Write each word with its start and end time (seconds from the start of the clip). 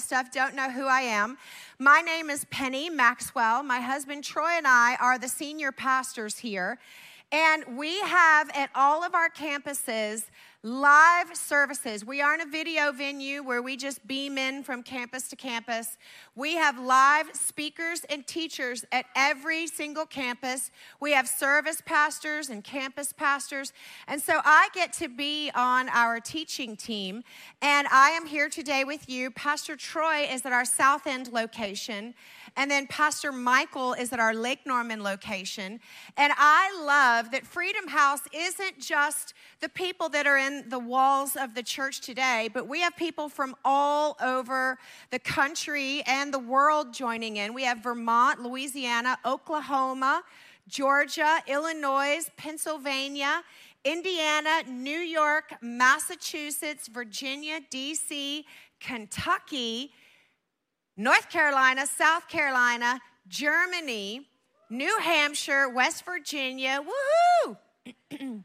stuff, 0.00 0.32
don't 0.32 0.54
know 0.54 0.70
who 0.70 0.86
I 0.86 1.00
am, 1.00 1.38
my 1.78 2.00
name 2.00 2.30
is 2.30 2.44
Penny 2.46 2.88
Maxwell. 2.88 3.62
My 3.62 3.80
husband 3.80 4.24
Troy 4.24 4.52
and 4.56 4.66
I 4.66 4.96
are 4.96 5.18
the 5.18 5.28
senior 5.28 5.72
pastors 5.72 6.38
here. 6.38 6.78
And 7.32 7.76
we 7.76 8.00
have 8.00 8.50
at 8.54 8.70
all 8.74 9.02
of 9.02 9.14
our 9.14 9.28
campuses 9.28 10.26
live 10.66 11.36
services. 11.36 12.04
We 12.04 12.20
aren't 12.20 12.42
a 12.42 12.46
video 12.46 12.90
venue 12.90 13.44
where 13.44 13.62
we 13.62 13.76
just 13.76 14.04
beam 14.08 14.36
in 14.36 14.64
from 14.64 14.82
campus 14.82 15.28
to 15.28 15.36
campus. 15.36 15.96
We 16.34 16.56
have 16.56 16.76
live 16.76 17.30
speakers 17.34 18.04
and 18.10 18.26
teachers 18.26 18.84
at 18.90 19.06
every 19.14 19.68
single 19.68 20.06
campus. 20.06 20.72
We 20.98 21.12
have 21.12 21.28
service 21.28 21.80
pastors 21.86 22.48
and 22.48 22.64
campus 22.64 23.12
pastors. 23.12 23.72
And 24.08 24.20
so 24.20 24.40
I 24.44 24.68
get 24.74 24.92
to 24.94 25.08
be 25.08 25.52
on 25.54 25.88
our 25.90 26.18
teaching 26.18 26.74
team. 26.74 27.22
And 27.62 27.86
I 27.92 28.10
am 28.10 28.26
here 28.26 28.48
today 28.48 28.82
with 28.82 29.08
you. 29.08 29.30
Pastor 29.30 29.76
Troy 29.76 30.26
is 30.28 30.44
at 30.44 30.52
our 30.52 30.64
South 30.64 31.06
End 31.06 31.32
location. 31.32 32.12
And 32.56 32.70
then 32.70 32.86
Pastor 32.86 33.32
Michael 33.32 33.92
is 33.92 34.12
at 34.12 34.20
our 34.20 34.34
Lake 34.34 34.60
Norman 34.64 35.02
location. 35.02 35.78
And 36.16 36.32
I 36.36 36.74
love 36.82 37.30
that 37.32 37.46
Freedom 37.46 37.86
House 37.88 38.22
isn't 38.32 38.80
just 38.80 39.34
the 39.60 39.68
people 39.68 40.08
that 40.08 40.26
are 40.26 40.38
in 40.38 40.68
the 40.68 40.78
walls 40.78 41.36
of 41.36 41.54
the 41.54 41.62
church 41.62 42.00
today, 42.00 42.48
but 42.52 42.66
we 42.66 42.80
have 42.80 42.96
people 42.96 43.28
from 43.28 43.54
all 43.64 44.16
over 44.22 44.78
the 45.10 45.18
country 45.18 46.02
and 46.06 46.32
the 46.32 46.38
world 46.38 46.94
joining 46.94 47.36
in. 47.36 47.52
We 47.52 47.64
have 47.64 47.82
Vermont, 47.82 48.42
Louisiana, 48.42 49.18
Oklahoma, 49.24 50.22
Georgia, 50.68 51.42
Illinois, 51.46 52.28
Pennsylvania, 52.36 53.42
Indiana, 53.84 54.62
New 54.68 54.98
York, 54.98 55.54
Massachusetts, 55.60 56.88
Virginia, 56.88 57.60
DC, 57.70 58.44
Kentucky, 58.80 59.92
North 60.96 61.28
Carolina, 61.28 61.86
South 61.86 62.26
Carolina, 62.26 63.00
Germany, 63.28 64.26
New 64.70 64.98
Hampshire, 64.98 65.68
West 65.68 66.04
Virginia, 66.04 66.80
woohoo! 67.46 67.56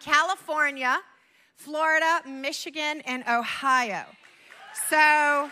California, 0.00 0.98
Florida, 1.54 2.22
Michigan, 2.26 3.02
and 3.06 3.22
Ohio. 3.28 4.04
So 4.88 5.50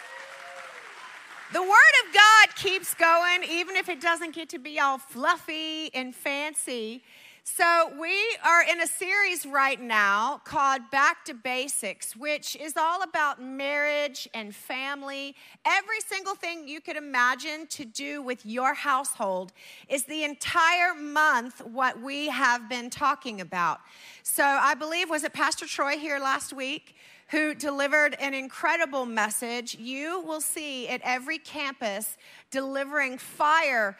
the 1.52 1.62
Word 1.62 1.94
of 2.06 2.14
God 2.14 2.56
keeps 2.56 2.94
going, 2.94 3.44
even 3.48 3.76
if 3.76 3.88
it 3.88 4.00
doesn't 4.00 4.34
get 4.34 4.48
to 4.50 4.58
be 4.58 4.80
all 4.80 4.98
fluffy 4.98 5.94
and 5.94 6.14
fancy. 6.14 7.04
So, 7.46 7.92
we 8.00 8.16
are 8.42 8.62
in 8.62 8.80
a 8.80 8.86
series 8.86 9.44
right 9.44 9.78
now 9.78 10.40
called 10.44 10.80
Back 10.90 11.26
to 11.26 11.34
Basics, 11.34 12.16
which 12.16 12.56
is 12.56 12.74
all 12.74 13.02
about 13.02 13.40
marriage 13.40 14.26
and 14.32 14.54
family. 14.54 15.36
Every 15.66 16.00
single 16.00 16.36
thing 16.36 16.66
you 16.66 16.80
could 16.80 16.96
imagine 16.96 17.66
to 17.66 17.84
do 17.84 18.22
with 18.22 18.46
your 18.46 18.72
household 18.72 19.52
is 19.90 20.04
the 20.04 20.24
entire 20.24 20.94
month 20.94 21.60
what 21.66 22.00
we 22.00 22.28
have 22.28 22.66
been 22.70 22.88
talking 22.88 23.42
about. 23.42 23.80
So, 24.22 24.42
I 24.42 24.72
believe, 24.72 25.10
was 25.10 25.22
it 25.22 25.34
Pastor 25.34 25.66
Troy 25.66 25.98
here 25.98 26.18
last 26.18 26.54
week? 26.54 26.96
Who 27.28 27.54
delivered 27.54 28.16
an 28.20 28.32
incredible 28.32 29.06
message. 29.06 29.74
You 29.74 30.22
will 30.26 30.40
see 30.40 30.88
at 30.88 31.00
every 31.04 31.38
campus 31.38 32.16
delivering 32.50 33.18
fire 33.18 33.98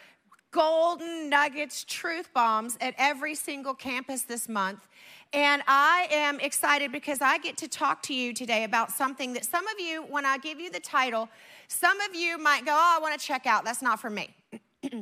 golden 0.55 1.29
nuggets, 1.29 1.85
truth 1.85 2.33
bombs 2.33 2.79
at 2.81 2.95
every 2.97 3.35
single 3.35 3.75
campus 3.75 4.23
this 4.23 4.49
month. 4.49 4.87
And 5.33 5.63
I 5.67 6.07
am 6.13 6.39
excited 6.39 6.93
because 6.93 7.21
I 7.21 7.39
get 7.39 7.57
to 7.57 7.67
talk 7.67 8.05
to 8.05 8.15
you 8.15 8.33
today 8.33 8.63
about 8.63 8.93
something 8.93 9.33
that 9.33 9.45
some 9.45 9.67
of 9.67 9.81
you, 9.81 10.05
when 10.05 10.25
I 10.25 10.39
give 10.39 10.61
you 10.61 10.71
the 10.71 10.79
title, 10.79 11.29
some 11.67 12.01
of 12.03 12.15
you 12.15 12.39
might 12.39 12.65
go, 12.65 12.71
Oh, 12.73 12.97
I 12.97 13.01
want 13.03 13.19
to 13.19 13.27
check 13.27 13.47
out. 13.47 13.65
That's 13.65 13.83
not 13.83 13.99
for 13.99 14.11
me. 14.11 14.33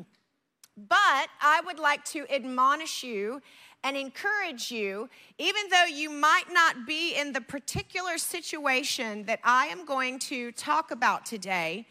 but 0.89 1.29
I 1.43 1.61
would 1.67 1.79
like 1.79 2.03
to 2.07 2.27
admonish 2.35 3.05
you 3.05 3.43
and 3.85 3.95
encourage 3.95 4.71
you, 4.71 5.11
even 5.37 5.65
though 5.71 5.85
you 5.85 6.09
might 6.09 6.51
not 6.51 6.87
be 6.87 7.15
in 7.15 7.35
the 7.35 7.43
particular 7.43 8.17
situation 8.17 9.25
that 9.25 9.41
I 9.45 9.67
am 9.67 9.85
going 9.85 10.19
to 10.21 10.51
talk 10.53 10.93
about 10.93 11.27
today 11.27 11.87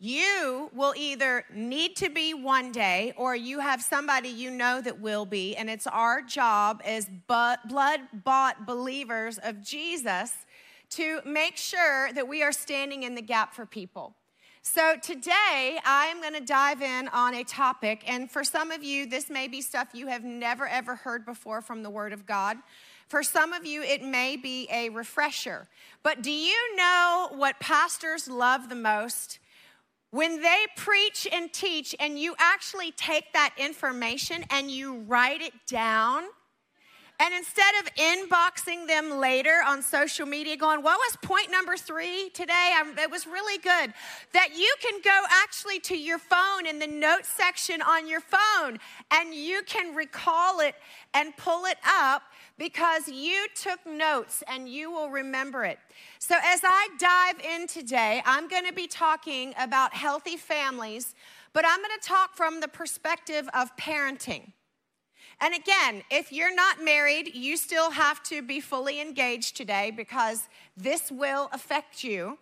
you 0.00 0.70
will 0.74 0.94
either 0.96 1.44
need 1.52 1.96
to 1.96 2.08
be 2.08 2.32
one 2.32 2.70
day 2.70 3.12
or 3.16 3.34
you 3.34 3.58
have 3.58 3.82
somebody 3.82 4.28
you 4.28 4.50
know 4.50 4.80
that 4.80 5.00
will 5.00 5.26
be. 5.26 5.56
And 5.56 5.68
it's 5.68 5.88
our 5.88 6.22
job 6.22 6.80
as 6.84 7.08
blood 7.26 8.00
bought 8.12 8.64
believers 8.64 9.38
of 9.42 9.62
Jesus 9.62 10.32
to 10.90 11.20
make 11.26 11.56
sure 11.56 12.12
that 12.12 12.28
we 12.28 12.42
are 12.42 12.52
standing 12.52 13.02
in 13.02 13.14
the 13.14 13.22
gap 13.22 13.52
for 13.52 13.66
people. 13.66 14.14
So 14.62 14.96
today, 15.00 15.78
I 15.84 16.06
am 16.10 16.20
going 16.20 16.34
to 16.34 16.40
dive 16.40 16.82
in 16.82 17.08
on 17.08 17.34
a 17.34 17.42
topic. 17.42 18.04
And 18.06 18.30
for 18.30 18.44
some 18.44 18.70
of 18.70 18.84
you, 18.84 19.06
this 19.06 19.30
may 19.30 19.48
be 19.48 19.62
stuff 19.62 19.88
you 19.94 20.08
have 20.08 20.24
never 20.24 20.68
ever 20.68 20.94
heard 20.94 21.24
before 21.24 21.60
from 21.62 21.82
the 21.82 21.90
Word 21.90 22.12
of 22.12 22.26
God. 22.26 22.58
For 23.08 23.22
some 23.22 23.52
of 23.52 23.64
you, 23.64 23.82
it 23.82 24.02
may 24.02 24.36
be 24.36 24.68
a 24.70 24.90
refresher. 24.90 25.68
But 26.02 26.22
do 26.22 26.30
you 26.30 26.76
know 26.76 27.30
what 27.32 27.58
pastors 27.60 28.28
love 28.28 28.68
the 28.68 28.74
most? 28.74 29.38
When 30.10 30.40
they 30.40 30.64
preach 30.76 31.28
and 31.30 31.52
teach, 31.52 31.94
and 32.00 32.18
you 32.18 32.34
actually 32.38 32.92
take 32.92 33.32
that 33.34 33.52
information 33.58 34.44
and 34.50 34.70
you 34.70 35.00
write 35.00 35.42
it 35.42 35.52
down, 35.66 36.24
and 37.20 37.34
instead 37.34 37.74
of 37.80 37.92
inboxing 37.96 38.86
them 38.86 39.18
later 39.18 39.60
on 39.66 39.82
social 39.82 40.24
media, 40.24 40.56
going, 40.56 40.82
What 40.82 40.98
was 40.98 41.16
point 41.20 41.50
number 41.50 41.76
three 41.76 42.30
today? 42.30 42.72
I'm, 42.76 42.96
it 42.96 43.10
was 43.10 43.26
really 43.26 43.58
good. 43.58 43.92
That 44.32 44.56
you 44.56 44.72
can 44.80 45.00
go 45.02 45.24
actually 45.42 45.80
to 45.80 45.96
your 45.96 46.18
phone 46.18 46.66
in 46.66 46.78
the 46.78 46.86
notes 46.86 47.28
section 47.28 47.82
on 47.82 48.06
your 48.06 48.20
phone 48.20 48.78
and 49.10 49.34
you 49.34 49.62
can 49.66 49.96
recall 49.96 50.60
it 50.60 50.76
and 51.12 51.36
pull 51.36 51.64
it 51.64 51.78
up 51.84 52.22
because 52.56 53.08
you 53.08 53.48
took 53.54 53.84
notes 53.84 54.44
and 54.46 54.68
you 54.68 54.90
will 54.92 55.10
remember 55.10 55.64
it. 55.64 55.80
So, 56.20 56.34
as 56.42 56.62
I 56.64 56.88
dive 56.98 57.40
in 57.44 57.68
today, 57.68 58.22
I'm 58.26 58.48
going 58.48 58.66
to 58.66 58.72
be 58.72 58.88
talking 58.88 59.54
about 59.56 59.94
healthy 59.94 60.36
families, 60.36 61.14
but 61.52 61.64
I'm 61.64 61.78
going 61.78 61.96
to 62.00 62.06
talk 62.08 62.36
from 62.36 62.60
the 62.60 62.66
perspective 62.66 63.48
of 63.54 63.74
parenting. 63.76 64.52
And 65.40 65.54
again, 65.54 66.02
if 66.10 66.32
you're 66.32 66.54
not 66.54 66.82
married, 66.82 67.34
you 67.34 67.56
still 67.56 67.92
have 67.92 68.20
to 68.24 68.42
be 68.42 68.58
fully 68.58 69.00
engaged 69.00 69.56
today 69.56 69.92
because 69.92 70.48
this 70.76 71.12
will 71.12 71.48
affect 71.52 72.02
you. 72.02 72.38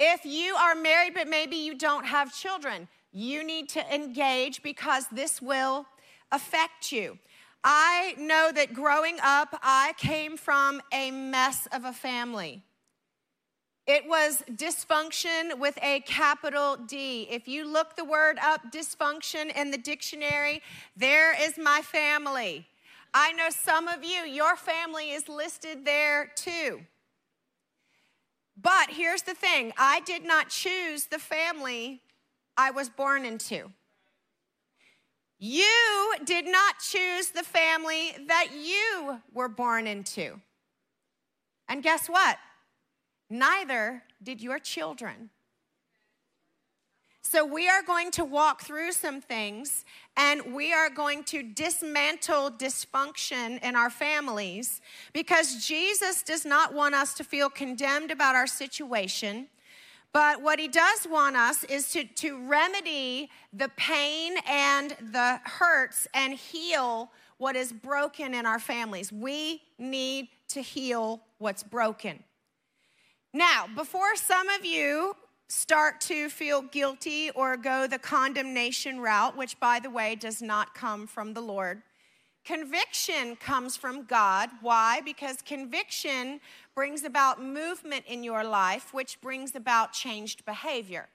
If 0.00 0.24
you 0.24 0.54
are 0.54 0.74
married, 0.74 1.12
but 1.12 1.28
maybe 1.28 1.56
you 1.56 1.76
don't 1.76 2.06
have 2.06 2.34
children, 2.34 2.88
you 3.12 3.44
need 3.44 3.68
to 3.70 3.94
engage 3.94 4.62
because 4.62 5.06
this 5.12 5.42
will 5.42 5.84
affect 6.32 6.90
you. 6.90 7.18
I 7.62 8.14
know 8.18 8.50
that 8.54 8.72
growing 8.72 9.18
up, 9.22 9.58
I 9.62 9.92
came 9.98 10.38
from 10.38 10.80
a 10.90 11.10
mess 11.10 11.68
of 11.70 11.84
a 11.84 11.92
family. 11.92 12.62
It 13.86 14.08
was 14.08 14.42
dysfunction 14.50 15.58
with 15.58 15.78
a 15.82 16.00
capital 16.00 16.76
D. 16.76 17.28
If 17.30 17.46
you 17.46 17.66
look 17.66 17.96
the 17.96 18.04
word 18.04 18.38
up, 18.42 18.72
dysfunction 18.72 19.54
in 19.54 19.70
the 19.70 19.76
dictionary, 19.76 20.62
there 20.96 21.34
is 21.38 21.58
my 21.58 21.82
family. 21.82 22.66
I 23.12 23.32
know 23.32 23.50
some 23.50 23.86
of 23.86 24.02
you, 24.02 24.22
your 24.22 24.56
family 24.56 25.10
is 25.10 25.28
listed 25.28 25.84
there 25.84 26.32
too. 26.34 26.80
But 28.60 28.90
here's 28.90 29.22
the 29.22 29.34
thing 29.34 29.72
I 29.76 30.00
did 30.00 30.24
not 30.24 30.48
choose 30.48 31.06
the 31.06 31.18
family 31.18 32.00
I 32.56 32.70
was 32.70 32.88
born 32.88 33.26
into. 33.26 33.70
You 35.38 36.14
did 36.24 36.46
not 36.46 36.78
choose 36.78 37.28
the 37.28 37.42
family 37.42 38.16
that 38.28 38.48
you 38.54 39.20
were 39.32 39.48
born 39.48 39.86
into. 39.86 40.40
And 41.68 41.82
guess 41.82 42.08
what? 42.08 42.38
Neither 43.34 44.04
did 44.22 44.40
your 44.40 44.60
children. 44.60 45.30
So, 47.20 47.44
we 47.44 47.68
are 47.68 47.82
going 47.82 48.12
to 48.12 48.24
walk 48.24 48.62
through 48.62 48.92
some 48.92 49.20
things 49.20 49.84
and 50.16 50.54
we 50.54 50.72
are 50.72 50.88
going 50.88 51.24
to 51.24 51.42
dismantle 51.42 52.52
dysfunction 52.52 53.60
in 53.60 53.74
our 53.74 53.90
families 53.90 54.80
because 55.12 55.66
Jesus 55.66 56.22
does 56.22 56.44
not 56.44 56.74
want 56.74 56.94
us 56.94 57.12
to 57.14 57.24
feel 57.24 57.50
condemned 57.50 58.12
about 58.12 58.36
our 58.36 58.46
situation. 58.46 59.48
But 60.12 60.40
what 60.40 60.60
he 60.60 60.68
does 60.68 61.08
want 61.10 61.34
us 61.34 61.64
is 61.64 61.90
to, 61.90 62.04
to 62.04 62.46
remedy 62.46 63.30
the 63.52 63.70
pain 63.76 64.36
and 64.48 64.94
the 65.10 65.40
hurts 65.42 66.06
and 66.14 66.34
heal 66.34 67.10
what 67.38 67.56
is 67.56 67.72
broken 67.72 68.32
in 68.32 68.46
our 68.46 68.60
families. 68.60 69.10
We 69.10 69.62
need 69.76 70.28
to 70.50 70.60
heal 70.60 71.22
what's 71.38 71.64
broken. 71.64 72.22
Now, 73.36 73.66
before 73.74 74.14
some 74.14 74.48
of 74.48 74.64
you 74.64 75.16
start 75.48 76.00
to 76.02 76.28
feel 76.28 76.62
guilty 76.62 77.30
or 77.30 77.56
go 77.56 77.88
the 77.88 77.98
condemnation 77.98 79.00
route, 79.00 79.36
which 79.36 79.58
by 79.58 79.80
the 79.80 79.90
way 79.90 80.14
does 80.14 80.40
not 80.40 80.72
come 80.72 81.08
from 81.08 81.34
the 81.34 81.40
Lord, 81.40 81.82
conviction 82.44 83.34
comes 83.34 83.76
from 83.76 84.04
God. 84.04 84.50
Why? 84.60 85.00
Because 85.04 85.38
conviction 85.42 86.38
brings 86.76 87.02
about 87.02 87.42
movement 87.42 88.04
in 88.06 88.22
your 88.22 88.44
life, 88.44 88.94
which 88.94 89.20
brings 89.20 89.56
about 89.56 89.92
changed 89.92 90.44
behavior. 90.44 91.08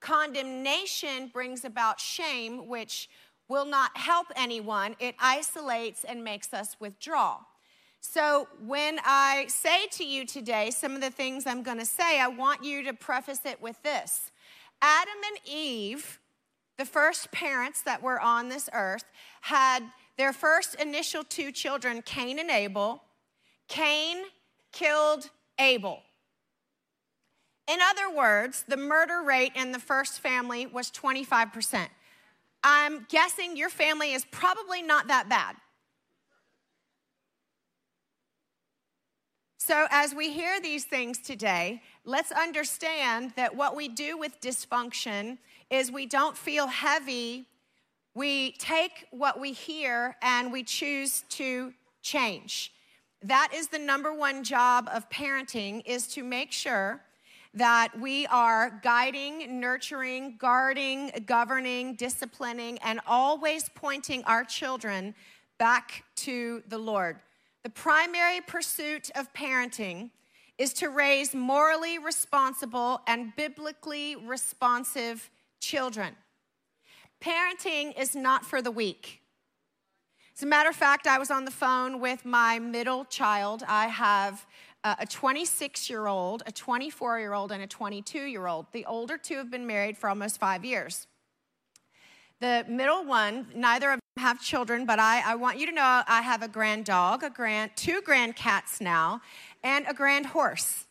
Condemnation 0.00 1.30
brings 1.32 1.64
about 1.64 1.98
shame, 1.98 2.68
which 2.68 3.08
will 3.48 3.64
not 3.64 3.96
help 3.96 4.26
anyone. 4.36 4.96
It 5.00 5.14
isolates 5.18 6.04
and 6.04 6.22
makes 6.22 6.52
us 6.52 6.76
withdraw. 6.78 7.38
So, 8.06 8.48
when 8.60 8.98
I 9.02 9.46
say 9.48 9.86
to 9.92 10.04
you 10.04 10.26
today 10.26 10.70
some 10.70 10.94
of 10.94 11.00
the 11.00 11.10
things 11.10 11.46
I'm 11.46 11.62
going 11.62 11.78
to 11.78 11.86
say, 11.86 12.20
I 12.20 12.28
want 12.28 12.62
you 12.62 12.82
to 12.84 12.92
preface 12.92 13.40
it 13.46 13.62
with 13.62 13.82
this 13.82 14.30
Adam 14.82 15.14
and 15.26 15.38
Eve, 15.50 16.20
the 16.76 16.84
first 16.84 17.32
parents 17.32 17.80
that 17.80 18.02
were 18.02 18.20
on 18.20 18.50
this 18.50 18.68
earth, 18.74 19.06
had 19.40 19.82
their 20.18 20.34
first 20.34 20.74
initial 20.74 21.24
two 21.24 21.50
children, 21.50 22.02
Cain 22.02 22.38
and 22.38 22.50
Abel. 22.50 23.02
Cain 23.68 24.18
killed 24.70 25.30
Abel. 25.58 26.02
In 27.66 27.78
other 27.80 28.14
words, 28.14 28.66
the 28.68 28.76
murder 28.76 29.22
rate 29.22 29.52
in 29.56 29.72
the 29.72 29.80
first 29.80 30.20
family 30.20 30.66
was 30.66 30.90
25%. 30.90 31.88
I'm 32.62 33.06
guessing 33.08 33.56
your 33.56 33.70
family 33.70 34.12
is 34.12 34.26
probably 34.30 34.82
not 34.82 35.08
that 35.08 35.30
bad. 35.30 35.56
So, 39.66 39.86
as 39.88 40.14
we 40.14 40.30
hear 40.30 40.60
these 40.60 40.84
things 40.84 41.16
today, 41.16 41.80
let's 42.04 42.30
understand 42.30 43.32
that 43.36 43.56
what 43.56 43.74
we 43.74 43.88
do 43.88 44.18
with 44.18 44.38
dysfunction 44.42 45.38
is 45.70 45.90
we 45.90 46.04
don't 46.04 46.36
feel 46.36 46.66
heavy. 46.66 47.46
We 48.14 48.52
take 48.58 49.06
what 49.10 49.40
we 49.40 49.52
hear 49.52 50.16
and 50.20 50.52
we 50.52 50.64
choose 50.64 51.24
to 51.30 51.72
change. 52.02 52.74
That 53.22 53.52
is 53.54 53.68
the 53.68 53.78
number 53.78 54.12
one 54.12 54.44
job 54.44 54.90
of 54.92 55.08
parenting 55.08 55.80
is 55.86 56.08
to 56.08 56.22
make 56.22 56.52
sure 56.52 57.00
that 57.54 57.98
we 57.98 58.26
are 58.26 58.78
guiding, 58.82 59.60
nurturing, 59.60 60.36
guarding, 60.36 61.10
governing, 61.24 61.94
disciplining, 61.94 62.76
and 62.82 63.00
always 63.06 63.70
pointing 63.74 64.24
our 64.24 64.44
children 64.44 65.14
back 65.56 66.04
to 66.16 66.62
the 66.68 66.76
Lord. 66.76 67.16
The 67.64 67.70
primary 67.70 68.42
pursuit 68.42 69.10
of 69.14 69.32
parenting 69.32 70.10
is 70.58 70.74
to 70.74 70.90
raise 70.90 71.34
morally 71.34 71.98
responsible 71.98 73.00
and 73.06 73.34
biblically 73.36 74.16
responsive 74.16 75.30
children. 75.60 76.14
Parenting 77.22 77.98
is 77.98 78.14
not 78.14 78.44
for 78.44 78.60
the 78.60 78.70
weak. 78.70 79.22
As 80.36 80.42
a 80.42 80.46
matter 80.46 80.68
of 80.68 80.76
fact, 80.76 81.06
I 81.06 81.18
was 81.18 81.30
on 81.30 81.46
the 81.46 81.50
phone 81.50 82.00
with 82.00 82.26
my 82.26 82.58
middle 82.58 83.06
child. 83.06 83.62
I 83.66 83.86
have 83.86 84.46
uh, 84.84 84.96
a 84.98 85.06
26 85.06 85.88
year 85.88 86.06
old, 86.06 86.42
a 86.44 86.52
24 86.52 87.18
year 87.18 87.32
old, 87.32 87.50
and 87.50 87.62
a 87.62 87.66
22 87.66 88.24
year 88.24 88.46
old. 88.46 88.66
The 88.72 88.84
older 88.84 89.16
two 89.16 89.36
have 89.38 89.50
been 89.50 89.66
married 89.66 89.96
for 89.96 90.10
almost 90.10 90.38
five 90.38 90.66
years. 90.66 91.06
The 92.44 92.62
middle 92.68 93.06
one, 93.06 93.46
neither 93.54 93.90
of 93.90 94.00
them 94.16 94.22
have 94.22 94.38
children, 94.38 94.84
but 94.84 94.98
I, 94.98 95.22
I 95.24 95.34
want 95.34 95.58
you 95.58 95.64
to 95.64 95.72
know 95.72 96.02
I 96.06 96.20
have 96.20 96.42
a 96.42 96.46
grand 96.46 96.84
dog, 96.84 97.22
a 97.22 97.30
grand, 97.30 97.70
two 97.74 98.02
grand 98.02 98.36
cats 98.36 98.82
now, 98.82 99.22
and 99.62 99.86
a 99.88 99.94
grand 99.94 100.26
horse. 100.26 100.84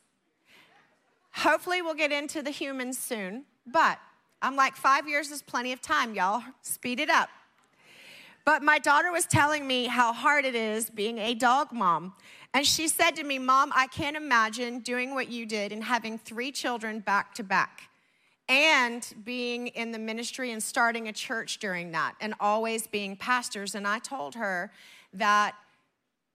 Hopefully, 1.33 1.83
we'll 1.83 1.93
get 1.93 2.11
into 2.11 2.41
the 2.41 2.49
humans 2.49 2.97
soon, 2.97 3.43
but 3.67 3.99
I'm 4.41 4.55
like, 4.55 4.75
five 4.75 5.07
years 5.07 5.29
is 5.29 5.43
plenty 5.43 5.71
of 5.71 5.79
time, 5.79 6.15
y'all. 6.15 6.41
Speed 6.63 6.99
it 6.99 7.11
up. 7.11 7.29
But 8.45 8.63
my 8.63 8.79
daughter 8.79 9.11
was 9.11 9.27
telling 9.27 9.67
me 9.67 9.85
how 9.85 10.11
hard 10.11 10.45
it 10.45 10.55
is 10.55 10.89
being 10.89 11.19
a 11.19 11.35
dog 11.35 11.71
mom. 11.71 12.15
And 12.55 12.65
she 12.65 12.87
said 12.87 13.11
to 13.11 13.23
me, 13.23 13.37
Mom, 13.37 13.71
I 13.75 13.85
can't 13.85 14.17
imagine 14.17 14.79
doing 14.79 15.13
what 15.13 15.29
you 15.29 15.45
did 15.45 15.71
and 15.71 15.83
having 15.83 16.17
three 16.17 16.51
children 16.51 16.99
back 16.99 17.35
to 17.35 17.43
back 17.43 17.89
and 18.49 19.13
being 19.23 19.67
in 19.67 19.91
the 19.91 19.99
ministry 19.99 20.51
and 20.51 20.61
starting 20.61 21.07
a 21.07 21.13
church 21.13 21.59
during 21.59 21.91
that 21.91 22.15
and 22.19 22.33
always 22.39 22.87
being 22.87 23.15
pastors. 23.15 23.75
And 23.75 23.87
I 23.87 23.99
told 23.99 24.35
her 24.35 24.71
that 25.13 25.55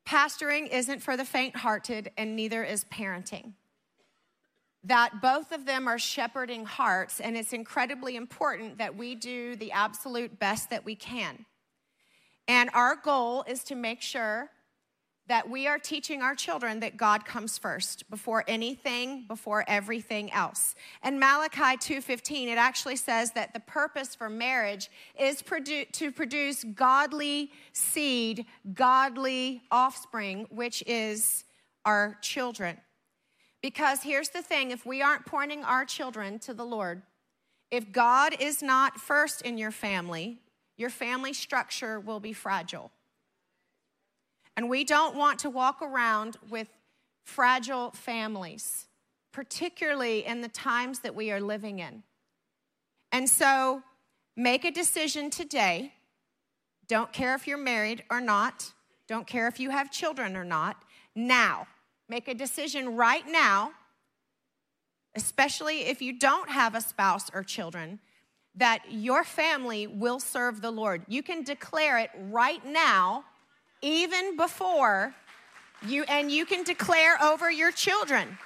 pastoring 0.07 0.69
isn't 0.73 1.01
for 1.01 1.17
the 1.17 1.25
faint 1.25 1.57
hearted 1.57 2.11
and 2.17 2.35
neither 2.35 2.65
is 2.65 2.85
parenting. 2.85 3.53
That 4.85 5.21
both 5.21 5.53
of 5.53 5.67
them 5.67 5.87
are 5.87 5.99
shepherding 5.99 6.65
hearts, 6.65 7.21
and 7.21 7.37
it's 7.37 7.53
incredibly 7.53 8.17
important 8.17 8.79
that 8.79 8.97
we 8.97 9.15
do 9.15 9.57
the 9.57 9.73
absolute 9.73 10.39
best 10.39 10.71
that 10.71 10.85
we 10.85 10.95
can. 10.95 11.45
And 12.47 12.71
our 12.73 12.97
goal 12.97 13.45
is 13.47 13.65
to 13.65 13.75
make 13.75 14.01
sure 14.01 14.51
that 15.29 15.49
we 15.49 15.67
are 15.67 15.79
teaching 15.79 16.23
our 16.23 16.35
children 16.35 16.81
that 16.81 16.97
God 16.97 17.25
comes 17.25 17.59
first 17.59 18.09
before 18.11 18.45
anything, 18.49 19.27
before 19.29 19.65
everything 19.69 20.33
else. 20.33 20.75
And 21.03 21.21
Malachi 21.21 21.77
2:15 21.77 22.49
it 22.49 22.59
actually 22.59 22.97
says 22.97 23.33
that 23.33 23.53
the 23.53 23.61
purpose 23.61 24.15
for 24.15 24.31
marriage 24.31 24.91
is 25.19 25.43
produ- 25.43 25.91
to 25.93 26.11
produce 26.11 26.65
godly 26.65 27.53
seed, 27.73 28.47
godly 28.73 29.63
offspring, 29.71 30.47
which 30.51 30.83
is 30.87 31.45
our 31.85 32.19
children. 32.23 32.81
Because 33.63 34.03
here's 34.03 34.31
the 34.31 34.43
thing, 34.43 34.71
if 34.71 34.87
we 34.87 35.03
aren't 35.03 35.27
pointing 35.27 35.65
our 35.65 35.85
children 35.85 36.39
to 36.41 36.55
the 36.55 36.65
Lord, 36.65 37.03
if 37.71 37.93
God 37.93 38.35
is 38.41 38.63
not 38.63 38.99
first 38.99 39.43
in 39.43 39.59
your 39.59 39.73
family, 39.73 40.41
your 40.77 40.91
family 40.91 41.33
structure 41.33 42.01
will 42.01 42.21
be 42.21 42.33
fragile. 42.33 42.93
And 44.59 44.69
we 44.69 44.83
don't 44.83 45.15
want 45.15 45.39
to 45.41 45.51
walk 45.51 45.83
around 45.83 46.37
with 46.51 46.67
fragile 47.23 47.93
families, 47.93 48.89
particularly 49.31 50.27
in 50.27 50.41
the 50.41 50.49
times 50.49 50.99
that 50.99 51.15
we 51.15 51.31
are 51.31 51.41
living 51.41 51.79
in. 51.79 52.03
And 53.13 53.31
so 53.31 53.85
make 54.37 54.65
a 54.65 54.73
decision 54.73 55.31
today. 55.31 55.93
Don't 56.89 57.13
care 57.13 57.37
if 57.37 57.47
you're 57.47 57.57
married 57.57 58.03
or 58.11 58.21
not, 58.21 58.73
don't 59.07 59.29
care 59.29 59.47
if 59.47 59.61
you 59.61 59.71
have 59.71 59.93
children 59.93 60.37
or 60.37 60.45
not. 60.45 60.83
Now, 61.15 61.69
make 62.09 62.27
a 62.27 62.35
decision 62.35 62.97
right 62.97 63.29
now, 63.29 63.71
especially 65.15 65.83
if 65.83 66.03
you 66.03 66.19
don't 66.19 66.51
have 66.51 66.75
a 66.75 66.81
spouse 66.81 67.31
or 67.33 67.45
children, 67.45 68.01
that 68.57 68.83
your 68.91 69.23
family 69.23 69.87
will 69.87 70.19
serve 70.19 70.63
the 70.63 70.73
Lord. 70.73 71.05
You 71.07 71.23
can 71.23 71.45
declare 71.45 71.99
it 71.99 72.11
right 72.29 72.67
now, 72.67 73.23
even 73.83 74.37
before 74.37 75.15
you, 75.87 76.05
and 76.05 76.31
you 76.31 76.45
can 76.45 76.65
declare 76.65 77.23
over 77.23 77.51
your 77.51 77.71
children. 77.71 78.39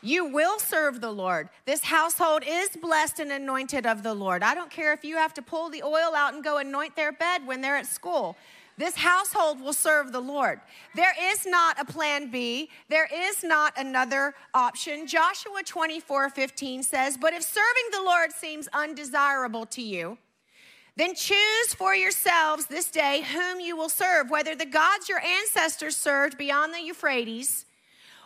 You 0.00 0.26
will 0.26 0.60
serve 0.60 1.00
the 1.00 1.10
Lord. 1.10 1.48
This 1.64 1.82
household 1.82 2.44
is 2.46 2.70
blessed 2.80 3.18
and 3.18 3.32
anointed 3.32 3.84
of 3.84 4.04
the 4.04 4.14
Lord. 4.14 4.44
I 4.44 4.54
don't 4.54 4.70
care 4.70 4.92
if 4.92 5.04
you 5.04 5.16
have 5.16 5.34
to 5.34 5.42
pull 5.42 5.70
the 5.70 5.82
oil 5.82 6.14
out 6.14 6.34
and 6.34 6.44
go 6.44 6.58
anoint 6.58 6.94
their 6.94 7.10
bed 7.10 7.46
when 7.46 7.60
they're 7.60 7.76
at 7.76 7.86
school. 7.86 8.36
This 8.76 8.94
household 8.94 9.60
will 9.60 9.72
serve 9.72 10.12
the 10.12 10.20
Lord. 10.20 10.60
There 10.94 11.12
is 11.20 11.44
not 11.44 11.80
a 11.80 11.84
plan 11.84 12.30
B. 12.30 12.70
There 12.88 13.08
is 13.12 13.42
not 13.42 13.72
another 13.76 14.34
option. 14.54 15.08
Joshua 15.08 15.64
24 15.64 16.30
15 16.30 16.84
says, 16.84 17.16
But 17.16 17.32
if 17.32 17.42
serving 17.42 17.90
the 17.90 18.02
Lord 18.02 18.30
seems 18.30 18.68
undesirable 18.72 19.66
to 19.66 19.82
you, 19.82 20.16
then 20.98 21.14
choose 21.14 21.74
for 21.76 21.94
yourselves 21.94 22.66
this 22.66 22.90
day 22.90 23.22
whom 23.32 23.60
you 23.60 23.76
will 23.76 23.88
serve, 23.88 24.30
whether 24.30 24.56
the 24.56 24.66
gods 24.66 25.08
your 25.08 25.20
ancestors 25.20 25.96
served 25.96 26.36
beyond 26.36 26.74
the 26.74 26.82
Euphrates 26.82 27.66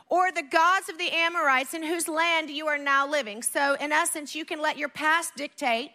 or 0.09 0.33
the 0.33 0.43
gods 0.43 0.89
of 0.89 0.97
the 0.97 1.11
Amorites 1.13 1.75
in 1.75 1.83
whose 1.83 2.09
land 2.09 2.49
you 2.49 2.67
are 2.67 2.79
now 2.79 3.07
living. 3.07 3.43
So, 3.43 3.77
in 3.79 3.93
essence, 3.93 4.35
you 4.35 4.47
can 4.47 4.61
let 4.61 4.79
your 4.79 4.89
past 4.89 5.37
dictate 5.37 5.91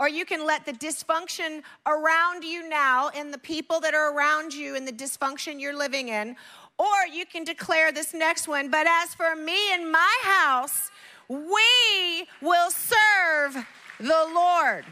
or 0.00 0.08
you 0.08 0.24
can 0.24 0.44
let 0.44 0.66
the 0.66 0.72
dysfunction 0.72 1.62
around 1.86 2.42
you 2.42 2.68
now 2.68 3.10
and 3.14 3.32
the 3.32 3.38
people 3.38 3.78
that 3.80 3.94
are 3.94 4.12
around 4.12 4.52
you 4.52 4.74
and 4.74 4.86
the 4.86 4.92
dysfunction 4.92 5.60
you're 5.60 5.76
living 5.76 6.08
in, 6.08 6.36
or 6.76 7.06
you 7.10 7.24
can 7.24 7.44
declare 7.44 7.92
this 7.92 8.12
next 8.12 8.48
one, 8.48 8.70
but 8.70 8.86
as 8.86 9.14
for 9.14 9.34
me 9.34 9.72
and 9.72 9.90
my 9.90 10.16
house, 10.22 10.90
we 11.28 12.26
will 12.42 12.70
serve 12.70 13.64
the 13.98 14.30
Lord. 14.34 14.84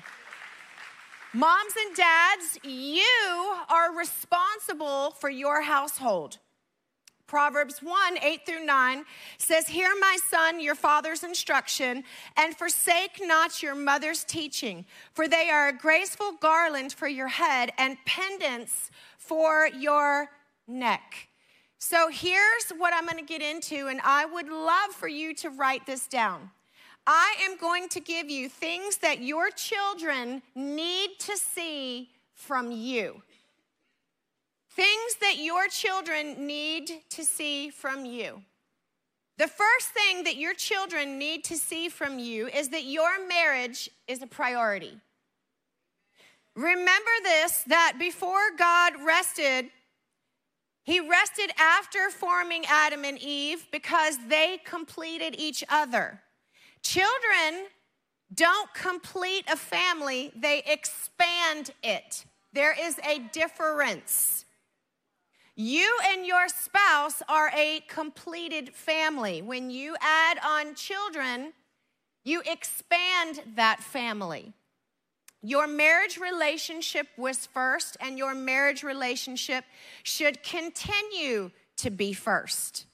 Moms 1.36 1.74
and 1.76 1.96
dads, 1.96 2.60
you 2.62 3.56
are 3.68 3.92
responsible 3.92 5.10
for 5.18 5.28
your 5.28 5.62
household. 5.62 6.38
Proverbs 7.26 7.82
1 7.82 8.18
8 8.22 8.46
through 8.46 8.64
9 8.64 9.04
says, 9.36 9.66
Hear, 9.66 9.90
my 9.98 10.16
son, 10.30 10.60
your 10.60 10.76
father's 10.76 11.24
instruction, 11.24 12.04
and 12.36 12.56
forsake 12.56 13.20
not 13.20 13.64
your 13.64 13.74
mother's 13.74 14.22
teaching, 14.22 14.86
for 15.12 15.26
they 15.26 15.50
are 15.50 15.66
a 15.66 15.76
graceful 15.76 16.34
garland 16.40 16.92
for 16.92 17.08
your 17.08 17.26
head 17.26 17.72
and 17.78 17.96
pendants 18.06 18.92
for 19.18 19.68
your 19.76 20.28
neck. 20.68 21.30
So 21.78 22.10
here's 22.12 22.68
what 22.78 22.94
I'm 22.94 23.06
going 23.06 23.18
to 23.18 23.24
get 23.24 23.42
into, 23.42 23.88
and 23.88 24.00
I 24.04 24.24
would 24.24 24.48
love 24.48 24.92
for 24.92 25.08
you 25.08 25.34
to 25.34 25.50
write 25.50 25.84
this 25.84 26.06
down. 26.06 26.50
I 27.06 27.34
am 27.42 27.58
going 27.58 27.88
to 27.90 28.00
give 28.00 28.30
you 28.30 28.48
things 28.48 28.98
that 28.98 29.20
your 29.20 29.50
children 29.50 30.42
need 30.54 31.18
to 31.20 31.36
see 31.36 32.10
from 32.34 32.72
you 32.72 33.22
Things 34.74 35.14
that 35.20 35.38
your 35.38 35.68
children 35.68 36.48
need 36.48 36.90
to 37.10 37.24
see 37.24 37.70
from 37.70 38.04
you. 38.04 38.42
The 39.38 39.46
first 39.46 39.88
thing 39.90 40.24
that 40.24 40.36
your 40.36 40.52
children 40.52 41.16
need 41.16 41.44
to 41.44 41.56
see 41.56 41.88
from 41.88 42.18
you 42.18 42.48
is 42.48 42.70
that 42.70 42.82
your 42.82 43.24
marriage 43.28 43.88
is 44.08 44.20
a 44.20 44.26
priority. 44.26 44.98
Remember 46.56 47.10
this 47.22 47.62
that 47.68 47.94
before 48.00 48.50
God 48.58 48.94
rested, 49.06 49.70
He 50.82 50.98
rested 50.98 51.52
after 51.56 52.10
forming 52.10 52.64
Adam 52.66 53.04
and 53.04 53.18
Eve 53.18 53.66
because 53.70 54.18
they 54.28 54.58
completed 54.64 55.36
each 55.38 55.62
other. 55.68 56.20
Children 56.84 57.66
don't 58.32 58.72
complete 58.74 59.44
a 59.50 59.56
family, 59.56 60.30
they 60.36 60.62
expand 60.66 61.72
it. 61.82 62.24
There 62.52 62.76
is 62.78 62.98
a 63.08 63.18
difference. 63.32 64.44
You 65.56 65.98
and 66.06 66.26
your 66.26 66.48
spouse 66.48 67.22
are 67.28 67.50
a 67.56 67.82
completed 67.88 68.74
family. 68.74 69.40
When 69.40 69.70
you 69.70 69.96
add 70.00 70.38
on 70.44 70.74
children, 70.74 71.52
you 72.22 72.42
expand 72.46 73.40
that 73.56 73.80
family. 73.80 74.52
Your 75.42 75.66
marriage 75.66 76.18
relationship 76.18 77.06
was 77.16 77.46
first, 77.46 77.96
and 78.00 78.18
your 78.18 78.34
marriage 78.34 78.82
relationship 78.82 79.64
should 80.02 80.42
continue 80.42 81.50
to 81.76 81.90
be 81.90 82.12
first. 82.12 82.86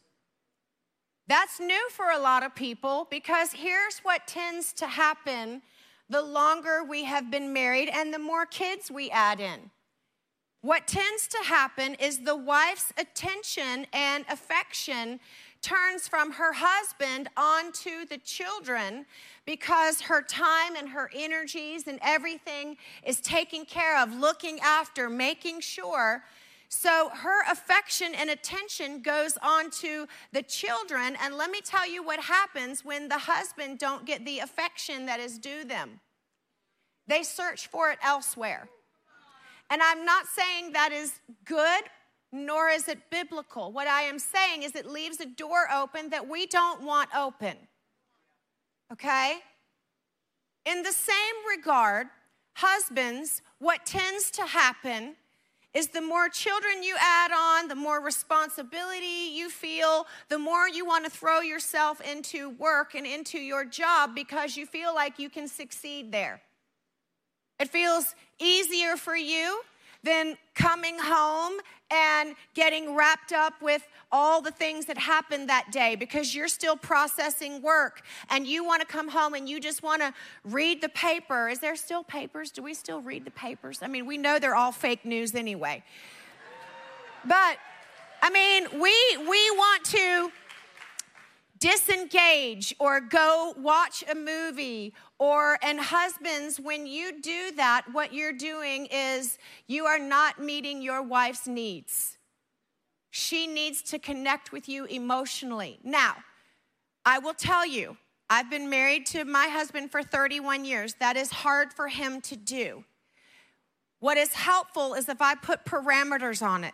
That's 1.30 1.60
new 1.60 1.88
for 1.90 2.10
a 2.10 2.18
lot 2.18 2.42
of 2.42 2.56
people 2.56 3.06
because 3.08 3.52
here's 3.52 4.00
what 4.02 4.26
tends 4.26 4.72
to 4.72 4.88
happen 4.88 5.62
the 6.08 6.20
longer 6.20 6.82
we 6.82 7.04
have 7.04 7.30
been 7.30 7.52
married 7.52 7.88
and 7.88 8.12
the 8.12 8.18
more 8.18 8.46
kids 8.46 8.90
we 8.90 9.12
add 9.12 9.38
in. 9.38 9.70
What 10.62 10.88
tends 10.88 11.28
to 11.28 11.38
happen 11.44 11.94
is 12.00 12.24
the 12.24 12.36
wife's 12.36 12.92
attention 12.98 13.86
and 13.92 14.24
affection 14.28 15.20
turns 15.62 16.08
from 16.08 16.32
her 16.32 16.52
husband 16.52 17.28
onto 17.36 18.04
the 18.06 18.18
children 18.18 19.06
because 19.46 20.00
her 20.00 20.22
time 20.22 20.74
and 20.76 20.88
her 20.88 21.12
energies 21.14 21.86
and 21.86 22.00
everything 22.02 22.76
is 23.06 23.20
taken 23.20 23.64
care 23.64 24.02
of, 24.02 24.12
looking 24.12 24.58
after, 24.64 25.08
making 25.08 25.60
sure. 25.60 26.24
So 26.72 27.10
her 27.12 27.42
affection 27.50 28.14
and 28.14 28.30
attention 28.30 29.02
goes 29.02 29.36
on 29.42 29.70
to 29.80 30.06
the 30.32 30.42
children. 30.42 31.16
And 31.20 31.34
let 31.34 31.50
me 31.50 31.60
tell 31.60 31.90
you 31.90 32.00
what 32.00 32.20
happens 32.20 32.84
when 32.84 33.08
the 33.08 33.18
husband 33.18 33.80
don't 33.80 34.06
get 34.06 34.24
the 34.24 34.38
affection 34.38 35.06
that 35.06 35.18
is 35.18 35.36
due 35.36 35.64
them. 35.64 35.98
They 37.08 37.24
search 37.24 37.66
for 37.66 37.90
it 37.90 37.98
elsewhere. 38.04 38.68
And 39.68 39.82
I'm 39.82 40.04
not 40.04 40.26
saying 40.26 40.72
that 40.72 40.92
is 40.92 41.18
good, 41.44 41.82
nor 42.30 42.68
is 42.68 42.86
it 42.86 43.10
biblical. 43.10 43.72
What 43.72 43.88
I 43.88 44.02
am 44.02 44.20
saying 44.20 44.62
is 44.62 44.76
it 44.76 44.86
leaves 44.86 45.18
a 45.18 45.26
door 45.26 45.66
open 45.74 46.10
that 46.10 46.28
we 46.28 46.46
don't 46.46 46.82
want 46.82 47.10
open. 47.16 47.56
Okay? 48.92 49.38
In 50.64 50.84
the 50.84 50.92
same 50.92 51.34
regard, 51.56 52.06
husbands, 52.54 53.42
what 53.58 53.84
tends 53.84 54.30
to 54.32 54.42
happen 54.42 55.16
is 55.72 55.88
the 55.88 56.00
more 56.00 56.28
children 56.28 56.82
you 56.82 56.96
add 57.00 57.30
on, 57.30 57.68
the 57.68 57.74
more 57.74 58.00
responsibility 58.00 59.30
you 59.32 59.48
feel, 59.48 60.06
the 60.28 60.38
more 60.38 60.68
you 60.68 60.84
want 60.84 61.04
to 61.04 61.10
throw 61.10 61.40
yourself 61.40 62.00
into 62.00 62.50
work 62.50 62.94
and 62.94 63.06
into 63.06 63.38
your 63.38 63.64
job 63.64 64.14
because 64.14 64.56
you 64.56 64.66
feel 64.66 64.94
like 64.94 65.18
you 65.18 65.30
can 65.30 65.46
succeed 65.46 66.10
there. 66.10 66.40
It 67.60 67.68
feels 67.68 68.14
easier 68.40 68.96
for 68.96 69.14
you 69.14 69.60
than 70.02 70.36
coming 70.54 70.96
home 70.98 71.60
and 71.90 72.34
getting 72.54 72.94
wrapped 72.94 73.32
up 73.32 73.60
with 73.60 73.86
all 74.12 74.40
the 74.40 74.50
things 74.50 74.86
that 74.86 74.98
happened 74.98 75.48
that 75.48 75.70
day 75.70 75.96
because 75.96 76.34
you're 76.34 76.48
still 76.48 76.76
processing 76.76 77.62
work 77.62 78.02
and 78.28 78.46
you 78.46 78.64
want 78.64 78.80
to 78.80 78.86
come 78.86 79.08
home 79.08 79.34
and 79.34 79.48
you 79.48 79.60
just 79.60 79.82
want 79.82 80.00
to 80.02 80.12
read 80.44 80.80
the 80.80 80.88
paper. 80.90 81.48
Is 81.48 81.58
there 81.58 81.76
still 81.76 82.02
papers? 82.02 82.50
Do 82.50 82.62
we 82.62 82.74
still 82.74 83.00
read 83.00 83.24
the 83.24 83.30
papers? 83.30 83.80
I 83.82 83.88
mean, 83.88 84.06
we 84.06 84.18
know 84.18 84.38
they're 84.38 84.56
all 84.56 84.72
fake 84.72 85.04
news 85.04 85.34
anyway. 85.34 85.82
But 87.24 87.58
I 88.22 88.30
mean, 88.30 88.66
we 88.80 88.94
we 89.28 89.50
want 89.50 89.84
to 89.86 90.30
disengage 91.60 92.74
or 92.78 93.00
go 93.00 93.54
watch 93.58 94.02
a 94.10 94.14
movie 94.14 94.94
or 95.18 95.58
and 95.62 95.78
husbands 95.78 96.58
when 96.58 96.86
you 96.86 97.20
do 97.20 97.52
that 97.54 97.84
what 97.92 98.14
you're 98.14 98.32
doing 98.32 98.88
is 98.90 99.36
you 99.66 99.84
are 99.84 99.98
not 99.98 100.40
meeting 100.42 100.80
your 100.80 101.02
wife's 101.02 101.46
needs. 101.46 102.16
She 103.10 103.46
needs 103.46 103.82
to 103.82 103.98
connect 103.98 104.52
with 104.52 104.68
you 104.68 104.86
emotionally. 104.86 105.78
Now 105.84 106.16
i 107.04 107.18
will 107.18 107.34
tell 107.34 107.66
you 107.66 107.96
i've 108.28 108.50
been 108.50 108.68
married 108.68 109.06
to 109.06 109.24
my 109.24 109.48
husband 109.48 109.92
for 109.92 110.02
31 110.02 110.64
years. 110.64 110.94
That 110.98 111.16
is 111.18 111.30
hard 111.30 111.74
for 111.74 111.88
him 111.88 112.22
to 112.22 112.36
do. 112.36 112.84
What 113.98 114.16
is 114.16 114.32
helpful 114.32 114.94
is 114.94 115.10
if 115.10 115.20
i 115.20 115.34
put 115.34 115.66
parameters 115.66 116.40
on 116.40 116.64
it. 116.64 116.72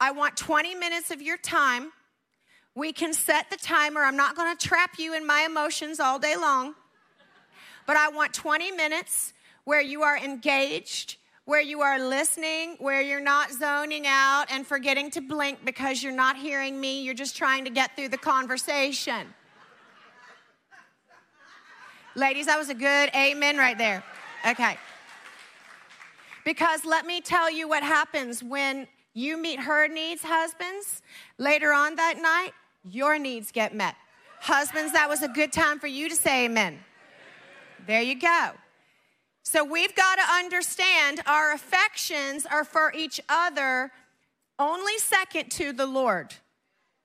I 0.00 0.12
want 0.12 0.36
20 0.36 0.76
minutes 0.76 1.10
of 1.10 1.20
your 1.20 1.36
time 1.36 1.90
we 2.74 2.92
can 2.92 3.12
set 3.12 3.50
the 3.50 3.56
timer. 3.56 4.02
I'm 4.02 4.16
not 4.16 4.36
going 4.36 4.56
to 4.56 4.68
trap 4.68 4.98
you 4.98 5.14
in 5.14 5.26
my 5.26 5.46
emotions 5.48 6.00
all 6.00 6.18
day 6.18 6.36
long, 6.36 6.74
but 7.86 7.96
I 7.96 8.08
want 8.08 8.32
20 8.32 8.70
minutes 8.72 9.32
where 9.64 9.80
you 9.80 10.02
are 10.02 10.16
engaged, 10.16 11.16
where 11.44 11.60
you 11.60 11.80
are 11.80 11.98
listening, 11.98 12.76
where 12.78 13.02
you're 13.02 13.20
not 13.20 13.50
zoning 13.52 14.06
out 14.06 14.46
and 14.50 14.66
forgetting 14.66 15.10
to 15.10 15.20
blink 15.20 15.64
because 15.64 16.02
you're 16.02 16.12
not 16.12 16.36
hearing 16.36 16.80
me. 16.80 17.02
You're 17.02 17.14
just 17.14 17.36
trying 17.36 17.64
to 17.64 17.70
get 17.70 17.96
through 17.96 18.08
the 18.08 18.18
conversation. 18.18 19.34
Ladies, 22.14 22.46
that 22.46 22.58
was 22.58 22.68
a 22.68 22.74
good 22.74 23.10
amen 23.14 23.58
right 23.58 23.78
there. 23.78 24.02
Okay. 24.46 24.76
Because 26.44 26.84
let 26.84 27.06
me 27.06 27.20
tell 27.20 27.50
you 27.50 27.68
what 27.68 27.82
happens 27.82 28.42
when 28.42 28.86
you 29.14 29.36
meet 29.36 29.60
her 29.60 29.88
needs, 29.88 30.22
husbands, 30.22 31.02
later 31.38 31.72
on 31.72 31.96
that 31.96 32.20
night, 32.20 32.52
your 32.84 33.18
needs 33.18 33.50
get 33.50 33.74
met. 33.74 33.96
Husbands, 34.40 34.92
that 34.92 35.08
was 35.08 35.22
a 35.22 35.28
good 35.28 35.52
time 35.52 35.78
for 35.78 35.88
you 35.88 36.08
to 36.08 36.14
say 36.14 36.44
amen. 36.44 36.78
There 37.86 38.02
you 38.02 38.18
go. 38.20 38.50
So 39.42 39.64
we've 39.64 39.94
got 39.94 40.16
to 40.16 40.32
understand 40.32 41.22
our 41.26 41.52
affections 41.52 42.46
are 42.46 42.64
for 42.64 42.92
each 42.94 43.20
other 43.28 43.90
only 44.58 44.98
second 44.98 45.50
to 45.52 45.72
the 45.72 45.86
Lord. 45.86 46.34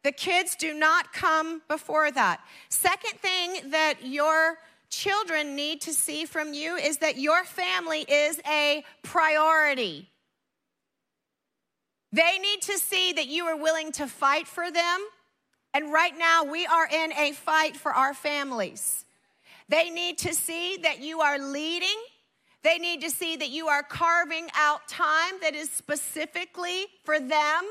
The 0.04 0.12
kids 0.12 0.56
do 0.56 0.74
not 0.74 1.14
come 1.14 1.62
before 1.70 2.12
that. 2.12 2.42
Second 2.68 3.20
thing 3.20 3.70
that 3.72 4.00
your 4.04 4.58
children 4.90 5.56
need 5.56 5.82
to 5.82 5.94
see 5.94 6.26
from 6.26 6.54
you 6.54 6.76
is 6.76 6.98
that 6.98 7.18
your 7.18 7.46
family 7.46 8.02
is 8.02 8.42
a 8.46 8.84
priority. 9.02 10.10
They 12.14 12.38
need 12.38 12.62
to 12.62 12.78
see 12.78 13.12
that 13.14 13.26
you 13.26 13.46
are 13.46 13.58
willing 13.58 13.92
to 13.94 14.06
fight 14.06 14.48
for 14.48 14.70
them, 14.70 15.00
and 15.74 15.92
right 15.92 16.16
now, 16.16 16.44
we 16.44 16.68
are 16.68 16.88
in 16.88 17.12
a 17.14 17.32
fight 17.32 17.76
for 17.76 17.92
our 17.92 18.14
families. 18.14 19.04
They 19.68 19.90
need 19.90 20.20
to 20.20 20.36
see 20.36 20.78
that 20.78 21.02
you 21.02 21.22
are 21.22 21.40
leading. 21.40 21.98
They 22.62 22.78
need 22.78 23.02
to 23.02 23.10
see 23.10 23.36
that 23.38 23.50
you 23.50 23.68
are 23.68 23.82
carving 23.82 24.50
out 24.56 24.88
time 24.88 25.40
that 25.42 25.56
is 25.56 25.72
specifically 25.72 26.86
for 27.04 27.20
them, 27.20 27.64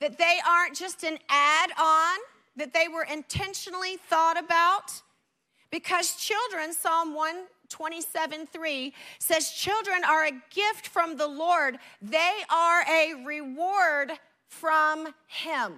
that 0.00 0.16
they 0.16 0.38
aren't 0.48 0.74
just 0.74 1.04
an 1.04 1.18
add 1.28 1.70
on, 1.78 2.18
that 2.56 2.72
they 2.72 2.88
were 2.88 3.04
intentionally 3.04 3.98
thought 4.08 4.42
about. 4.42 5.02
Because 5.70 6.16
children, 6.16 6.72
Psalm 6.72 7.14
127 7.14 8.46
3 8.46 8.94
says, 9.18 9.50
Children 9.50 10.02
are 10.04 10.26
a 10.26 10.32
gift 10.50 10.88
from 10.88 11.16
the 11.16 11.28
Lord, 11.28 11.78
they 12.02 12.40
are 12.50 12.82
a 12.82 13.24
reward 13.24 14.12
from 14.48 15.14
Him. 15.26 15.74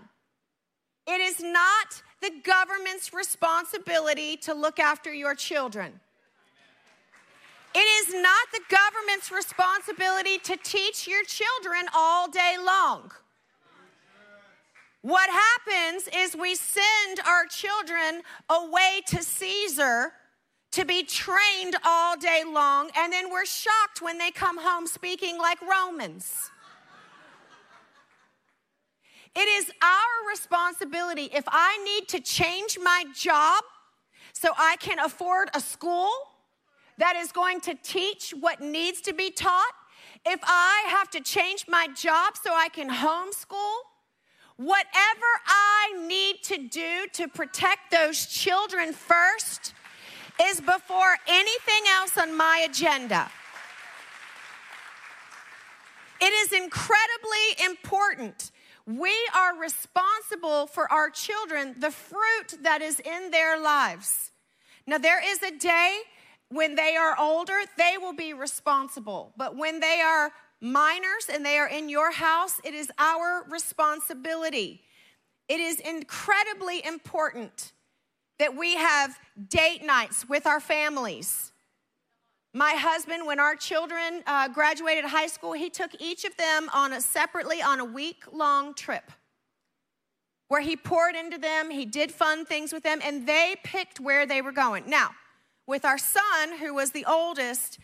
It 1.06 1.20
is 1.20 1.40
not 1.40 2.02
the 2.20 2.30
government's 2.44 3.12
responsibility 3.12 4.36
to 4.38 4.54
look 4.54 4.78
after 4.78 5.12
your 5.12 5.34
children. 5.34 6.00
It 7.74 7.78
is 7.78 8.14
not 8.14 8.48
the 8.52 8.60
government's 8.68 9.32
responsibility 9.32 10.38
to 10.38 10.56
teach 10.62 11.08
your 11.08 11.24
children 11.24 11.86
all 11.94 12.30
day 12.30 12.56
long. 12.64 13.12
What 15.02 15.28
happens 15.28 16.08
is 16.16 16.36
we 16.36 16.54
send 16.54 17.20
our 17.26 17.44
children 17.46 18.22
away 18.48 19.02
to 19.08 19.22
Caesar 19.22 20.12
to 20.70 20.84
be 20.84 21.02
trained 21.02 21.76
all 21.84 22.16
day 22.16 22.44
long, 22.46 22.88
and 22.96 23.12
then 23.12 23.30
we're 23.30 23.44
shocked 23.44 24.00
when 24.00 24.18
they 24.18 24.30
come 24.30 24.58
home 24.58 24.86
speaking 24.86 25.38
like 25.38 25.60
Romans. 25.60 26.50
It 29.34 29.48
is 29.48 29.72
our 29.82 30.30
responsibility. 30.30 31.30
If 31.34 31.44
I 31.48 31.78
need 31.84 32.08
to 32.08 32.20
change 32.20 32.78
my 32.80 33.04
job 33.14 33.64
so 34.32 34.50
I 34.56 34.76
can 34.76 35.00
afford 35.00 35.48
a 35.52 35.60
school 35.60 36.10
that 36.98 37.16
is 37.16 37.32
going 37.32 37.60
to 37.62 37.74
teach 37.82 38.32
what 38.38 38.60
needs 38.60 39.00
to 39.02 39.12
be 39.12 39.30
taught, 39.30 39.72
if 40.24 40.38
I 40.44 40.84
have 40.88 41.10
to 41.10 41.20
change 41.20 41.64
my 41.66 41.88
job 41.88 42.34
so 42.40 42.54
I 42.54 42.68
can 42.68 42.88
homeschool, 42.88 43.74
whatever 44.64 45.30
I 45.46 46.06
need 46.06 46.42
to 46.44 46.58
do 46.68 47.06
to 47.14 47.28
protect 47.28 47.90
those 47.90 48.26
children 48.26 48.92
first 48.92 49.74
is 50.40 50.60
before 50.60 51.16
anything 51.28 51.82
else 51.90 52.16
on 52.16 52.36
my 52.36 52.66
agenda. 52.68 53.30
It 56.20 56.32
is 56.32 56.52
incredibly 56.52 57.64
important. 57.64 58.52
We 58.86 59.14
are 59.34 59.58
responsible 59.58 60.66
for 60.68 60.90
our 60.92 61.10
children, 61.10 61.74
the 61.78 61.90
fruit 61.90 62.62
that 62.62 62.80
is 62.82 63.00
in 63.00 63.30
their 63.30 63.60
lives. 63.60 64.30
Now, 64.86 64.98
there 64.98 65.20
is 65.24 65.42
a 65.42 65.56
day 65.56 66.00
when 66.48 66.74
they 66.74 66.96
are 66.96 67.16
older, 67.18 67.58
they 67.78 67.96
will 67.98 68.12
be 68.12 68.34
responsible. 68.34 69.32
But 69.36 69.56
when 69.56 69.80
they 69.80 70.00
are 70.04 70.32
minors 70.62 71.28
and 71.30 71.44
they 71.44 71.58
are 71.58 71.68
in 71.68 71.90
your 71.90 72.12
house, 72.12 72.60
it 72.64 72.72
is 72.72 72.90
our 72.98 73.44
responsibility. 73.50 74.82
It 75.48 75.60
is 75.60 75.80
incredibly 75.80 76.82
important 76.86 77.72
that 78.38 78.56
we 78.56 78.76
have 78.76 79.18
date 79.48 79.84
nights 79.84 80.26
with 80.26 80.46
our 80.46 80.60
families 80.60 81.52
my 82.54 82.72
husband, 82.72 83.26
when 83.26 83.40
our 83.40 83.56
children 83.56 84.22
uh, 84.26 84.48
graduated 84.48 85.06
high 85.06 85.26
school, 85.26 85.54
he 85.54 85.70
took 85.70 85.90
each 85.98 86.26
of 86.26 86.36
them 86.36 86.68
on 86.74 86.92
a 86.92 87.00
separately 87.00 87.62
on 87.62 87.80
a 87.80 87.84
week 87.84 88.24
long 88.30 88.74
trip 88.74 89.10
where 90.48 90.60
he 90.60 90.76
poured 90.76 91.14
into 91.14 91.38
them, 91.38 91.70
he 91.70 91.86
did 91.86 92.12
fun 92.12 92.44
things 92.44 92.74
with 92.74 92.82
them, 92.82 93.00
and 93.02 93.26
they 93.26 93.56
picked 93.64 93.98
where 93.98 94.26
they 94.26 94.42
were 94.42 94.52
going. 94.52 94.84
Now, 94.86 95.12
with 95.66 95.86
our 95.86 95.96
son, 95.96 96.58
who 96.60 96.74
was 96.74 96.90
the 96.90 97.06
oldest, 97.06 97.78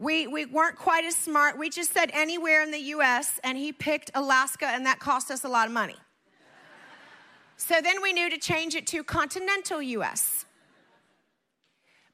we, 0.00 0.26
we 0.26 0.46
weren't 0.46 0.76
quite 0.76 1.04
as 1.04 1.14
smart. 1.14 1.58
We 1.58 1.68
just 1.68 1.92
said 1.92 2.10
anywhere 2.14 2.62
in 2.62 2.70
the 2.70 2.80
US, 2.94 3.38
and 3.44 3.58
he 3.58 3.70
picked 3.70 4.10
Alaska, 4.14 4.66
and 4.66 4.84
that 4.86 4.98
cost 4.98 5.30
us 5.30 5.44
a 5.44 5.48
lot 5.48 5.66
of 5.66 5.74
money. 5.74 5.96
so 7.58 7.80
then 7.82 8.02
we 8.02 8.14
knew 8.14 8.30
to 8.30 8.38
change 8.38 8.74
it 8.74 8.86
to 8.88 9.04
continental 9.04 9.82
US. 9.82 10.46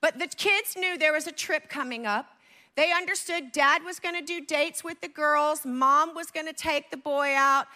But 0.01 0.19
the 0.19 0.27
kids 0.27 0.77
knew 0.77 0.99
there 0.99 1.13
was 1.13 1.29
a 1.29 1.33
trip 1.33 1.69
coming 1.69 2.07
up. 2.07 2.27
They 2.75 2.93
understood 2.93 3.53
dad 3.53 3.85
was 3.85 4.01
going 4.01 4.17
to 4.17 4.21
do 4.21 4.45
dates 4.45 4.83
with 4.83 5.01
the 5.01 5.09
girls, 5.09 5.65
mom 5.65 6.13
was 6.15 6.33
going 6.33 6.47
to 6.47 6.53
take 6.53 6.91
the 6.91 6.97
boy 6.97 7.35
out. 7.37 7.67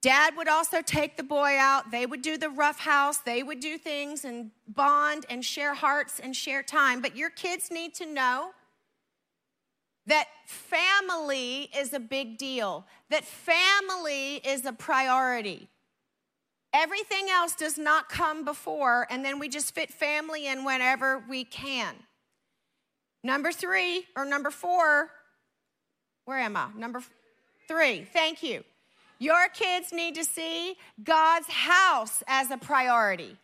Dad 0.00 0.34
would 0.36 0.48
also 0.48 0.82
take 0.82 1.16
the 1.16 1.22
boy 1.22 1.56
out. 1.60 1.92
They 1.92 2.06
would 2.06 2.22
do 2.22 2.36
the 2.36 2.50
rough 2.50 2.80
house. 2.80 3.18
They 3.18 3.44
would 3.44 3.60
do 3.60 3.78
things 3.78 4.24
and 4.24 4.50
bond 4.66 5.26
and 5.30 5.44
share 5.44 5.74
hearts 5.74 6.18
and 6.18 6.34
share 6.34 6.64
time. 6.64 7.00
But 7.00 7.16
your 7.16 7.30
kids 7.30 7.70
need 7.70 7.94
to 7.94 8.06
know 8.06 8.50
that 10.06 10.26
family 10.46 11.70
is 11.76 11.92
a 11.92 12.00
big 12.00 12.38
deal, 12.38 12.86
that 13.10 13.24
family 13.24 14.36
is 14.36 14.64
a 14.66 14.72
priority. 14.72 15.68
Everything 16.74 17.28
else 17.30 17.54
does 17.54 17.76
not 17.76 18.08
come 18.08 18.44
before, 18.44 19.06
and 19.10 19.24
then 19.24 19.38
we 19.38 19.48
just 19.48 19.74
fit 19.74 19.92
family 19.92 20.46
in 20.46 20.64
whenever 20.64 21.22
we 21.28 21.44
can. 21.44 21.94
Number 23.22 23.52
three, 23.52 24.06
or 24.16 24.24
number 24.24 24.50
four, 24.50 25.10
where 26.24 26.38
am 26.38 26.56
I? 26.56 26.68
Number 26.76 27.02
three, 27.68 28.04
thank 28.12 28.42
you. 28.42 28.64
Your 29.18 29.48
kids 29.48 29.92
need 29.92 30.16
to 30.16 30.24
see 30.24 30.76
God's 31.04 31.46
house 31.48 32.24
as 32.26 32.50
a 32.50 32.56
priority. 32.56 33.36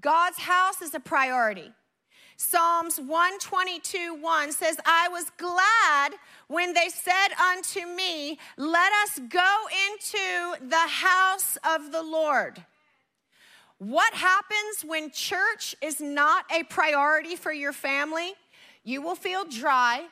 God's 0.00 0.38
house 0.38 0.80
is 0.80 0.94
a 0.94 1.00
priority. 1.00 1.70
Psalms 2.42 2.98
122 2.98 4.14
1 4.14 4.52
says, 4.52 4.78
I 4.86 5.08
was 5.08 5.30
glad 5.36 6.18
when 6.48 6.72
they 6.72 6.88
said 6.88 7.34
unto 7.38 7.86
me, 7.86 8.38
Let 8.56 8.90
us 9.04 9.20
go 9.28 9.56
into 9.90 10.66
the 10.66 10.88
house 10.88 11.58
of 11.68 11.92
the 11.92 12.02
Lord. 12.02 12.64
What 13.76 14.14
happens 14.14 14.82
when 14.86 15.10
church 15.10 15.76
is 15.82 16.00
not 16.00 16.46
a 16.50 16.62
priority 16.62 17.36
for 17.36 17.52
your 17.52 17.74
family? 17.74 18.32
You 18.84 19.02
will 19.02 19.16
feel 19.16 19.44
dry. 19.44 20.06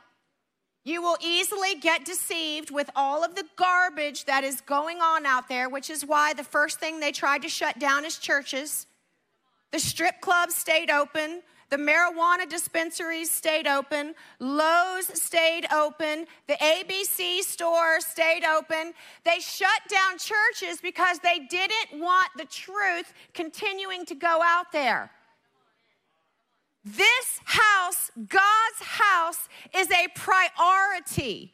You 0.84 1.00
will 1.00 1.16
easily 1.22 1.76
get 1.76 2.04
deceived 2.04 2.70
with 2.70 2.90
all 2.94 3.24
of 3.24 3.36
the 3.36 3.44
garbage 3.56 4.26
that 4.26 4.44
is 4.44 4.60
going 4.60 5.00
on 5.00 5.24
out 5.24 5.48
there, 5.48 5.70
which 5.70 5.88
is 5.88 6.04
why 6.04 6.34
the 6.34 6.44
first 6.44 6.78
thing 6.78 7.00
they 7.00 7.10
tried 7.10 7.40
to 7.40 7.48
shut 7.48 7.78
down 7.78 8.04
is 8.04 8.18
churches. 8.18 8.86
The 9.70 9.80
strip 9.80 10.20
clubs 10.20 10.54
stayed 10.54 10.90
open. 10.90 11.40
The 11.70 11.76
marijuana 11.76 12.48
dispensaries 12.48 13.30
stayed 13.30 13.66
open. 13.66 14.14
Lowe's 14.38 15.06
stayed 15.20 15.66
open. 15.72 16.26
The 16.46 16.54
ABC 16.54 17.40
store 17.40 18.00
stayed 18.00 18.44
open. 18.44 18.94
They 19.24 19.38
shut 19.40 19.82
down 19.88 20.18
churches 20.18 20.80
because 20.80 21.18
they 21.18 21.40
didn't 21.50 22.00
want 22.00 22.28
the 22.36 22.46
truth 22.46 23.12
continuing 23.34 24.06
to 24.06 24.14
go 24.14 24.40
out 24.42 24.72
there. 24.72 25.10
This 26.84 27.40
house, 27.44 28.10
God's 28.16 28.80
house, 28.80 29.48
is 29.76 29.90
a 29.90 30.08
priority. 30.14 31.52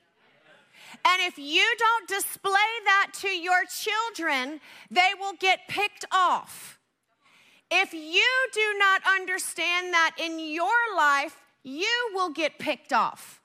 And 1.05 1.23
if 1.23 1.39
you 1.39 1.65
don't 1.77 2.09
display 2.09 2.53
that 2.85 3.09
to 3.21 3.29
your 3.29 3.65
children, 3.65 4.61
they 4.91 5.11
will 5.19 5.35
get 5.41 5.61
picked 5.69 6.05
off. 6.13 6.79
If 7.77 7.93
you 7.93 8.31
do 8.53 8.79
not 8.79 9.03
understand 9.05 9.93
that 9.93 10.13
in 10.17 10.39
your 10.39 10.71
life, 10.97 11.43
you 11.65 12.11
will 12.15 12.31
get 12.31 12.57
picked 12.57 12.93
off. 12.93 13.41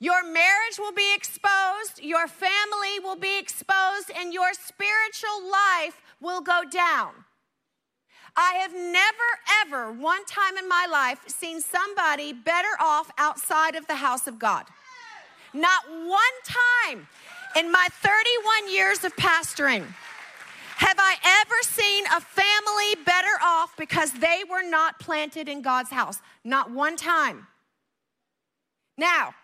Your 0.00 0.24
marriage 0.24 0.78
will 0.78 0.92
be 0.92 1.14
exposed, 1.14 2.00
your 2.00 2.28
family 2.28 2.98
will 3.02 3.16
be 3.16 3.38
exposed, 3.38 4.10
and 4.16 4.32
your 4.32 4.54
spiritual 4.54 5.50
life 5.50 6.00
will 6.18 6.40
go 6.40 6.62
down. 6.70 7.10
I 8.34 8.54
have 8.54 8.72
never, 8.72 9.28
ever, 9.60 9.92
one 9.92 10.24
time 10.24 10.56
in 10.56 10.66
my 10.66 10.86
life, 10.90 11.20
seen 11.26 11.60
somebody 11.60 12.32
better 12.32 12.74
off 12.80 13.10
outside 13.18 13.74
of 13.74 13.86
the 13.86 13.96
house 13.96 14.26
of 14.26 14.38
God. 14.38 14.64
Not 15.52 15.82
one 15.90 16.38
time 16.42 17.06
in 17.54 17.70
my 17.70 17.88
31 17.90 18.72
years 18.72 19.04
of 19.04 19.14
pastoring. 19.16 19.84
Have 20.78 20.96
I 20.96 21.16
ever 21.42 21.56
seen 21.62 22.04
a 22.06 22.20
family 22.20 23.04
better 23.04 23.26
off 23.42 23.76
because 23.76 24.12
they 24.12 24.42
were 24.48 24.62
not 24.62 25.00
planted 25.00 25.48
in 25.48 25.60
God's 25.60 25.90
house? 25.90 26.20
Not 26.44 26.70
one 26.70 26.94
time. 26.94 27.48
Now, 28.96 29.34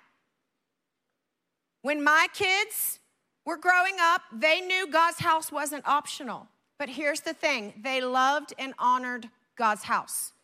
when 1.83 2.05
my 2.05 2.29
kids 2.33 3.01
were 3.45 3.57
growing 3.57 3.97
up, 4.01 4.23
they 4.33 4.61
knew 4.61 4.87
God's 4.87 5.19
house 5.19 5.51
wasn't 5.51 5.85
optional. 5.89 6.47
But 6.79 6.89
here's 6.89 7.23
the 7.23 7.35
thing 7.35 7.75
they 7.83 8.01
loved 8.01 8.55
and 8.57 8.73
honored 8.79 9.29
God's 9.57 9.83
house. 9.83 10.35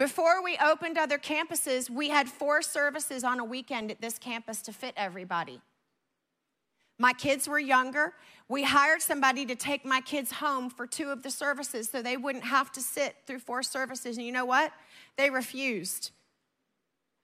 Before 0.00 0.42
we 0.42 0.58
opened 0.60 0.98
other 0.98 1.18
campuses, 1.18 1.88
we 1.88 2.08
had 2.08 2.28
four 2.28 2.62
services 2.62 3.22
on 3.22 3.38
a 3.38 3.44
weekend 3.44 3.92
at 3.92 4.00
this 4.00 4.18
campus 4.18 4.60
to 4.62 4.72
fit 4.72 4.94
everybody. 4.96 5.60
My 7.00 7.14
kids 7.14 7.48
were 7.48 7.58
younger. 7.58 8.12
We 8.50 8.64
hired 8.64 9.00
somebody 9.00 9.46
to 9.46 9.54
take 9.54 9.84
my 9.84 10.00
kids 10.00 10.32
home 10.32 10.70
for 10.70 10.84
two 10.84 11.10
of 11.10 11.22
the 11.22 11.30
services 11.30 11.88
so 11.88 12.02
they 12.02 12.16
wouldn't 12.16 12.42
have 12.42 12.72
to 12.72 12.80
sit 12.80 13.14
through 13.24 13.38
four 13.38 13.62
services. 13.62 14.16
And 14.16 14.26
you 14.26 14.32
know 14.32 14.44
what? 14.44 14.72
They 15.16 15.30
refused. 15.30 16.10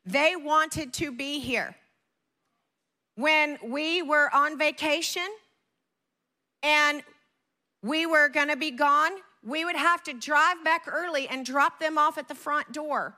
They 0.04 0.36
wanted 0.36 0.92
to 0.92 1.10
be 1.10 1.40
here. 1.40 1.74
When 3.16 3.58
we 3.60 4.02
were 4.02 4.32
on 4.32 4.56
vacation 4.56 5.26
and 6.62 7.02
we 7.82 8.06
were 8.06 8.28
going 8.28 8.48
to 8.48 8.56
be 8.56 8.70
gone, 8.70 9.10
we 9.42 9.64
would 9.64 9.74
have 9.74 10.04
to 10.04 10.12
drive 10.12 10.62
back 10.62 10.86
early 10.86 11.26
and 11.26 11.44
drop 11.44 11.80
them 11.80 11.98
off 11.98 12.18
at 12.18 12.28
the 12.28 12.36
front 12.36 12.70
door 12.70 13.16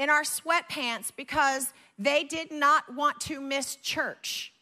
in 0.00 0.10
our 0.10 0.22
sweatpants 0.22 1.12
because 1.16 1.72
they 1.96 2.24
did 2.24 2.50
not 2.50 2.92
want 2.92 3.20
to 3.20 3.40
miss 3.40 3.76
church. 3.76 4.52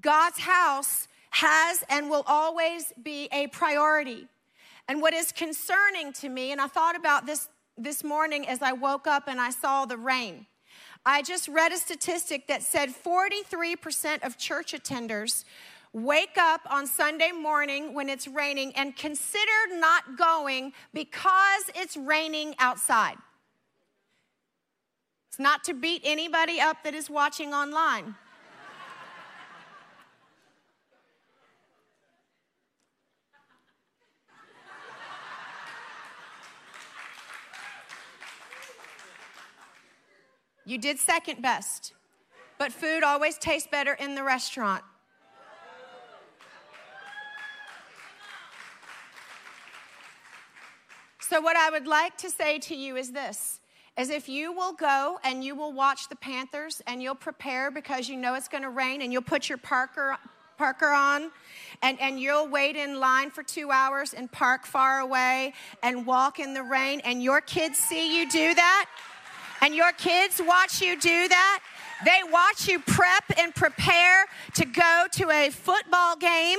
God's 0.00 0.38
house 0.38 1.08
has 1.30 1.84
and 1.88 2.10
will 2.10 2.24
always 2.26 2.92
be 3.02 3.28
a 3.32 3.46
priority. 3.48 4.26
And 4.88 5.00
what 5.00 5.14
is 5.14 5.32
concerning 5.32 6.12
to 6.14 6.28
me, 6.28 6.52
and 6.52 6.60
I 6.60 6.66
thought 6.66 6.96
about 6.96 7.26
this 7.26 7.48
this 7.78 8.04
morning 8.04 8.46
as 8.46 8.60
I 8.60 8.72
woke 8.72 9.06
up 9.06 9.26
and 9.26 9.40
I 9.40 9.50
saw 9.50 9.86
the 9.86 9.96
rain. 9.96 10.46
I 11.06 11.22
just 11.22 11.48
read 11.48 11.72
a 11.72 11.78
statistic 11.78 12.46
that 12.48 12.62
said 12.62 12.90
43% 12.90 14.22
of 14.22 14.36
church 14.36 14.72
attenders 14.72 15.44
wake 15.92 16.36
up 16.38 16.60
on 16.70 16.86
Sunday 16.86 17.32
morning 17.32 17.94
when 17.94 18.08
it's 18.08 18.28
raining 18.28 18.72
and 18.76 18.94
consider 18.96 19.50
not 19.72 20.16
going 20.16 20.72
because 20.92 21.62
it's 21.74 21.96
raining 21.96 22.54
outside. 22.58 23.16
It's 25.28 25.38
not 25.38 25.64
to 25.64 25.74
beat 25.74 26.02
anybody 26.04 26.60
up 26.60 26.84
that 26.84 26.94
is 26.94 27.08
watching 27.08 27.54
online. 27.54 28.14
You 40.70 40.78
did 40.78 41.00
second 41.00 41.42
best. 41.42 41.94
But 42.56 42.70
food 42.70 43.02
always 43.02 43.36
tastes 43.38 43.66
better 43.68 43.94
in 43.94 44.14
the 44.14 44.22
restaurant. 44.22 44.84
So, 51.18 51.40
what 51.40 51.56
I 51.56 51.70
would 51.70 51.88
like 51.88 52.16
to 52.18 52.30
say 52.30 52.60
to 52.60 52.76
you 52.76 52.96
is 52.96 53.10
this 53.10 53.58
is 53.98 54.10
if 54.10 54.28
you 54.28 54.52
will 54.52 54.72
go 54.72 55.18
and 55.24 55.42
you 55.42 55.56
will 55.56 55.72
watch 55.72 56.08
the 56.08 56.14
Panthers 56.14 56.80
and 56.86 57.02
you'll 57.02 57.16
prepare 57.16 57.72
because 57.72 58.08
you 58.08 58.16
know 58.16 58.34
it's 58.34 58.46
going 58.46 58.62
to 58.62 58.70
rain 58.70 59.02
and 59.02 59.12
you'll 59.12 59.22
put 59.22 59.48
your 59.48 59.58
Parker 59.58 60.16
Parker 60.56 60.90
on 60.90 61.32
and, 61.82 62.00
and 62.00 62.20
you'll 62.20 62.46
wait 62.46 62.76
in 62.76 63.00
line 63.00 63.30
for 63.30 63.42
two 63.42 63.72
hours 63.72 64.12
and 64.12 64.30
park 64.30 64.66
far 64.66 65.00
away 65.00 65.54
and 65.82 66.06
walk 66.06 66.38
in 66.38 66.54
the 66.54 66.62
rain 66.62 67.00
and 67.00 67.22
your 67.22 67.40
kids 67.40 67.78
see 67.78 68.20
you 68.20 68.30
do 68.30 68.54
that 68.54 68.86
and 69.60 69.74
your 69.74 69.92
kids 69.92 70.40
watch 70.44 70.80
you 70.80 70.98
do 70.98 71.28
that. 71.28 71.60
They 72.04 72.20
watch 72.30 72.66
you 72.68 72.80
prep 72.80 73.24
and 73.38 73.54
prepare 73.54 74.26
to 74.54 74.64
go 74.64 75.06
to 75.12 75.30
a 75.30 75.50
football 75.50 76.16
game 76.16 76.58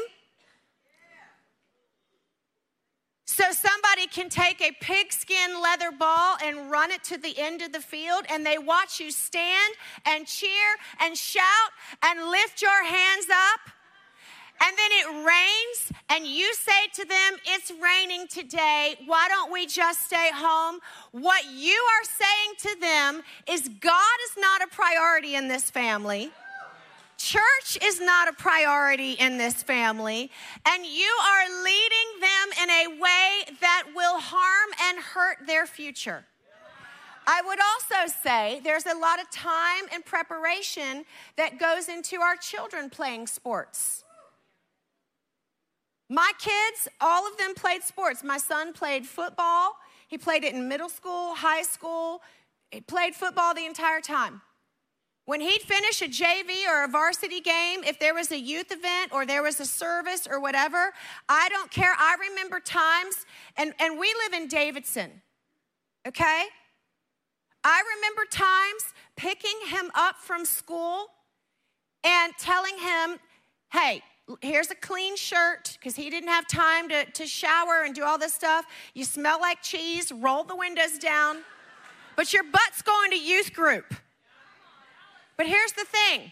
So 3.34 3.46
somebody 3.54 4.08
can 4.08 4.28
take 4.28 4.62
a 4.62 4.74
pigskin 4.82 5.62
leather 5.64 5.90
ball 5.90 6.36
and 6.44 6.70
run 6.70 6.92
it 6.92 7.02
to 7.06 7.18
the 7.18 7.34
end 7.40 7.62
of 7.62 7.72
the 7.72 7.80
field, 7.80 8.26
and 8.30 8.46
they 8.46 8.58
watch 8.58 9.00
you 9.00 9.10
stand 9.10 9.74
and 10.06 10.28
cheer 10.28 10.76
and 11.00 11.18
shout 11.18 11.72
and 12.04 12.30
lift 12.30 12.62
your 12.62 12.84
hands 12.84 13.28
up. 13.32 13.72
And 14.63 14.78
then 14.78 14.91
it 14.91 15.26
rains, 15.26 16.00
and 16.10 16.28
you 16.28 16.54
say 16.54 16.88
to 16.93 17.06
them, 17.06 17.34
It's 17.47 17.71
raining 17.82 18.28
today. 18.28 18.95
Why 19.08 19.28
don't 19.28 19.52
we 19.52 19.65
just 19.65 20.06
stay 20.06 20.30
home? 20.32 20.80
What 21.12 21.45
you 21.52 21.74
are 21.74 22.04
saying 22.04 22.76
to 22.76 22.80
them 22.80 23.24
is 23.47 23.67
God 23.80 24.17
is 24.30 24.38
not 24.38 24.62
a 24.62 24.67
priority 24.67 25.34
in 25.34 25.47
this 25.47 25.71
family. 25.71 26.32
Church 27.17 27.78
is 27.84 28.00
not 28.00 28.28
a 28.28 28.34
priority 28.34 29.13
in 29.13 29.38
this 29.38 29.63
family, 29.63 30.32
and 30.65 30.86
you 30.86 31.12
are 31.24 31.63
leading 31.63 32.19
them 32.19 32.63
in 32.63 32.69
a 32.69 33.02
way 33.02 33.58
that 33.62 33.84
will 33.95 34.19
harm 34.19 34.69
and 34.84 35.00
hurt 35.00 35.38
their 35.45 35.65
future. 35.65 36.26
I 37.28 37.41
would 37.45 37.60
also 37.60 38.12
say 38.24 38.62
there's 38.63 38.86
a 38.86 38.95
lot 38.95 39.21
of 39.21 39.30
time 39.30 39.86
and 39.93 40.04
preparation 40.04 41.06
that 41.36 41.60
goes 41.60 41.89
into 41.89 42.21
our 42.21 42.36
children 42.36 42.89
playing 42.89 43.28
sports. 43.28 44.04
My 46.12 46.34
kids, 46.39 46.89
all 47.00 47.26
of 47.26 47.38
them 47.38 47.54
played 47.56 47.84
sports. 47.84 48.21
My 48.21 48.38
son 48.38 48.74
played 48.74 49.06
football. 49.06 49.78
He 50.10 50.17
played 50.17 50.43
it 50.43 50.54
in 50.54 50.67
middle 50.67 50.89
school, 50.89 51.36
high 51.36 51.62
school. 51.62 52.21
He 52.69 52.82
played 52.82 53.15
football 53.15 53.54
the 53.54 53.65
entire 53.65 54.02
time. 54.02 54.41
When 55.24 55.39
he'd 55.39 55.62
finish 55.62 56.02
a 56.02 56.10
JV 56.10 56.67
or 56.69 56.84
a 56.84 56.89
varsity 56.89 57.39
game, 57.39 57.86
if 57.86 57.97
there 57.97 58.13
was 58.13 58.30
a 58.34 58.38
youth 58.38 58.74
event 58.74 59.13
or 59.13 59.26
there 59.26 59.41
was 59.41 59.62
a 59.62 59.65
service 59.65 60.28
or 60.30 60.41
whatever, 60.41 60.91
I 61.30 61.47
don't 61.47 61.71
care. 61.71 61.93
I 61.97 62.17
remember 62.30 62.60
times, 62.60 63.26
and, 63.56 63.74
and 63.80 63.97
we 63.97 64.13
live 64.26 64.41
in 64.41 64.50
Davidson, 64.50 65.21
okay? 66.06 66.43
I 67.63 67.84
remember 67.95 68.24
times 68.30 68.84
picking 69.15 69.69
him 69.69 69.89
up 69.95 70.17
from 70.17 70.43
school 70.43 71.06
and 72.04 72.34
telling 72.38 72.78
him, 72.80 73.17
hey, 73.71 74.04
here's 74.41 74.72
a 74.72 74.76
clean 74.76 75.15
shirt 75.15 75.78
because 75.80 75.96
he 75.96 76.10
didn't 76.10 76.30
have 76.30 76.48
time 76.48 76.89
to, 76.89 77.06
to 77.06 77.26
shower 77.26 77.84
and 77.86 77.94
do 77.94 78.04
all 78.04 78.17
this 78.17 78.34
stuff. 78.34 78.65
You 78.94 79.06
smell 79.06 79.39
like 79.39 79.62
cheese, 79.62 80.12
roll 80.12 80.44
the 80.44 80.56
windows 80.56 80.98
down, 80.98 81.39
but 82.15 82.32
your 82.34 82.44
butt's 82.44 82.82
going 82.82 83.12
to 83.12 83.17
youth 83.17 83.54
group. 83.54 83.94
But 85.38 85.48
here's 85.48 85.74
the 85.74 85.86
thing 85.86 86.32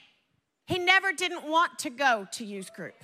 he 0.66 0.78
never 0.78 1.12
didn't 1.12 1.50
want 1.50 1.80
to 1.80 1.90
go 1.90 2.28
to 2.34 2.46
youth 2.46 2.74
group. 2.74 3.04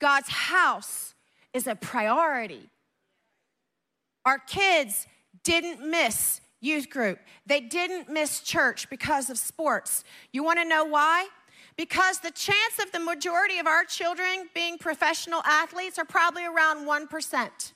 God's 0.00 0.28
house 0.28 1.14
is 1.54 1.66
a 1.66 1.74
priority. 1.74 2.68
Our 4.26 4.38
kids 4.38 5.06
didn't 5.42 5.80
miss 5.88 6.40
youth 6.64 6.90
group, 6.90 7.20
they 7.46 7.60
didn't 7.60 8.08
miss 8.08 8.40
church 8.40 8.90
because 8.90 9.30
of 9.30 9.38
sports. 9.38 10.02
You 10.32 10.42
want 10.42 10.58
to 10.58 10.64
know 10.64 10.84
why? 10.84 11.28
Because 11.76 12.20
the 12.20 12.30
chance 12.30 12.78
of 12.82 12.92
the 12.92 13.00
majority 13.00 13.58
of 13.58 13.66
our 13.66 13.84
children 13.84 14.48
being 14.54 14.78
professional 14.78 15.42
athletes 15.44 15.98
are 15.98 16.04
probably 16.04 16.46
around 16.46 16.86
1%. 16.86 17.72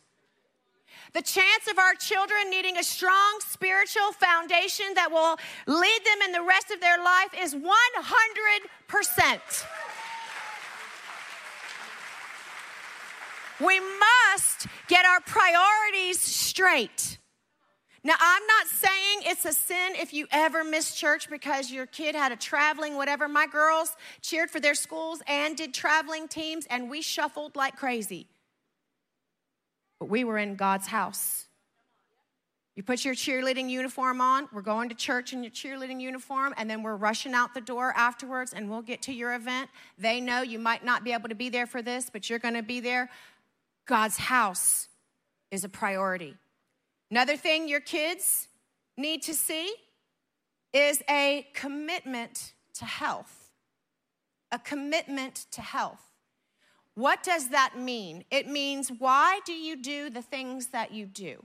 The 1.14 1.22
chance 1.22 1.66
of 1.70 1.78
our 1.78 1.94
children 1.94 2.50
needing 2.50 2.76
a 2.76 2.82
strong 2.82 3.38
spiritual 3.40 4.12
foundation 4.12 4.92
that 4.94 5.10
will 5.10 5.38
lead 5.66 6.00
them 6.04 6.20
in 6.26 6.32
the 6.32 6.42
rest 6.42 6.70
of 6.70 6.80
their 6.80 7.02
life 7.02 7.30
is 7.40 7.54
100%. 7.54 9.64
We 13.60 13.80
must 13.80 14.66
get 14.86 15.04
our 15.06 15.20
priorities 15.20 16.20
straight. 16.20 17.18
Now, 18.08 18.14
I'm 18.18 18.46
not 18.46 18.66
saying 18.66 19.18
it's 19.26 19.44
a 19.44 19.52
sin 19.52 19.92
if 19.94 20.12
you 20.12 20.26
ever 20.32 20.64
miss 20.64 20.94
church 20.94 21.30
because 21.30 21.70
your 21.70 21.86
kid 21.86 22.16
had 22.16 22.32
a 22.32 22.36
traveling 22.36 22.96
whatever. 22.96 23.28
My 23.28 23.46
girls 23.46 23.96
cheered 24.22 24.50
for 24.50 24.58
their 24.58 24.74
schools 24.74 25.22
and 25.28 25.56
did 25.56 25.72
traveling 25.74 26.26
teams, 26.26 26.66
and 26.70 26.90
we 26.90 27.02
shuffled 27.02 27.54
like 27.54 27.76
crazy 27.76 28.26
but 29.98 30.08
we 30.08 30.24
were 30.24 30.38
in 30.38 30.54
God's 30.56 30.86
house. 30.86 31.46
You 32.76 32.84
put 32.84 33.04
your 33.04 33.14
cheerleading 33.14 33.68
uniform 33.68 34.20
on, 34.20 34.48
we're 34.52 34.62
going 34.62 34.88
to 34.90 34.94
church 34.94 35.32
in 35.32 35.42
your 35.42 35.50
cheerleading 35.50 36.00
uniform, 36.00 36.54
and 36.56 36.70
then 36.70 36.84
we're 36.84 36.94
rushing 36.94 37.34
out 37.34 37.52
the 37.52 37.60
door 37.60 37.92
afterwards, 37.96 38.52
and 38.52 38.70
we'll 38.70 38.82
get 38.82 39.02
to 39.02 39.12
your 39.12 39.34
event. 39.34 39.68
They 39.98 40.20
know 40.20 40.42
you 40.42 40.60
might 40.60 40.84
not 40.84 41.02
be 41.02 41.12
able 41.12 41.28
to 41.28 41.34
be 41.34 41.48
there 41.48 41.66
for 41.66 41.82
this, 41.82 42.08
but 42.08 42.30
you're 42.30 42.38
gonna 42.38 42.62
be 42.62 42.78
there. 42.78 43.10
God's 43.86 44.16
house 44.16 44.86
is 45.50 45.64
a 45.64 45.68
priority. 45.68 46.36
Another 47.10 47.36
thing 47.36 47.68
your 47.68 47.80
kids 47.80 48.48
need 48.96 49.22
to 49.22 49.34
see 49.34 49.72
is 50.72 51.02
a 51.08 51.46
commitment 51.54 52.52
to 52.74 52.84
health. 52.84 53.50
A 54.52 54.58
commitment 54.58 55.46
to 55.52 55.60
health. 55.60 56.02
What 56.94 57.22
does 57.22 57.50
that 57.50 57.78
mean? 57.78 58.24
It 58.30 58.48
means, 58.48 58.90
why 58.90 59.40
do 59.46 59.52
you 59.52 59.76
do 59.76 60.10
the 60.10 60.22
things 60.22 60.68
that 60.68 60.92
you 60.92 61.06
do? 61.06 61.44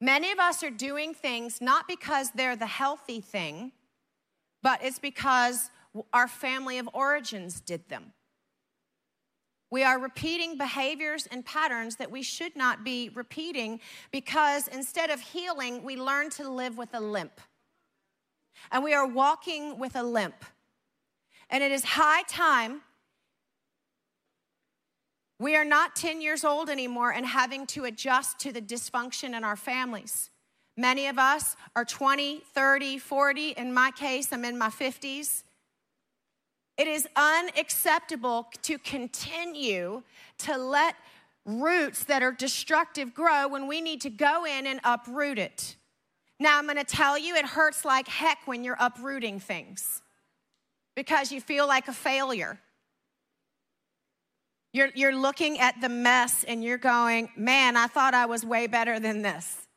Many 0.00 0.32
of 0.32 0.38
us 0.38 0.64
are 0.64 0.70
doing 0.70 1.14
things 1.14 1.60
not 1.60 1.86
because 1.86 2.30
they're 2.30 2.56
the 2.56 2.66
healthy 2.66 3.20
thing, 3.20 3.72
but 4.62 4.82
it's 4.82 4.98
because 4.98 5.70
our 6.12 6.26
family 6.26 6.78
of 6.78 6.88
origins 6.92 7.60
did 7.60 7.88
them. 7.88 8.12
We 9.72 9.84
are 9.84 9.98
repeating 9.98 10.58
behaviors 10.58 11.26
and 11.26 11.46
patterns 11.46 11.96
that 11.96 12.10
we 12.10 12.22
should 12.22 12.54
not 12.54 12.84
be 12.84 13.08
repeating 13.14 13.80
because 14.10 14.68
instead 14.68 15.08
of 15.08 15.18
healing, 15.18 15.82
we 15.82 15.96
learn 15.96 16.28
to 16.32 16.46
live 16.46 16.76
with 16.76 16.90
a 16.92 17.00
limp. 17.00 17.40
And 18.70 18.84
we 18.84 18.92
are 18.92 19.06
walking 19.06 19.78
with 19.78 19.96
a 19.96 20.02
limp. 20.02 20.44
And 21.48 21.64
it 21.64 21.72
is 21.72 21.84
high 21.84 22.22
time. 22.24 22.82
We 25.38 25.56
are 25.56 25.64
not 25.64 25.96
10 25.96 26.20
years 26.20 26.44
old 26.44 26.68
anymore 26.68 27.10
and 27.10 27.24
having 27.24 27.66
to 27.68 27.84
adjust 27.86 28.38
to 28.40 28.52
the 28.52 28.60
dysfunction 28.60 29.34
in 29.34 29.42
our 29.42 29.56
families. 29.56 30.28
Many 30.76 31.06
of 31.06 31.18
us 31.18 31.56
are 31.74 31.86
20, 31.86 32.42
30, 32.54 32.98
40. 32.98 33.48
In 33.52 33.72
my 33.72 33.90
case, 33.90 34.34
I'm 34.34 34.44
in 34.44 34.58
my 34.58 34.68
50s. 34.68 35.44
It 36.78 36.86
is 36.86 37.06
unacceptable 37.16 38.48
to 38.62 38.78
continue 38.78 40.02
to 40.38 40.56
let 40.56 40.96
roots 41.44 42.04
that 42.04 42.22
are 42.22 42.32
destructive 42.32 43.14
grow 43.14 43.48
when 43.48 43.66
we 43.66 43.80
need 43.80 44.00
to 44.02 44.10
go 44.10 44.44
in 44.44 44.66
and 44.66 44.80
uproot 44.84 45.38
it. 45.38 45.76
Now, 46.40 46.58
I'm 46.58 46.66
gonna 46.66 46.84
tell 46.84 47.18
you, 47.18 47.36
it 47.36 47.44
hurts 47.44 47.84
like 47.84 48.08
heck 48.08 48.46
when 48.46 48.64
you're 48.64 48.76
uprooting 48.80 49.38
things 49.38 50.02
because 50.96 51.30
you 51.30 51.40
feel 51.40 51.66
like 51.66 51.88
a 51.88 51.92
failure. 51.92 52.58
You're, 54.72 54.88
you're 54.94 55.14
looking 55.14 55.60
at 55.60 55.80
the 55.80 55.88
mess 55.88 56.44
and 56.44 56.64
you're 56.64 56.78
going, 56.78 57.28
man, 57.36 57.76
I 57.76 57.86
thought 57.86 58.14
I 58.14 58.26
was 58.26 58.44
way 58.44 58.66
better 58.66 58.98
than 58.98 59.20
this. 59.20 59.68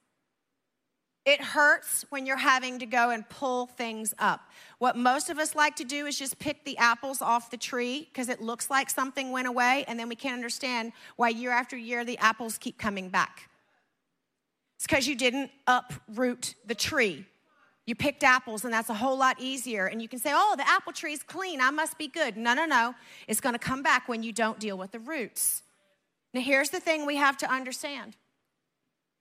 It 1.25 1.41
hurts 1.41 2.05
when 2.09 2.25
you're 2.25 2.37
having 2.37 2.79
to 2.79 2.85
go 2.85 3.09
and 3.09 3.27
pull 3.27 3.65
things 3.65 4.13
up. 4.19 4.41
What 4.79 4.97
most 4.97 5.29
of 5.29 5.39
us 5.39 5.55
like 5.55 5.75
to 5.77 5.83
do 5.83 6.05
is 6.05 6.19
just 6.19 6.37
pick 6.37 6.65
the 6.65 6.77
apples 6.77 7.21
off 7.21 7.49
the 7.49 7.57
tree 7.57 8.07
because 8.11 8.29
it 8.29 8.41
looks 8.41 8.69
like 8.69 8.89
something 8.89 9.31
went 9.31 9.47
away, 9.47 9.85
and 9.87 9.99
then 9.99 10.09
we 10.09 10.15
can't 10.15 10.35
understand 10.35 10.91
why 11.15 11.29
year 11.29 11.51
after 11.51 11.77
year 11.77 12.03
the 12.03 12.17
apples 12.17 12.57
keep 12.57 12.77
coming 12.77 13.09
back. 13.09 13.49
It's 14.75 14.85
because 14.85 15.07
you 15.07 15.15
didn't 15.15 15.51
uproot 15.67 16.55
the 16.65 16.75
tree. 16.75 17.25
You 17.85 17.95
picked 17.95 18.23
apples, 18.23 18.65
and 18.65 18.73
that's 18.73 18.89
a 18.89 18.95
whole 18.95 19.17
lot 19.17 19.37
easier. 19.39 19.85
And 19.85 20.01
you 20.01 20.07
can 20.07 20.19
say, 20.19 20.31
oh, 20.33 20.55
the 20.57 20.67
apple 20.67 20.91
tree's 20.91 21.21
clean. 21.21 21.61
I 21.61 21.69
must 21.69 21.97
be 21.97 22.07
good. 22.07 22.35
No, 22.35 22.53
no, 22.53 22.65
no. 22.65 22.95
It's 23.27 23.39
going 23.39 23.53
to 23.53 23.59
come 23.59 23.83
back 23.83 24.09
when 24.09 24.23
you 24.23 24.33
don't 24.33 24.59
deal 24.59 24.77
with 24.77 24.91
the 24.91 24.99
roots. 24.99 25.61
Now, 26.33 26.41
here's 26.41 26.69
the 26.69 26.79
thing 26.79 27.05
we 27.05 27.15
have 27.15 27.37
to 27.37 27.51
understand 27.51 28.15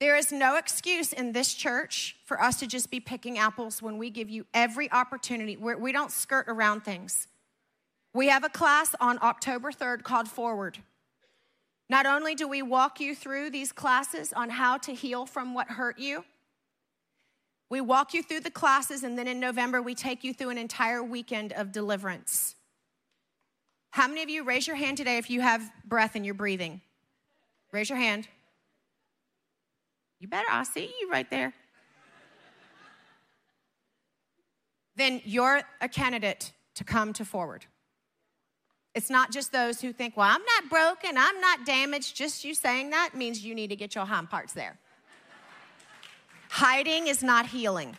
There 0.05 0.17
is 0.17 0.31
no 0.31 0.57
excuse 0.57 1.15
in 1.15 1.33
this 1.33 1.55
church 1.55 2.17
for 2.27 2.39
us 2.39 2.61
to 2.61 2.67
just 2.67 2.91
be 2.91 3.01
picking 3.01 3.39
apples 3.39 3.81
when 3.81 3.97
we 3.97 4.11
give 4.11 4.29
you 4.29 4.45
every 4.53 4.93
opportunity. 4.93 5.57
We're, 5.57 5.79
we 5.79 5.93
do 5.93 5.99
not 5.99 6.13
skirt 6.13 6.45
around 6.47 6.83
things. 6.85 7.27
We 8.13 8.29
have 8.29 8.45
a 8.45 8.51
class 8.51 8.95
on 9.01 9.19
October 9.23 9.73
3rd 9.73 10.03
called 10.03 10.29
Forward. 10.29 10.77
Not 11.89 12.05
only 12.05 12.35
do 12.35 12.47
we 12.47 12.61
walk 12.61 13.01
you 13.01 13.15
through 13.15 13.49
these 13.49 13.73
classes 13.73 14.35
on 14.35 14.51
how 14.51 14.77
to 14.77 14.93
heal 14.93 15.25
from 15.25 15.55
what 15.55 15.69
hurt 15.69 15.99
you, 15.99 16.27
we 17.71 17.81
walk 17.81 18.13
you 18.13 18.23
through 18.23 18.41
the 18.41 18.51
classes, 18.51 19.05
and 19.05 19.17
then 19.17 19.27
in 19.27 19.41
November, 19.41 19.81
we 19.81 19.95
take 19.95 20.23
you 20.23 20.35
through 20.35 20.51
an 20.51 20.59
entire 20.59 21.03
weekend 21.03 21.55
of 21.55 21.73
deliverance. 21.73 22.57
How 23.93 24.07
many 24.07 24.23
of 24.23 24.29
you 24.29 24.45
raise 24.45 24.67
your 24.67 24.77
hand 24.77 24.99
today 24.99 25.17
if 25.17 25.31
you 25.31 25.41
have 25.41 25.73
breath 25.83 26.15
and 26.15 26.27
you're 26.27 26.35
breathing? 26.35 26.83
Raise 27.73 27.89
your 27.89 27.97
hand. 27.97 28.29
You 30.25 30.29
better, 30.29 30.49
I 30.51 30.63
see 30.63 30.91
you 31.03 31.11
right 31.11 31.29
there. 31.29 31.53
then 34.97 35.21
you're 35.27 35.61
a 35.83 35.89
candidate 35.89 36.51
to 36.77 36.83
come 36.83 37.13
to 37.13 37.27
forward. 37.27 37.67
It's 38.95 39.11
not 39.11 39.33
just 39.33 39.53
those 39.53 39.83
who 39.83 39.93
think, 39.93 40.17
well, 40.17 40.27
I'm 40.31 40.41
not 40.41 40.71
broken, 40.71 41.19
I'm 41.19 41.43
not 41.43 41.67
damaged. 41.67 42.17
Just 42.17 42.43
you 42.43 42.55
saying 42.55 42.89
that 42.89 43.11
means 43.15 43.45
you 43.45 43.55
need 43.55 43.69
to 43.69 43.77
get 43.77 43.95
your 43.95 44.07
hind 44.07 44.31
parts 44.31 44.55
there. 44.55 44.79
Hiding 46.49 47.09
is 47.09 47.23
not 47.23 47.45
healing. 47.45 47.95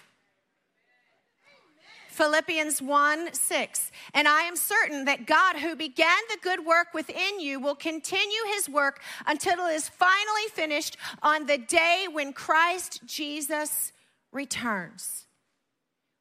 Philippians 2.16 2.82
1 2.82 3.34
6. 3.34 3.92
And 4.14 4.26
I 4.26 4.44
am 4.44 4.56
certain 4.56 5.04
that 5.04 5.26
God, 5.26 5.58
who 5.58 5.76
began 5.76 6.18
the 6.30 6.38
good 6.42 6.66
work 6.66 6.94
within 6.94 7.42
you, 7.42 7.60
will 7.60 7.76
continue 7.76 8.40
his 8.54 8.70
work 8.70 9.02
until 9.28 9.66
it 9.68 9.74
is 9.74 9.90
finally 9.90 10.48
finished 10.54 10.96
on 11.22 11.46
the 11.46 11.58
day 11.58 12.08
when 12.10 12.32
Christ 12.32 13.02
Jesus 13.06 13.92
returns. 14.32 15.26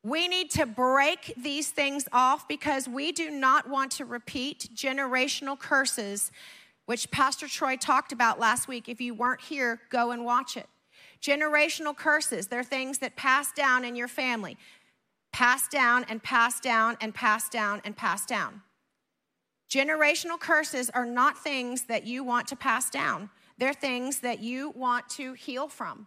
We 0.03 0.27
need 0.27 0.51
to 0.51 0.67
break 0.67 1.33
these 1.37 1.71
things 1.71 2.09
off 2.13 2.49
because 2.49 2.89
we 2.89 3.13
do 3.13 3.31
not 3.31 3.71
want 3.71 3.93
to 3.93 4.05
repeat 4.05 4.71
generational 4.75 5.57
curses, 5.57 6.33
which 6.87 7.09
Pastor 7.13 7.47
Troy 7.47 7.77
talked 7.77 8.11
about 8.11 8.41
last 8.41 8.67
week. 8.67 8.89
If 8.89 9.01
you 9.01 9.15
weren't 9.15 9.43
here, 9.43 9.81
go 9.91 10.11
and 10.11 10.25
watch 10.25 10.57
it. 10.57 10.67
Generational 11.23 11.97
curses, 11.97 12.49
they're 12.49 12.65
things 12.65 12.99
that 12.99 13.17
pass 13.17 13.53
down 13.53 13.85
in 13.85 13.97
your 13.97 14.09
family, 14.09 14.59
pass 15.35 15.66
down 15.66 16.07
and 16.09 16.23
pass 16.23 16.61
down 16.61 16.97
and 17.01 17.12
pass 17.12 17.49
down 17.49 17.83
and 17.85 17.97
pass 17.97 18.25
down. 18.25 18.62
Generational 19.68 20.38
curses 20.38 20.90
are 20.90 21.05
not 21.05 21.37
things 21.37 21.87
that 21.87 22.07
you 22.07 22.23
want 22.23 22.47
to 22.47 22.55
pass 22.55 22.88
down, 22.88 23.29
they're 23.59 23.75
things 23.75 24.20
that 24.20 24.38
you 24.38 24.70
want 24.77 25.09
to 25.09 25.33
heal 25.33 25.66
from. 25.66 26.07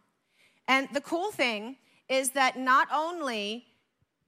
And 0.69 0.87
the 0.93 1.01
cool 1.01 1.31
thing 1.31 1.75
is 2.07 2.29
that 2.31 2.57
not 2.57 2.87
only 2.89 3.65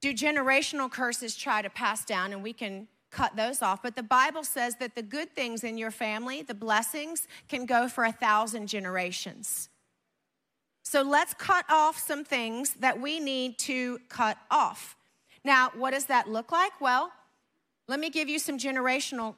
do 0.01 0.13
generational 0.13 0.91
curses 0.91 1.33
try 1.33 1.61
to 1.61 1.69
pass 1.69 2.03
down 2.03 2.33
and 2.33 2.43
we 2.43 2.51
can 2.51 2.89
cut 3.09 3.37
those 3.37 3.61
off. 3.61 3.81
But 3.81 3.95
the 3.95 4.03
Bible 4.03 4.43
says 4.43 4.75
that 4.81 4.95
the 4.95 5.01
good 5.01 5.33
things 5.33 5.63
in 5.63 5.77
your 5.77 5.91
family, 5.91 6.41
the 6.41 6.53
blessings, 6.53 7.25
can 7.47 7.65
go 7.65 7.87
for 7.87 8.03
a 8.03 8.11
thousand 8.11 8.67
generations. 8.67 9.68
So 10.89 11.03
let's 11.03 11.35
cut 11.35 11.65
off 11.69 11.99
some 11.99 12.23
things 12.23 12.73
that 12.79 12.99
we 12.99 13.19
need 13.19 13.59
to 13.59 13.99
cut 14.09 14.39
off. 14.49 14.97
Now, 15.45 15.69
what 15.75 15.91
does 15.91 16.05
that 16.05 16.27
look 16.27 16.51
like? 16.51 16.81
Well, 16.81 17.11
let 17.87 17.99
me 17.99 18.09
give 18.09 18.27
you 18.27 18.39
some 18.39 18.57
generational 18.57 19.35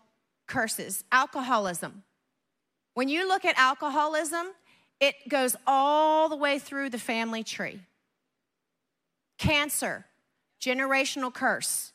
curses. 0.48 1.04
Alcoholism. 1.12 2.04
When 2.94 3.10
you 3.10 3.28
look 3.28 3.44
at 3.44 3.60
alcoholism, 3.60 4.48
it 5.02 5.16
goes 5.28 5.58
all 5.68 6.30
the 6.30 6.38
way 6.38 6.58
through 6.58 6.90
the 6.90 6.98
family 6.98 7.44
tree. 7.44 7.82
Cancer, 9.38 10.06
generational 10.62 11.34
curse. 11.34 11.91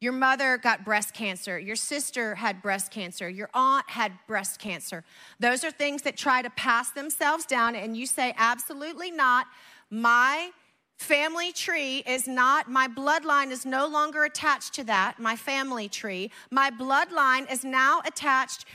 Your 0.00 0.12
mother 0.12 0.56
got 0.56 0.84
breast 0.84 1.12
cancer. 1.12 1.58
Your 1.58 1.76
sister 1.76 2.34
had 2.34 2.62
breast 2.62 2.90
cancer. 2.90 3.28
Your 3.28 3.50
aunt 3.52 3.88
had 3.90 4.12
breast 4.26 4.58
cancer. 4.58 5.04
Those 5.38 5.62
are 5.62 5.70
things 5.70 6.02
that 6.02 6.16
try 6.16 6.40
to 6.40 6.50
pass 6.50 6.90
themselves 6.90 7.44
down, 7.44 7.74
and 7.74 7.94
you 7.96 8.06
say, 8.06 8.34
absolutely 8.38 9.10
not. 9.10 9.46
My 9.90 10.52
family 10.96 11.50
tree 11.52 12.02
is 12.06 12.28
not, 12.28 12.70
my 12.70 12.86
bloodline 12.86 13.50
is 13.50 13.64
no 13.64 13.86
longer 13.86 14.24
attached 14.24 14.74
to 14.74 14.84
that, 14.84 15.18
my 15.18 15.34
family 15.34 15.88
tree. 15.88 16.30
My 16.50 16.70
bloodline 16.70 17.50
is 17.50 17.64
now 17.64 18.02
attached 18.06 18.66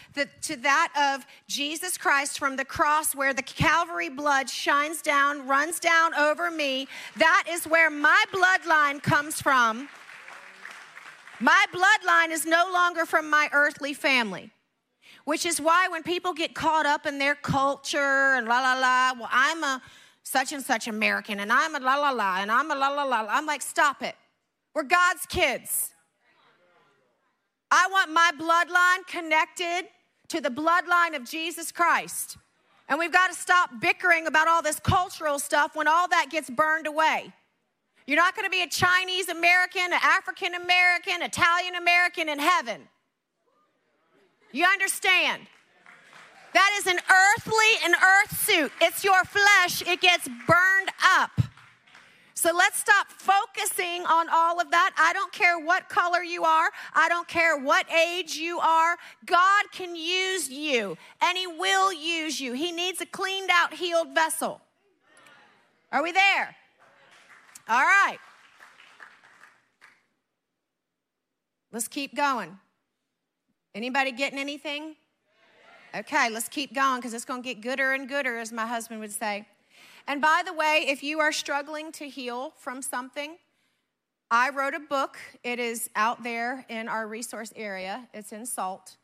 to 0.42 0.56
that 0.58 1.14
of 1.16 1.26
Jesus 1.48 1.98
Christ 1.98 2.40
from 2.40 2.56
the 2.56 2.66
cross 2.66 3.16
where 3.16 3.34
the 3.34 3.44
Calvary 3.44 4.10
blood 4.10 4.50
shines 4.50 5.04
down, 5.04 5.48
runs 5.48 5.80
down 5.80 6.16
over 6.16 6.50
me. 6.50 6.88
That 7.18 7.46
is 7.48 7.66
where 7.66 7.92
my 7.92 8.24
bloodline 8.32 9.04
comes 9.04 9.40
from. 9.40 9.88
My 11.40 11.66
bloodline 11.74 12.32
is 12.32 12.46
no 12.46 12.70
longer 12.72 13.06
from 13.06 13.30
my 13.30 13.50
earthly 13.52 13.94
family. 13.94 14.52
Which 15.26 15.46
is 15.46 15.60
why 15.60 15.88
when 15.88 16.04
people 16.04 16.34
get 16.34 16.54
caught 16.54 16.86
up 16.86 17.06
in 17.06 17.18
their 17.18 17.36
culture 17.36 18.36
and 18.36 18.48
la 18.48 18.62
la 18.62 18.80
la, 18.80 19.14
well, 19.20 19.30
I'm 19.32 19.64
a 19.64 19.82
such 20.22 20.54
and 20.54 20.64
such 20.64 20.88
American 20.88 21.40
and 21.40 21.52
I'm 21.52 21.76
a 21.76 21.80
la 21.80 21.96
la 21.96 22.12
la 22.12 22.38
and 22.42 22.52
I'm 22.52 22.70
a 22.70 22.76
la 22.76 22.90
la 22.90 23.04
la, 23.04 23.26
I'm 23.30 23.46
like, 23.46 23.62
stop 23.62 24.04
it. 24.04 24.16
We're 24.74 24.84
God's 24.84 25.26
kids. 25.26 25.92
I 27.72 27.88
want 27.92 28.12
my 28.12 28.32
bloodline 28.40 29.08
connected 29.08 29.88
to 30.30 30.42
the 30.42 30.50
bloodline 30.50 31.16
of 31.16 31.28
Jesus 31.28 31.72
Christ. 31.72 32.38
And 32.88 33.00
we've 33.00 33.12
got 33.12 33.28
to 33.28 33.36
stop 33.36 33.70
bickering 33.82 34.28
about 34.28 34.48
all 34.48 34.62
this 34.62 34.80
cultural 34.80 35.40
stuff 35.40 35.76
when 35.76 35.88
all 35.88 36.08
that 36.10 36.28
gets 36.30 36.50
burned 36.50 36.86
away. 36.86 37.34
You're 38.08 38.18
not 38.18 38.36
going 38.36 38.46
to 38.46 38.52
be 38.52 38.62
a 38.62 38.70
Chinese 38.70 39.30
American, 39.30 39.82
an 39.86 40.00
African 40.02 40.54
American, 40.54 41.24
Italian 41.24 41.76
American 41.76 42.30
in 42.30 42.38
heaven. 42.38 42.82
You 44.52 44.66
understand? 44.66 45.48
That 46.54 46.72
is 46.78 46.88
an 46.88 46.98
earthly, 46.98 47.54
an 47.84 47.96
earth 47.96 48.40
suit. 48.40 48.72
It's 48.80 49.04
your 49.04 49.24
flesh, 49.26 49.82
it 49.82 50.00
gets 50.02 50.28
burned 50.48 50.90
up. 51.18 51.32
So 52.36 52.54
let's 52.56 52.80
stop 52.80 53.08
focusing 53.10 54.06
on 54.06 54.28
all 54.32 54.62
of 54.62 54.70
that. 54.70 54.92
I 54.98 55.14
don't 55.14 55.32
care 55.34 55.58
what 55.60 55.90
color 55.90 56.22
you 56.22 56.44
are, 56.44 56.70
I 56.94 57.10
don't 57.10 57.28
care 57.28 57.58
what 57.58 57.92
age 57.92 58.36
you 58.36 58.60
are. 58.60 58.98
God 59.26 59.66
can 59.72 59.96
use 59.96 60.50
you, 60.50 60.96
and 61.22 61.38
He 61.38 61.48
will 61.48 61.92
use 61.92 62.40
you. 62.40 62.54
He 62.54 62.72
needs 62.72 63.02
a 63.02 63.06
cleaned 63.06 63.50
out, 63.52 63.74
healed 63.74 64.14
vessel. 64.14 64.62
Are 65.92 66.04
we 66.04 66.12
there? 66.12 66.56
All 67.68 67.82
right. 67.82 68.18
Let's 71.72 71.88
keep 71.88 72.16
going. 72.16 72.60
Anybody 73.74 74.12
getting 74.12 74.40
anything? 74.40 74.96
Okay, 75.96 76.30
let's 76.30 76.48
keep 76.48 76.74
going 76.74 77.00
because 77.00 77.14
it's 77.14 77.26
going 77.26 77.42
to 77.42 77.54
get 77.54 77.62
gooder 77.62 77.94
and 77.94 78.08
gooder, 78.08 78.38
as 78.38 78.52
my 78.52 78.66
husband 78.66 79.00
would 79.00 79.12
say. 79.12 79.48
And 80.08 80.22
by 80.22 80.44
the 80.46 80.54
way, 80.54 80.86
if 80.88 81.04
you 81.04 81.20
are 81.20 81.32
struggling 81.32 81.92
to 81.94 82.08
heal 82.08 82.54
from 82.58 82.82
something, 82.82 83.38
I 84.30 84.50
wrote 84.50 84.74
a 84.74 84.80
book. 84.80 85.18
It 85.44 85.60
is 85.60 85.90
out 85.96 86.24
there 86.24 86.66
in 86.70 86.88
our 86.88 87.08
resource 87.08 87.52
area, 87.56 88.08
it's 88.14 88.32
in 88.32 88.46
SALT 88.46 88.98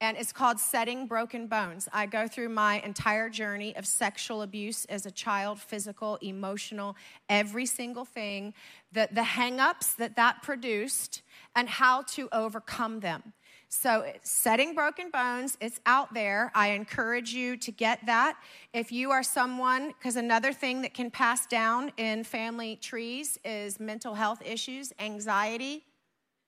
and 0.00 0.16
it's 0.16 0.32
called 0.32 0.58
Setting 0.58 1.06
Broken 1.06 1.46
Bones. 1.46 1.88
I 1.92 2.06
go 2.06 2.26
through 2.26 2.48
my 2.48 2.80
entire 2.80 3.28
journey 3.28 3.76
of 3.76 3.86
sexual 3.86 4.42
abuse 4.42 4.86
as 4.86 5.04
a 5.04 5.10
child, 5.10 5.60
physical, 5.60 6.16
emotional, 6.22 6.96
every 7.28 7.66
single 7.66 8.04
thing, 8.04 8.54
the, 8.92 9.08
the 9.12 9.20
hangups 9.20 9.96
that 9.96 10.16
that 10.16 10.42
produced, 10.42 11.22
and 11.54 11.68
how 11.68 12.02
to 12.02 12.28
overcome 12.32 13.00
them. 13.00 13.34
So, 13.72 14.04
Setting 14.22 14.74
Broken 14.74 15.10
Bones, 15.10 15.56
it's 15.60 15.78
out 15.86 16.12
there. 16.12 16.50
I 16.56 16.70
encourage 16.70 17.32
you 17.32 17.56
to 17.58 17.70
get 17.70 18.04
that. 18.06 18.36
If 18.72 18.90
you 18.90 19.12
are 19.12 19.22
someone, 19.22 19.88
because 19.88 20.16
another 20.16 20.52
thing 20.52 20.82
that 20.82 20.92
can 20.92 21.08
pass 21.08 21.46
down 21.46 21.92
in 21.96 22.24
family 22.24 22.74
trees 22.76 23.38
is 23.44 23.78
mental 23.78 24.14
health 24.14 24.42
issues, 24.44 24.92
anxiety, 24.98 25.84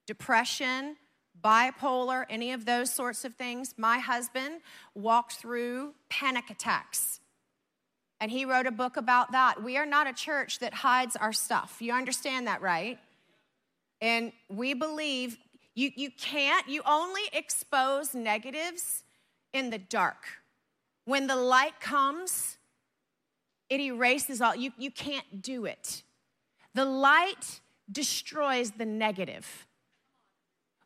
depression, 0.08 0.96
bipolar, 1.42 2.24
any 2.30 2.52
of 2.52 2.64
those 2.64 2.92
sorts 2.92 3.24
of 3.24 3.34
things. 3.34 3.74
My 3.76 3.98
husband 3.98 4.60
walked 4.94 5.34
through 5.34 5.94
panic 6.08 6.50
attacks. 6.50 7.20
And 8.20 8.30
he 8.30 8.44
wrote 8.44 8.66
a 8.66 8.70
book 8.70 8.96
about 8.96 9.32
that. 9.32 9.62
We 9.62 9.76
are 9.76 9.86
not 9.86 10.06
a 10.06 10.12
church 10.12 10.60
that 10.60 10.72
hides 10.72 11.16
our 11.16 11.32
stuff. 11.32 11.78
You 11.80 11.92
understand 11.92 12.46
that, 12.46 12.62
right? 12.62 12.98
And 14.00 14.32
we 14.48 14.74
believe 14.74 15.38
you, 15.74 15.90
you 15.96 16.10
can't, 16.10 16.68
you 16.68 16.82
only 16.86 17.22
expose 17.32 18.14
negatives 18.14 19.04
in 19.52 19.70
the 19.70 19.78
dark. 19.78 20.24
When 21.04 21.26
the 21.26 21.36
light 21.36 21.80
comes, 21.80 22.58
it 23.68 23.80
erases 23.80 24.40
all. 24.40 24.54
You, 24.54 24.70
you 24.76 24.90
can't 24.90 25.42
do 25.42 25.64
it. 25.64 26.02
The 26.74 26.84
light 26.84 27.60
destroys 27.90 28.72
the 28.72 28.86
negative 28.86 29.66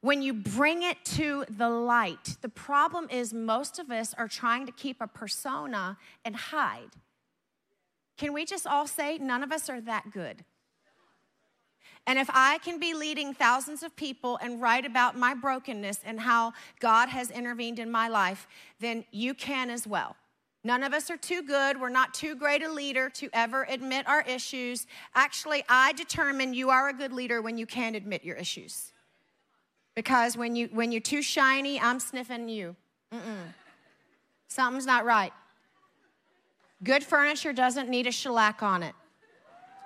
when 0.07 0.23
you 0.23 0.33
bring 0.33 0.85
it 0.85 1.05
to 1.05 1.45
the 1.49 1.69
light. 1.69 2.37
The 2.40 2.49
problem 2.49 3.09
is, 3.11 3.35
most 3.35 3.81
of 3.81 3.90
us 3.90 4.14
are 4.14 4.29
trying 4.29 4.64
to 4.66 4.71
keep 4.71 5.01
a 5.01 5.09
persona 5.09 5.99
and 6.25 6.37
hide. 6.37 6.92
can 8.16 8.33
we 8.33 8.45
just 8.45 8.69
all 8.69 8.87
say 8.87 9.19
none 9.19 9.42
of 9.42 9.51
us 9.51 9.69
are 9.69 9.81
that 9.81 10.12
good? 10.12 10.45
And 12.07 12.21
if 12.21 12.31
I 12.33 12.59
can 12.59 12.79
be 12.79 12.95
leading 12.95 13.35
thousands 13.35 13.83
of 13.83 13.97
people 13.97 14.38
and 14.40 14.62
write 14.62 14.87
about 14.87 15.19
my 15.19 15.35
brokenness 15.35 15.99
and 16.05 16.21
how 16.21 16.53
God 16.79 17.09
has 17.09 17.33
intervened 17.33 17.81
in 17.81 17.90
my 17.90 18.07
life, 18.07 18.47
then 18.79 19.05
you 19.11 19.35
can 19.35 19.71
as 19.71 19.88
well. 19.88 20.14
None 20.62 20.85
of 20.85 20.95
us 20.95 21.11
are 21.11 21.16
too 21.16 21.42
good. 21.42 21.81
We're 21.81 21.88
not 21.88 22.14
too 22.14 22.37
great 22.37 22.62
a 22.62 22.71
leader 22.71 23.11
to 23.11 23.29
ever 23.33 23.66
admit 23.69 24.07
our 24.07 24.23
issues. 24.23 24.87
Actually, 25.16 25.64
I 25.69 25.95
determine 25.95 26.55
you 26.55 26.71
are 26.71 26.88
a 26.90 26.95
good 26.95 27.12
leader 27.12 27.42
when 27.42 27.59
you 27.59 27.66
can 27.66 27.97
admit 27.97 28.23
your 28.23 28.37
issues. 28.37 28.92
Because 29.97 30.37
when, 30.37 30.55
you, 30.55 30.69
when 30.73 30.93
you're 30.93 31.01
too 31.01 31.23
shiny, 31.23 31.81
I'm 31.81 31.99
sniffing 31.99 32.49
you. 32.49 32.77
Mm-mm. 33.13 33.55
Something's 34.47 34.87
not 34.87 35.05
right. 35.05 35.33
Good 36.85 37.03
furniture 37.03 37.55
doesn't 37.55 37.89
need 37.89 38.07
a 38.07 38.13
shellac 38.13 38.63
on 38.63 38.83
it. 38.83 38.95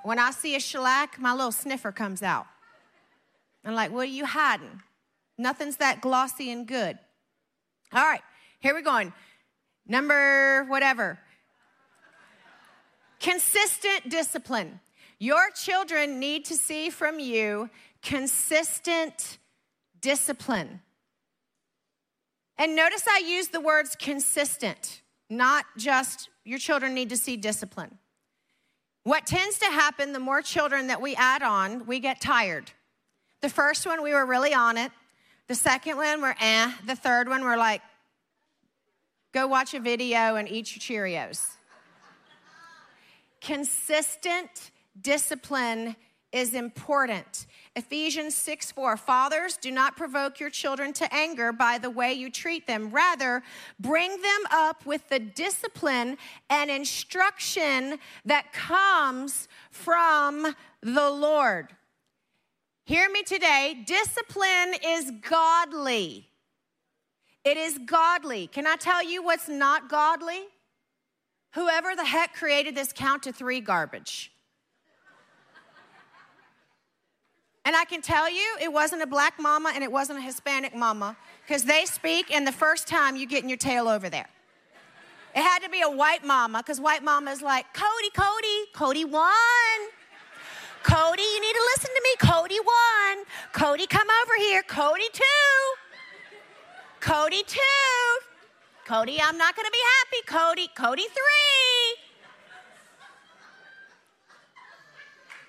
When 0.03 0.19
I 0.19 0.33
see 0.33 0.57
a 0.57 0.61
shellac, 0.61 1.19
my 1.21 1.33
little 1.33 1.53
sniffer 1.53 1.93
comes 1.93 2.23
out. 2.23 2.47
I'm 3.65 3.75
like, 3.75 3.93
what 3.93 4.03
are 4.03 4.11
you 4.11 4.27
hiding? 4.27 4.83
Nothing's 5.39 5.77
that 5.77 6.01
glossy 6.01 6.51
and 6.51 6.67
good. 6.67 6.99
All 7.93 8.05
right, 8.05 8.23
here 8.59 8.75
we're 8.75 8.83
going. 8.83 9.13
Number 9.87 10.65
whatever. 10.65 11.19
Consistent 13.21 14.09
discipline. 14.09 14.81
Your 15.19 15.51
children 15.51 16.19
need 16.19 16.47
to 16.47 16.55
see 16.55 16.91
from 16.91 17.21
you 17.21 17.71
consistent 18.03 19.39
discipline. 20.01 20.81
And 22.59 22.77
notice 22.77 23.05
I 23.09 23.23
use 23.27 23.49
the 23.49 23.61
words 23.61 23.97
consistent, 23.99 25.03
not 25.29 25.65
just 25.77 26.29
your 26.45 26.59
children 26.59 26.95
need 26.95 27.09
to 27.11 27.17
see 27.17 27.37
discipline. 27.37 27.99
What 29.05 29.27
tends 29.27 29.59
to 29.61 29.67
happen, 29.67 30.13
the 30.13 30.21
more 30.21 30.43
children 30.43 30.89
that 30.89 31.01
we 31.01 31.17
add 31.17 31.43
on, 31.43 31.87
we 31.87 32.01
get 32.01 32.21
tired. 32.21 32.71
The 33.41 33.49
first 33.49 33.87
one, 33.87 34.03
we 34.03 34.13
were 34.13 34.27
really 34.27 34.53
on 34.53 34.77
it. 34.77 34.93
The 35.47 35.55
second 35.55 35.97
one, 35.97 36.21
we're 36.21 36.35
eh. 36.39 36.73
The 36.87 36.95
third 36.95 37.29
one, 37.29 37.43
we're 37.43 37.57
like, 37.57 37.81
go 39.33 39.47
watch 39.47 39.73
a 39.73 39.81
video 39.81 40.37
and 40.37 40.49
eat 40.49 40.77
your 40.77 41.07
Cheerios. 41.07 41.57
Consistent 43.41 44.71
discipline 45.01 45.97
is 46.31 46.53
important. 46.53 47.47
Ephesians 47.77 48.35
6 48.35 48.73
4. 48.73 48.97
Fathers, 48.97 49.57
do 49.57 49.71
not 49.71 49.97
provoke 49.97 50.41
your 50.41 50.51
children 50.51 50.93
to 50.95 51.15
anger 51.15 51.53
by 51.53 51.79
the 51.79 51.91
way 51.91 52.13
you 52.13 52.31
treat 52.31 52.67
them. 52.67 52.91
Rather, 52.91 53.43
bring 53.79 54.11
them 54.11 54.41
up 54.51 54.85
with 54.85 55.09
the 55.09 55.21
discipline 55.21 56.19
and 56.49 56.71
instruction 56.71 57.99
that 58.25 58.53
comes 58.53 59.47
from 59.71 60.55
the 60.83 61.11
Lord. 61.11 61.69
Hear 62.87 63.09
me 63.09 63.23
today 63.23 63.85
discipline 63.87 64.75
is 64.85 65.13
godly. 65.23 66.27
It 67.45 67.57
is 67.57 67.79
godly. 67.87 68.49
Can 68.49 68.67
I 68.67 68.75
tell 68.77 69.03
you 69.03 69.23
what's 69.23 69.49
not 69.49 69.89
godly? 69.89 70.41
Whoever 71.55 71.95
the 71.95 72.05
heck 72.05 72.35
created 72.35 72.75
this 72.75 72.93
count 72.93 73.23
to 73.23 73.33
three 73.33 73.61
garbage. 73.61 74.33
And 77.65 77.77
I 77.77 77.85
can 77.85 78.01
tell 78.01 78.31
you, 78.31 78.57
it 78.61 78.73
wasn't 78.73 79.03
a 79.03 79.07
black 79.07 79.35
mama 79.39 79.73
and 79.75 79.85
it 79.85 79.93
wasn't 79.93 80.19
a 80.19 80.23
Hispanic 80.23 80.75
mama 80.75 81.17
because 81.47 81.65
they 81.65 81.85
speak, 81.85 82.33
and 82.33 82.47
the 82.47 82.53
first 82.53 82.87
time 82.87 83.17
you 83.17 83.27
getting 83.27 83.49
your 83.49 83.59
tail 83.59 83.89
over 83.89 84.09
there. 84.09 84.29
It 85.35 85.43
had 85.43 85.61
to 85.61 85.69
be 85.69 85.81
a 85.83 85.91
white 85.91 86.25
mama 86.25 86.59
because 86.59 86.81
white 86.81 87.05
mama 87.05 87.31
is 87.31 87.43
like, 87.43 87.67
Cody, 87.73 88.11
Cody, 88.15 88.67
Cody 88.73 89.05
won. 89.05 89.33
Cody, 90.83 91.23
you 91.23 91.41
need 91.41 91.53
to 91.53 91.71
listen 91.77 91.91
to 91.95 92.01
me. 92.03 92.33
Cody 92.33 92.59
won. 92.61 93.25
Cody, 93.53 93.87
come 93.87 94.09
over 94.23 94.35
here. 94.39 94.63
Cody 94.63 95.09
two. 95.13 95.23
Cody 97.01 97.43
two. 97.47 97.61
Cody, 98.87 99.21
I'm 99.23 99.39
not 99.39 99.55
going 99.55 99.67
to 99.67 99.73
be 99.73 99.79
happy. 99.99 100.27
Cody, 100.27 100.71
Cody 100.75 101.03
three. 101.03 101.80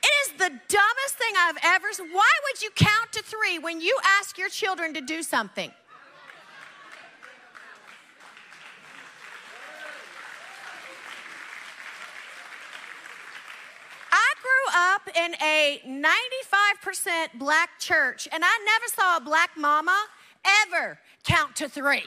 It 0.04 0.12
is 0.26 0.34
the 0.38 0.50
dumbest 0.50 1.16
thing 1.18 1.34
I've 1.38 1.58
ever 1.64 1.92
seen. 1.94 2.08
Why 2.12 2.30
would 2.46 2.62
you 2.62 2.70
count 2.76 3.12
to 3.14 3.22
three 3.22 3.60
when 3.60 3.82
you 3.82 3.98
ask 4.20 4.38
your 4.38 4.50
children 4.50 4.94
to 4.96 5.02
do 5.02 5.22
something? 5.22 5.72
I 14.12 14.34
grew 14.42 14.68
up 14.76 15.08
in 15.16 15.36
a 15.42 15.82
95% 15.86 17.40
black 17.40 17.80
church, 17.80 18.28
and 18.32 18.44
I 18.44 18.60
never 18.66 18.88
saw 18.88 19.18
a 19.18 19.22
black 19.22 19.52
mama 19.56 20.06
ever 20.66 20.98
count 21.24 21.56
to 21.58 21.70
three. 21.70 22.04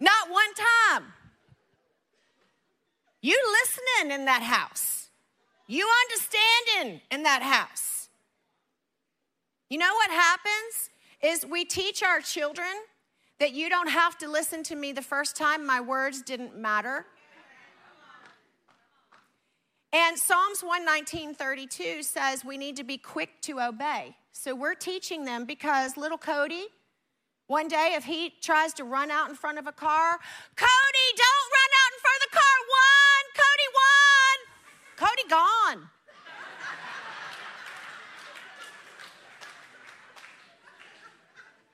Not 0.00 0.30
one 0.30 0.54
time. 0.54 1.12
You 3.20 3.38
listening 3.62 4.14
in 4.14 4.26
that 4.26 4.42
house. 4.42 4.97
You 5.68 5.88
understanding 6.10 7.02
in 7.10 7.22
that 7.24 7.42
house. 7.42 8.08
You 9.68 9.76
know 9.78 9.94
what 9.94 10.10
happens 10.10 10.90
is 11.22 11.44
we 11.44 11.66
teach 11.66 12.02
our 12.02 12.20
children 12.20 12.66
that 13.38 13.52
you 13.52 13.68
don't 13.68 13.90
have 13.90 14.16
to 14.18 14.28
listen 14.28 14.62
to 14.64 14.74
me 14.74 14.92
the 14.92 15.02
first 15.02 15.36
time, 15.36 15.66
my 15.66 15.80
words 15.80 16.22
didn't 16.22 16.56
matter. 16.56 17.04
And 19.92 20.18
Psalms 20.18 20.62
119:32 20.62 22.02
says 22.02 22.44
we 22.44 22.56
need 22.56 22.76
to 22.76 22.84
be 22.84 22.98
quick 22.98 23.40
to 23.42 23.60
obey. 23.60 24.16
So 24.32 24.54
we're 24.54 24.74
teaching 24.74 25.24
them 25.24 25.44
because 25.44 25.96
little 25.96 26.18
Cody, 26.18 26.68
one 27.46 27.68
day 27.68 27.94
if 27.94 28.04
he 28.04 28.30
tries 28.40 28.72
to 28.74 28.84
run 28.84 29.10
out 29.10 29.28
in 29.28 29.34
front 29.34 29.58
of 29.58 29.66
a 29.66 29.72
car, 29.72 30.18
Cody, 30.56 31.08
don't 31.16 31.50
run 31.58 31.67
Cody 34.98 35.22
gone. 35.30 35.88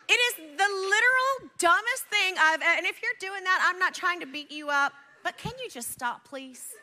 it 0.06 0.12
is 0.12 0.34
the 0.36 0.68
literal 0.68 1.50
dumbest 1.58 2.04
thing 2.10 2.34
I've 2.38 2.60
and 2.60 2.86
if 2.86 3.00
you're 3.02 3.12
doing 3.18 3.42
that, 3.44 3.66
I'm 3.66 3.78
not 3.78 3.94
trying 3.94 4.20
to 4.20 4.26
beat 4.26 4.50
you 4.50 4.68
up, 4.68 4.92
but 5.22 5.38
can 5.38 5.52
you 5.62 5.70
just 5.70 5.90
stop, 5.90 6.24
please? 6.24 6.74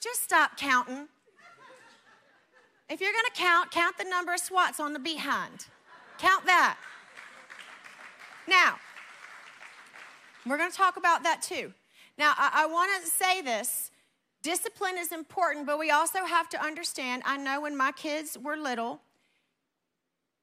Just 0.00 0.22
stop 0.22 0.56
counting. 0.56 1.08
If 2.88 3.00
you're 3.00 3.12
going 3.12 3.24
to 3.34 3.40
count, 3.40 3.70
count 3.70 3.98
the 3.98 4.04
number 4.04 4.32
of 4.32 4.40
swats 4.40 4.78
on 4.78 4.92
the 4.92 4.98
behind. 4.98 5.66
Count 6.18 6.46
that. 6.46 6.76
Now, 8.46 8.76
we're 10.46 10.58
going 10.58 10.70
to 10.70 10.76
talk 10.76 10.96
about 10.96 11.22
that 11.22 11.42
too. 11.42 11.72
Now, 12.18 12.34
I, 12.36 12.64
I 12.64 12.66
want 12.66 12.90
to 13.02 13.08
say 13.08 13.40
this 13.40 13.91
discipline 14.42 14.98
is 14.98 15.12
important, 15.12 15.66
but 15.66 15.78
we 15.78 15.90
also 15.90 16.24
have 16.24 16.48
to 16.50 16.62
understand. 16.62 17.22
I 17.24 17.36
know 17.36 17.60
when 17.60 17.76
my 17.76 17.92
kids 17.92 18.36
were 18.38 18.56
little, 18.56 19.00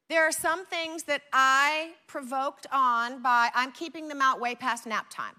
there 0.08 0.22
are 0.22 0.32
some 0.32 0.66
things 0.66 1.04
that 1.04 1.22
I 1.32 1.92
provoked 2.06 2.66
on 2.72 3.22
by 3.22 3.50
I'm 3.54 3.72
keeping 3.72 4.08
them 4.08 4.20
out 4.20 4.40
way 4.40 4.54
past 4.54 4.86
nap 4.86 5.06
time. 5.08 5.36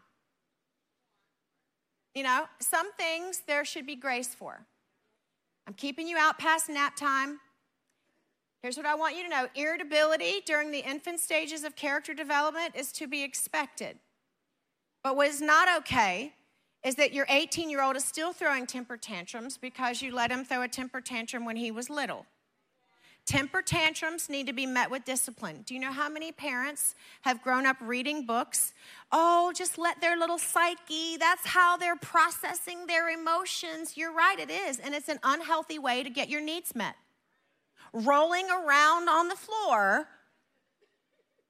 You 2.16 2.24
know, 2.24 2.46
some 2.60 2.92
things 2.94 3.44
there 3.48 3.66
should 3.66 3.86
be 3.86 3.96
grace 3.96 4.34
for. 4.34 4.66
I'm 5.68 5.74
keeping 5.74 6.08
you 6.08 6.18
out 6.18 6.40
past 6.40 6.70
nap 6.70 6.96
time. 6.96 7.40
Here's 8.62 8.78
what 8.78 8.86
I 8.86 8.96
want 8.96 9.18
you 9.18 9.24
to 9.24 9.30
know 9.30 9.48
irritability 9.56 10.42
during 10.46 10.72
the 10.72 10.80
infant 10.80 11.20
stages 11.20 11.64
of 11.64 11.76
character 11.76 12.14
development 12.14 12.76
is 12.76 12.92
to 12.94 13.08
be 13.08 13.24
expected. 13.24 13.98
But 15.04 15.16
what 15.16 15.28
is 15.30 15.42
not 15.42 15.68
okay 15.80 16.34
is 16.84 16.96
that 16.96 17.14
your 17.14 17.26
18 17.30 17.70
year 17.70 17.82
old 17.82 17.96
is 17.96 18.04
still 18.04 18.34
throwing 18.34 18.66
temper 18.66 18.98
tantrums 18.98 19.58
because 19.58 20.02
you 20.02 20.14
let 20.14 20.32
him 20.32 20.44
throw 20.44 20.62
a 20.62 20.68
temper 20.68 21.02
tantrum 21.02 21.46
when 21.46 21.56
he 21.56 21.72
was 21.72 21.90
little. 21.90 22.26
Temper 23.26 23.62
tantrums 23.62 24.30
need 24.30 24.48
to 24.48 24.54
be 24.54 24.66
met 24.66 24.90
with 24.90 25.06
discipline. 25.06 25.62
Do 25.66 25.76
you 25.76 25.80
know 25.80 25.92
how 25.92 26.10
many 26.10 26.32
parents 26.32 26.96
have 27.22 27.42
grown 27.44 27.68
up 27.68 27.78
reading 27.80 28.26
books? 28.26 28.74
Oh, 29.12 29.54
just 29.56 29.78
let 29.78 30.02
their 30.02 30.18
little 30.18 30.40
psyche, 30.40 31.18
that's 31.18 31.46
how 31.46 31.78
they're 31.78 31.96
processing 31.96 32.88
their 32.88 33.10
emotions. 33.10 33.96
You're 33.96 34.14
right, 34.14 34.40
it 34.40 34.50
is. 34.50 34.80
And 34.80 34.96
it's 34.96 35.08
an 35.08 35.20
unhealthy 35.24 35.78
way 35.78 36.02
to 36.02 36.10
get 36.10 36.30
your 36.30 36.42
needs 36.42 36.74
met. 36.74 36.96
Rolling 37.94 38.50
around 38.50 39.08
on 39.08 39.28
the 39.28 39.36
floor, 39.36 40.08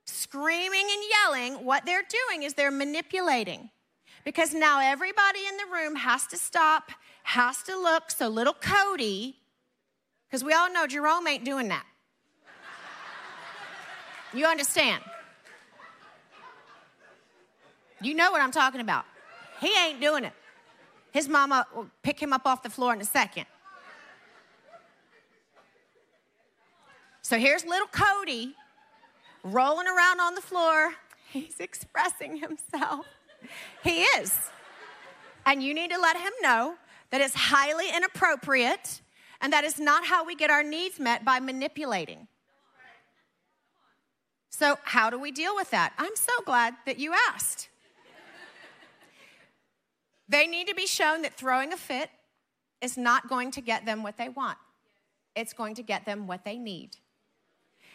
screaming 0.06 0.88
and 0.92 1.04
yelling, 1.10 1.66
what 1.66 1.86
they're 1.86 2.04
doing 2.28 2.44
is 2.44 2.54
they're 2.54 2.70
manipulating. 2.70 3.70
Because 4.24 4.54
now 4.54 4.80
everybody 4.80 5.40
in 5.50 5.58
the 5.58 5.74
room 5.74 5.96
has 5.96 6.28
to 6.28 6.38
stop, 6.38 6.92
has 7.24 7.64
to 7.64 7.76
look. 7.76 8.12
So 8.12 8.28
little 8.28 8.54
Cody 8.54 9.38
because 10.32 10.46
we 10.46 10.54
all 10.54 10.72
know 10.72 10.88
Jerome 10.88 11.28
ain't 11.28 11.44
doing 11.44 11.68
that. 11.68 11.86
You 14.34 14.46
understand? 14.46 15.04
You 18.02 18.14
know 18.14 18.32
what 18.32 18.40
I'm 18.40 18.52
talking 18.52 18.80
about. 18.80 19.04
He 19.60 19.70
ain't 19.78 20.00
doing 20.00 20.24
it. 20.24 20.32
His 21.12 21.28
mama 21.28 21.68
will 21.76 21.90
pick 22.02 22.18
him 22.18 22.32
up 22.32 22.46
off 22.46 22.64
the 22.64 22.70
floor 22.70 22.94
in 22.94 23.02
a 23.02 23.06
second. 23.06 23.46
So 27.22 27.38
here's 27.38 27.66
little 27.66 27.88
Cody 27.88 28.56
rolling 29.44 29.88
around 29.88 30.22
on 30.22 30.36
the 30.36 30.42
floor. 30.42 30.94
He's 31.30 31.60
expressing 31.60 32.38
himself. 32.38 33.06
He 33.84 34.02
is. 34.04 34.34
And 35.46 35.64
you 35.64 35.74
need 35.74 35.92
to 35.92 36.00
let 36.00 36.18
him 36.18 36.32
know 36.42 36.76
that 37.10 37.22
it's 37.22 37.36
highly 37.36 37.86
inappropriate 37.96 39.02
and 39.42 39.52
that 39.54 39.64
is 39.64 39.80
not 39.80 40.06
how 40.06 40.24
we 40.24 40.36
get 40.36 40.50
our 40.50 40.64
needs 40.64 41.00
met 41.00 41.26
by 41.26 41.40
manipulating. 41.40 42.28
So, 44.50 44.78
how 44.84 45.10
do 45.10 45.18
we 45.18 45.32
deal 45.32 45.56
with 45.56 45.72
that? 45.72 45.94
I'm 45.98 46.16
so 46.16 46.34
glad 46.46 46.76
that 46.86 47.00
you 47.00 47.14
asked. 47.30 47.70
they 50.30 50.46
need 50.46 50.68
to 50.68 50.76
be 50.76 50.86
shown 50.86 51.24
that 51.24 51.34
throwing 51.34 51.74
a 51.74 51.78
fit 51.78 52.10
is 52.82 52.98
not 52.98 53.28
going 53.28 53.52
to 53.52 53.62
get 53.62 53.86
them 53.86 54.04
what 54.04 54.18
they 54.18 54.30
want, 54.30 54.58
it's 55.36 55.54
going 55.54 55.76
to 55.76 55.84
get 55.84 56.06
them 56.06 56.28
what 56.28 56.46
they 56.46 56.58
need. 56.58 56.98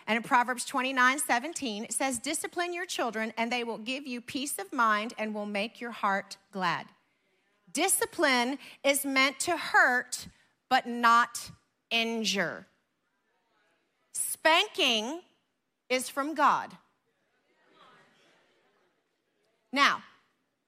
And 0.06 0.16
in 0.16 0.22
Proverbs 0.22 0.64
29 0.64 1.18
17, 1.18 1.84
it 1.84 1.92
says, 1.92 2.18
Discipline 2.18 2.72
your 2.72 2.86
children, 2.86 3.32
and 3.36 3.50
they 3.50 3.64
will 3.64 3.78
give 3.78 4.06
you 4.06 4.20
peace 4.20 4.58
of 4.58 4.72
mind 4.72 5.14
and 5.18 5.34
will 5.34 5.46
make 5.46 5.80
your 5.80 5.90
heart 5.90 6.36
glad. 6.52 6.86
Discipline 7.72 8.58
is 8.84 9.04
meant 9.04 9.40
to 9.40 9.56
hurt, 9.56 10.28
but 10.68 10.86
not 10.86 11.50
injure. 11.90 12.66
Spanking 14.12 15.20
is 15.90 16.08
from 16.08 16.34
God. 16.34 16.70
Now, 19.72 20.02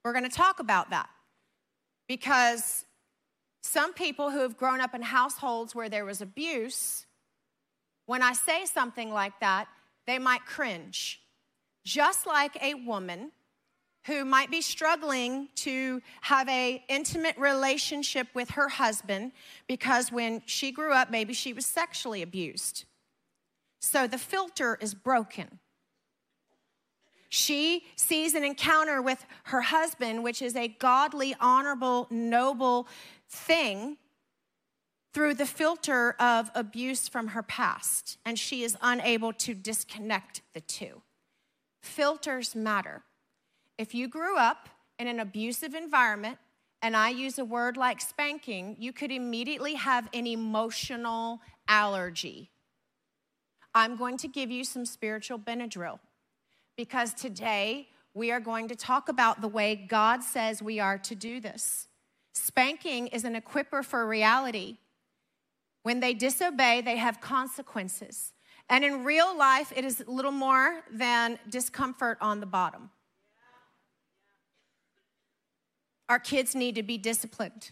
we're 0.04 0.12
going 0.12 0.28
to 0.28 0.36
talk 0.36 0.60
about 0.60 0.90
that 0.90 1.08
because 2.08 2.84
some 3.62 3.92
people 3.92 4.30
who 4.30 4.40
have 4.40 4.56
grown 4.56 4.80
up 4.80 4.94
in 4.94 5.02
households 5.02 5.74
where 5.74 5.88
there 5.88 6.04
was 6.04 6.20
abuse, 6.20 7.06
when 8.08 8.22
I 8.22 8.32
say 8.32 8.64
something 8.64 9.12
like 9.12 9.38
that, 9.40 9.68
they 10.06 10.18
might 10.18 10.46
cringe. 10.46 11.20
Just 11.84 12.26
like 12.26 12.56
a 12.62 12.72
woman 12.72 13.32
who 14.06 14.24
might 14.24 14.50
be 14.50 14.62
struggling 14.62 15.48
to 15.56 16.00
have 16.22 16.48
a 16.48 16.82
intimate 16.88 17.36
relationship 17.36 18.26
with 18.32 18.52
her 18.52 18.70
husband 18.70 19.32
because 19.66 20.10
when 20.10 20.40
she 20.46 20.72
grew 20.72 20.94
up 20.94 21.10
maybe 21.10 21.34
she 21.34 21.52
was 21.52 21.66
sexually 21.66 22.22
abused 22.22 22.84
so 23.80 24.06
the 24.06 24.16
filter 24.16 24.78
is 24.80 24.94
broken 24.94 25.58
she 27.28 27.84
sees 27.96 28.34
an 28.34 28.44
encounter 28.44 29.02
with 29.02 29.26
her 29.44 29.60
husband 29.60 30.24
which 30.24 30.40
is 30.40 30.56
a 30.56 30.68
godly 30.68 31.34
honorable 31.40 32.06
noble 32.10 32.86
thing 33.28 33.98
through 35.18 35.34
the 35.34 35.46
filter 35.46 36.12
of 36.20 36.48
abuse 36.54 37.08
from 37.08 37.28
her 37.28 37.42
past 37.42 38.18
and 38.24 38.38
she 38.38 38.62
is 38.62 38.76
unable 38.80 39.32
to 39.32 39.52
disconnect 39.52 40.42
the 40.54 40.60
two 40.60 41.02
filters 41.82 42.54
matter 42.54 43.02
if 43.78 43.94
you 43.94 44.08
grew 44.08 44.36
up 44.36 44.68
in 44.98 45.06
an 45.06 45.20
abusive 45.20 45.74
environment, 45.74 46.36
and 46.82 46.96
I 46.96 47.10
use 47.10 47.38
a 47.38 47.44
word 47.44 47.76
like 47.76 48.00
spanking, 48.00 48.76
you 48.78 48.92
could 48.92 49.12
immediately 49.12 49.74
have 49.74 50.08
an 50.12 50.26
emotional 50.26 51.40
allergy. 51.68 52.50
I'm 53.74 53.96
going 53.96 54.16
to 54.18 54.28
give 54.28 54.50
you 54.50 54.64
some 54.64 54.84
spiritual 54.84 55.38
Benadryl 55.38 56.00
because 56.76 57.14
today 57.14 57.88
we 58.14 58.32
are 58.32 58.40
going 58.40 58.66
to 58.68 58.74
talk 58.74 59.08
about 59.08 59.40
the 59.40 59.48
way 59.48 59.76
God 59.76 60.24
says 60.24 60.60
we 60.60 60.80
are 60.80 60.98
to 60.98 61.14
do 61.14 61.40
this. 61.40 61.86
Spanking 62.34 63.06
is 63.08 63.24
an 63.24 63.40
equiper 63.40 63.84
for 63.84 64.06
reality. 64.06 64.78
When 65.82 66.00
they 66.00 66.14
disobey, 66.14 66.80
they 66.80 66.96
have 66.96 67.20
consequences. 67.20 68.32
And 68.68 68.84
in 68.84 69.04
real 69.04 69.36
life, 69.36 69.72
it 69.74 69.84
is 69.84 70.02
little 70.06 70.32
more 70.32 70.82
than 70.90 71.38
discomfort 71.48 72.18
on 72.20 72.40
the 72.40 72.46
bottom. 72.46 72.90
Our 76.08 76.18
kids 76.18 76.54
need 76.54 76.74
to 76.74 76.82
be 76.82 76.98
disciplined. 76.98 77.70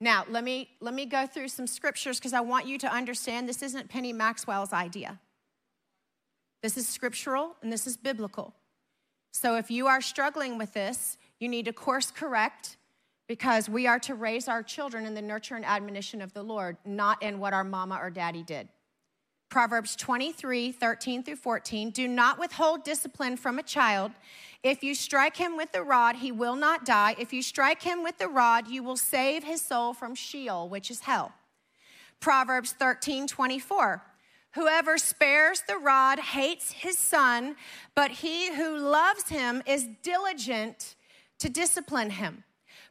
Now, 0.00 0.24
let 0.28 0.44
me, 0.44 0.70
let 0.80 0.94
me 0.94 1.06
go 1.06 1.26
through 1.26 1.48
some 1.48 1.66
scriptures 1.66 2.18
because 2.18 2.32
I 2.32 2.40
want 2.40 2.66
you 2.66 2.78
to 2.78 2.92
understand 2.92 3.48
this 3.48 3.62
isn't 3.62 3.88
Penny 3.88 4.12
Maxwell's 4.12 4.72
idea. 4.72 5.18
This 6.62 6.76
is 6.76 6.88
scriptural 6.88 7.56
and 7.62 7.72
this 7.72 7.86
is 7.86 7.96
biblical. 7.96 8.54
So 9.32 9.56
if 9.56 9.70
you 9.70 9.86
are 9.86 10.00
struggling 10.00 10.58
with 10.58 10.72
this, 10.72 11.18
you 11.38 11.48
need 11.48 11.66
to 11.66 11.72
course 11.72 12.10
correct 12.10 12.76
because 13.28 13.68
we 13.68 13.86
are 13.86 13.98
to 14.00 14.14
raise 14.14 14.48
our 14.48 14.62
children 14.62 15.06
in 15.06 15.14
the 15.14 15.22
nurture 15.22 15.54
and 15.54 15.64
admonition 15.64 16.20
of 16.20 16.32
the 16.32 16.42
Lord, 16.42 16.78
not 16.84 17.22
in 17.22 17.38
what 17.38 17.52
our 17.52 17.62
mama 17.62 17.98
or 18.00 18.10
daddy 18.10 18.42
did. 18.42 18.68
Proverbs 19.50 19.96
23, 19.96 20.72
13 20.72 21.22
through 21.22 21.36
14. 21.36 21.90
Do 21.90 22.08
not 22.08 22.38
withhold 22.38 22.84
discipline 22.84 23.36
from 23.36 23.58
a 23.58 23.62
child. 23.62 24.12
If 24.62 24.82
you 24.82 24.94
strike 24.94 25.36
him 25.36 25.56
with 25.56 25.72
the 25.72 25.82
rod, 25.82 26.16
he 26.16 26.32
will 26.32 26.56
not 26.56 26.84
die. 26.84 27.14
If 27.18 27.32
you 27.32 27.42
strike 27.42 27.82
him 27.82 28.02
with 28.02 28.18
the 28.18 28.28
rod, 28.28 28.68
you 28.68 28.82
will 28.82 28.96
save 28.96 29.44
his 29.44 29.62
soul 29.62 29.94
from 29.94 30.14
Sheol, 30.14 30.68
which 30.68 30.90
is 30.90 31.00
hell. 31.00 31.32
Proverbs 32.20 32.72
13, 32.72 33.26
24. 33.26 34.02
Whoever 34.54 34.98
spares 34.98 35.62
the 35.66 35.76
rod 35.76 36.18
hates 36.18 36.72
his 36.72 36.98
son, 36.98 37.56
but 37.94 38.10
he 38.10 38.54
who 38.54 38.76
loves 38.76 39.28
him 39.28 39.62
is 39.66 39.86
diligent 40.02 40.96
to 41.38 41.48
discipline 41.48 42.10
him. 42.10 42.44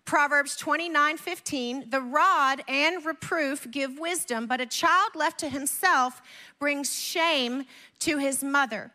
Proverbs 0.08 0.55
29 0.55 1.18
15, 1.18 1.89
the 1.89 1.99
rod 1.99 2.64
and 2.70 3.05
reproof 3.05 3.70
give 3.70 3.99
wisdom, 3.99 4.47
but 4.47 4.62
a 4.62 4.66
child 4.66 5.12
left 5.16 5.38
to 5.41 5.49
himself 5.49 6.22
brings 6.60 6.97
shame 6.97 7.66
to 7.99 8.18
his 8.18 8.41
mother. 8.41 8.91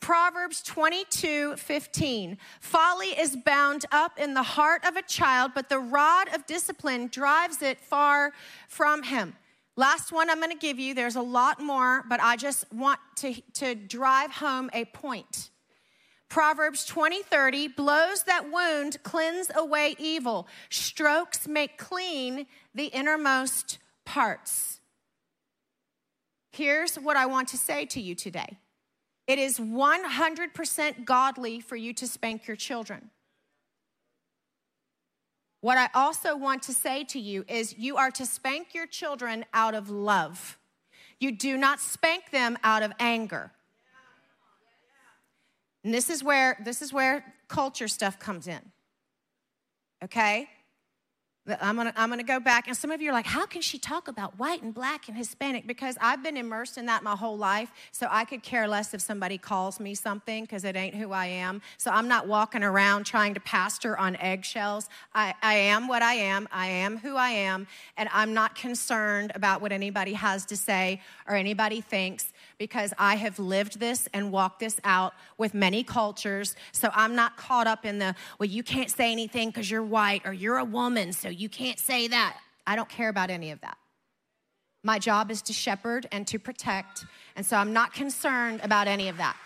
Proverbs 0.00 0.62
22 0.62 1.56
15, 1.56 2.38
folly 2.62 3.08
is 3.08 3.36
bound 3.44 3.84
up 3.92 4.18
in 4.18 4.32
the 4.32 4.42
heart 4.42 4.82
of 4.86 4.96
a 4.96 5.02
child, 5.02 5.52
but 5.54 5.68
the 5.68 5.78
rod 5.78 6.28
of 6.34 6.46
discipline 6.46 7.08
drives 7.08 7.60
it 7.60 7.78
far 7.78 8.32
from 8.66 9.02
him. 9.02 9.36
Last 9.76 10.10
one 10.10 10.30
I'm 10.30 10.38
going 10.40 10.50
to 10.50 10.56
give 10.56 10.78
you, 10.78 10.94
there's 10.94 11.16
a 11.16 11.22
lot 11.22 11.60
more, 11.60 12.02
but 12.08 12.18
I 12.22 12.36
just 12.36 12.64
want 12.72 12.98
to, 13.16 13.34
to 13.54 13.74
drive 13.74 14.30
home 14.32 14.70
a 14.72 14.86
point. 14.86 15.50
Proverbs 16.28 16.84
20, 16.84 17.22
30, 17.22 17.68
blows 17.68 18.24
that 18.24 18.50
wound 18.50 19.02
cleanse 19.02 19.50
away 19.54 19.94
evil. 19.98 20.48
Strokes 20.70 21.46
make 21.46 21.78
clean 21.78 22.46
the 22.74 22.86
innermost 22.86 23.78
parts. 24.04 24.80
Here's 26.50 26.96
what 26.96 27.16
I 27.16 27.26
want 27.26 27.48
to 27.48 27.58
say 27.58 27.84
to 27.86 28.00
you 28.00 28.14
today 28.14 28.58
it 29.26 29.38
is 29.38 29.58
100% 29.58 31.04
godly 31.04 31.60
for 31.60 31.76
you 31.76 31.92
to 31.94 32.06
spank 32.06 32.46
your 32.46 32.56
children. 32.56 33.10
What 35.60 35.78
I 35.78 35.88
also 35.94 36.36
want 36.36 36.62
to 36.64 36.72
say 36.72 37.02
to 37.04 37.18
you 37.18 37.44
is 37.48 37.76
you 37.76 37.96
are 37.96 38.10
to 38.12 38.24
spank 38.24 38.72
your 38.72 38.86
children 38.86 39.44
out 39.52 39.74
of 39.74 39.90
love. 39.90 40.58
You 41.18 41.32
do 41.32 41.56
not 41.56 41.80
spank 41.80 42.30
them 42.30 42.56
out 42.62 42.82
of 42.82 42.92
anger. 43.00 43.50
And 45.86 45.94
this 45.94 46.10
is 46.10 46.24
where 46.24 46.56
this 46.64 46.82
is 46.82 46.92
where 46.92 47.24
culture 47.46 47.86
stuff 47.86 48.18
comes 48.18 48.48
in. 48.48 48.72
Okay? 50.02 50.48
I'm 51.60 51.76
gonna, 51.76 51.92
I'm 51.94 52.10
gonna 52.10 52.24
go 52.24 52.40
back, 52.40 52.66
and 52.66 52.76
some 52.76 52.90
of 52.90 53.00
you 53.00 53.10
are 53.10 53.12
like, 53.12 53.26
how 53.26 53.46
can 53.46 53.62
she 53.62 53.78
talk 53.78 54.08
about 54.08 54.36
white 54.36 54.64
and 54.64 54.74
black 54.74 55.06
and 55.06 55.16
Hispanic? 55.16 55.64
Because 55.64 55.96
I've 56.00 56.24
been 56.24 56.36
immersed 56.36 56.76
in 56.76 56.86
that 56.86 57.04
my 57.04 57.14
whole 57.14 57.38
life, 57.38 57.70
so 57.92 58.08
I 58.10 58.24
could 58.24 58.42
care 58.42 58.66
less 58.66 58.94
if 58.94 59.00
somebody 59.00 59.38
calls 59.38 59.78
me 59.78 59.94
something 59.94 60.42
because 60.42 60.64
it 60.64 60.74
ain't 60.74 60.96
who 60.96 61.12
I 61.12 61.26
am. 61.26 61.62
So 61.78 61.92
I'm 61.92 62.08
not 62.08 62.26
walking 62.26 62.64
around 62.64 63.06
trying 63.06 63.34
to 63.34 63.40
pastor 63.40 63.96
on 63.96 64.16
eggshells. 64.16 64.88
I, 65.14 65.34
I 65.40 65.54
am 65.54 65.86
what 65.86 66.02
I 66.02 66.14
am, 66.14 66.48
I 66.50 66.66
am 66.66 66.98
who 66.98 67.14
I 67.14 67.30
am, 67.30 67.68
and 67.96 68.08
I'm 68.12 68.34
not 68.34 68.56
concerned 68.56 69.30
about 69.36 69.60
what 69.60 69.70
anybody 69.70 70.14
has 70.14 70.44
to 70.46 70.56
say 70.56 71.00
or 71.28 71.36
anybody 71.36 71.80
thinks 71.80 72.32
because 72.58 72.92
I 72.98 73.16
have 73.16 73.38
lived 73.38 73.78
this 73.80 74.08
and 74.12 74.32
walked 74.32 74.60
this 74.60 74.80
out 74.84 75.14
with 75.36 75.54
many 75.54 75.84
cultures. 75.84 76.56
So 76.72 76.90
I'm 76.94 77.14
not 77.14 77.36
caught 77.36 77.66
up 77.66 77.84
in 77.84 77.98
the, 77.98 78.14
well, 78.38 78.48
you 78.48 78.62
can't 78.62 78.90
say 78.90 79.12
anything 79.12 79.50
because 79.50 79.70
you're 79.70 79.82
white 79.82 80.22
or 80.24 80.32
you're 80.32 80.58
a 80.58 80.64
woman, 80.64 81.12
so 81.12 81.28
you 81.28 81.48
can't 81.48 81.78
say 81.78 82.08
that. 82.08 82.38
I 82.66 82.76
don't 82.76 82.88
care 82.88 83.08
about 83.08 83.30
any 83.30 83.50
of 83.50 83.60
that. 83.60 83.76
My 84.82 84.98
job 84.98 85.30
is 85.30 85.42
to 85.42 85.52
shepherd 85.52 86.06
and 86.12 86.26
to 86.28 86.38
protect, 86.38 87.04
and 87.34 87.44
so 87.44 87.56
I'm 87.56 87.72
not 87.72 87.92
concerned 87.92 88.60
about 88.62 88.86
any 88.86 89.08
of 89.08 89.16
that. 89.16 89.36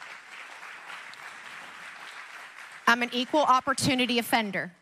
I'm 2.87 3.03
an 3.03 3.11
equal 3.13 3.43
opportunity 3.43 4.19
offender. 4.19 4.73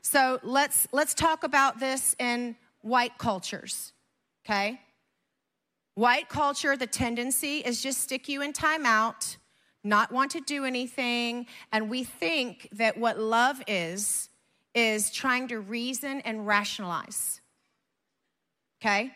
So 0.00 0.40
let's 0.42 0.88
let's 0.92 1.14
talk 1.14 1.42
about 1.42 1.80
this 1.80 2.14
in 2.18 2.56
white 2.82 3.16
cultures. 3.18 3.92
Okay? 4.44 4.80
White 5.94 6.28
culture, 6.28 6.76
the 6.76 6.86
tendency 6.86 7.58
is 7.58 7.82
just 7.82 8.00
stick 8.00 8.28
you 8.28 8.40
in 8.40 8.52
timeout, 8.52 9.36
not 9.84 10.10
want 10.10 10.30
to 10.30 10.40
do 10.40 10.64
anything, 10.64 11.46
and 11.70 11.90
we 11.90 12.02
think 12.02 12.68
that 12.72 12.96
what 12.96 13.18
love 13.18 13.62
is, 13.66 14.30
is 14.74 15.10
trying 15.10 15.48
to 15.48 15.60
reason 15.60 16.22
and 16.22 16.46
rationalize. 16.46 17.40
Okay? 18.80 19.12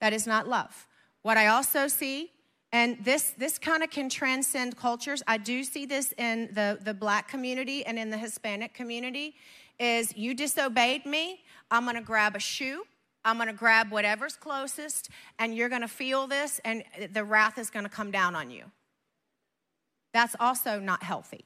That 0.00 0.12
is 0.12 0.26
not 0.26 0.46
love. 0.46 0.86
What 1.22 1.36
I 1.36 1.48
also 1.48 1.88
see, 1.88 2.30
and 2.70 2.98
this, 3.02 3.32
this 3.36 3.58
kind 3.58 3.82
of 3.82 3.90
can 3.90 4.08
transcend 4.08 4.76
cultures, 4.76 5.24
I 5.26 5.38
do 5.38 5.64
see 5.64 5.86
this 5.86 6.12
in 6.18 6.50
the, 6.52 6.78
the 6.82 6.94
black 6.94 7.26
community 7.26 7.84
and 7.84 7.98
in 7.98 8.10
the 8.10 8.18
Hispanic 8.18 8.74
community, 8.74 9.34
is 9.80 10.16
you 10.16 10.34
disobeyed 10.34 11.04
me, 11.04 11.40
I'm 11.68 11.84
gonna 11.84 12.00
grab 12.00 12.36
a 12.36 12.38
shoe, 12.38 12.84
I'm 13.26 13.36
gonna 13.36 13.52
grab 13.52 13.90
whatever's 13.90 14.36
closest, 14.36 15.10
and 15.38 15.54
you're 15.54 15.68
gonna 15.68 15.88
feel 15.88 16.26
this, 16.26 16.60
and 16.64 16.84
the 17.12 17.24
wrath 17.24 17.58
is 17.58 17.68
gonna 17.68 17.88
come 17.88 18.10
down 18.10 18.36
on 18.36 18.50
you. 18.50 18.64
That's 20.14 20.36
also 20.40 20.78
not 20.78 21.02
healthy. 21.02 21.44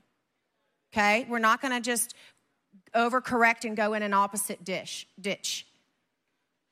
Okay? 0.93 1.27
We're 1.29 1.39
not 1.39 1.63
gonna 1.63 1.81
just 1.81 2.15
overcorrect 2.95 3.65
and 3.65 3.77
go 3.77 3.95
in 3.95 4.03
an 4.03 4.13
opposite 4.13 4.63
dish, 4.63 5.09
ditch. 5.21 5.67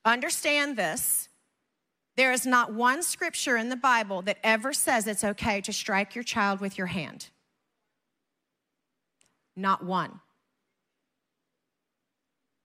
Understand 0.05 0.77
this. 0.77 1.29
There 2.17 2.33
is 2.33 2.45
not 2.45 2.73
one 2.75 3.03
scripture 3.03 3.57
in 3.57 3.69
the 3.69 3.77
Bible 3.77 4.23
that 4.23 4.39
ever 4.45 4.73
says 4.73 5.07
it's 5.07 5.25
okay 5.25 5.61
to 5.63 5.73
strike 5.73 6.15
your 6.15 6.25
child 6.25 6.61
with 6.61 6.77
your 6.77 6.89
hand. 6.89 7.31
Not 9.57 9.85
one. 9.85 10.21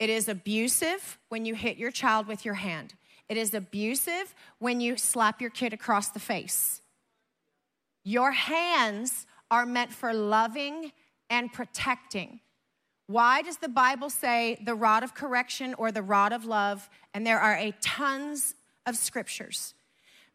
It 0.04 0.10
is 0.10 0.28
abusive 0.28 1.18
when 1.30 1.46
you 1.46 1.56
hit 1.56 1.78
your 1.78 1.90
child 1.90 2.28
with 2.28 2.44
your 2.44 2.56
hand. 2.56 2.94
It 3.30 3.38
is 3.38 3.54
abusive 3.54 4.36
when 4.60 4.82
you 4.82 4.98
slap 4.98 5.40
your 5.40 5.50
kid 5.50 5.72
across 5.72 6.10
the 6.10 6.20
face. 6.20 6.82
Your 8.04 8.34
hands 8.34 9.26
are 9.50 9.66
meant 9.66 9.94
for 9.94 10.14
loving 10.14 10.92
and 11.30 11.54
protecting. 11.54 12.42
Why 13.08 13.44
does 13.44 13.60
the 13.60 13.70
Bible 13.70 14.10
say 14.10 14.62
the 14.66 14.76
rod 14.76 15.04
of 15.04 15.16
correction 15.16 15.74
or 15.76 15.90
the 15.90 16.02
rod 16.02 16.34
of 16.34 16.44
love? 16.44 16.90
And 17.14 17.26
there 17.26 17.40
are 17.40 17.56
a 17.56 17.74
tons 17.80 18.56
of 18.86 18.98
scriptures. 18.98 19.74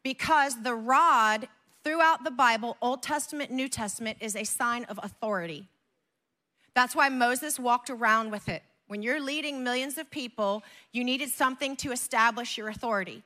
Because 0.03 0.63
the 0.63 0.77
rod 0.77 1.47
throughout 1.85 2.25
the 2.25 2.31
Bible, 2.31 2.79
Old 2.81 3.03
Testament, 3.03 3.51
New 3.51 3.69
Testament, 3.69 4.17
is 4.23 4.35
a 4.35 4.45
sign 4.45 4.85
of 4.85 4.99
authority. 5.03 5.69
That's 6.75 6.97
why 6.97 7.11
Moses 7.11 7.59
walked 7.59 7.91
around 7.91 8.31
with 8.31 8.49
it. 8.49 8.63
When 8.89 9.03
you're 9.03 9.21
leading 9.21 9.63
millions 9.63 9.99
of 9.99 10.11
people, 10.11 10.65
you 10.93 11.05
needed 11.05 11.29
something 11.29 11.77
to 11.77 11.93
establish 11.93 12.59
your 12.59 12.69
authority. 12.69 13.23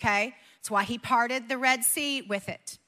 Okay? 0.00 0.34
That's 0.58 0.70
why 0.70 0.82
he 0.82 0.98
parted 0.98 1.48
the 1.48 1.56
Red 1.56 1.84
Sea 1.84 2.22
with 2.22 2.48
it. 2.48 2.78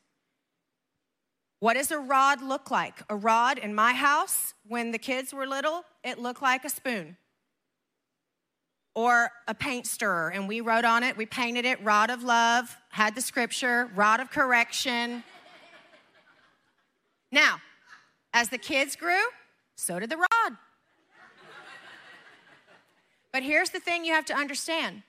What 1.61 1.75
does 1.75 1.91
a 1.91 1.99
rod 1.99 2.43
look 2.43 2.71
like? 2.71 3.03
A 3.09 3.17
rod 3.17 3.59
in 3.59 3.75
my 3.75 3.93
house, 3.93 4.55
when 4.67 4.93
the 4.93 4.99
kids 4.99 5.33
were 5.33 5.47
little, 5.47 5.85
it 6.03 6.19
looked 6.19 6.43
like 6.43 6.65
a 6.65 6.71
spoon 6.71 7.17
or 8.95 9.31
a 9.47 9.55
paint 9.55 9.87
stirrer. 9.87 10.31
And 10.31 10.49
we 10.49 10.61
wrote 10.61 10.85
on 10.85 11.03
it, 11.03 11.17
we 11.17 11.27
painted 11.27 11.65
it, 11.65 11.83
rod 11.85 12.11
of 12.11 12.23
love, 12.23 12.77
had 12.91 13.15
the 13.15 13.21
scripture, 13.21 13.91
rod 13.95 14.21
of 14.21 14.31
correction. 14.31 15.23
now, 17.31 17.59
as 18.33 18.49
the 18.49 18.59
kids 18.59 18.97
grew, 18.97 19.23
so 19.77 19.99
did 20.01 20.11
the 20.11 20.17
rod. 20.17 20.57
But 23.33 23.43
here's 23.43 23.71
the 23.71 23.81
thing 23.81 24.05
you 24.05 24.13
have 24.13 24.25
to 24.27 24.35
understand. 24.35 25.03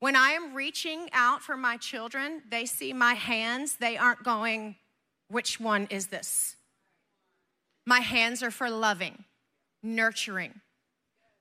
When 0.00 0.14
I 0.14 0.30
am 0.30 0.54
reaching 0.54 1.08
out 1.12 1.42
for 1.42 1.56
my 1.56 1.76
children, 1.76 2.42
they 2.48 2.66
see 2.66 2.92
my 2.92 3.14
hands, 3.14 3.76
they 3.76 3.96
aren't 3.96 4.22
going, 4.22 4.76
which 5.28 5.58
one 5.58 5.88
is 5.90 6.06
this? 6.06 6.56
My 7.84 8.00
hands 8.00 8.42
are 8.42 8.50
for 8.50 8.70
loving, 8.70 9.24
nurturing. 9.82 10.60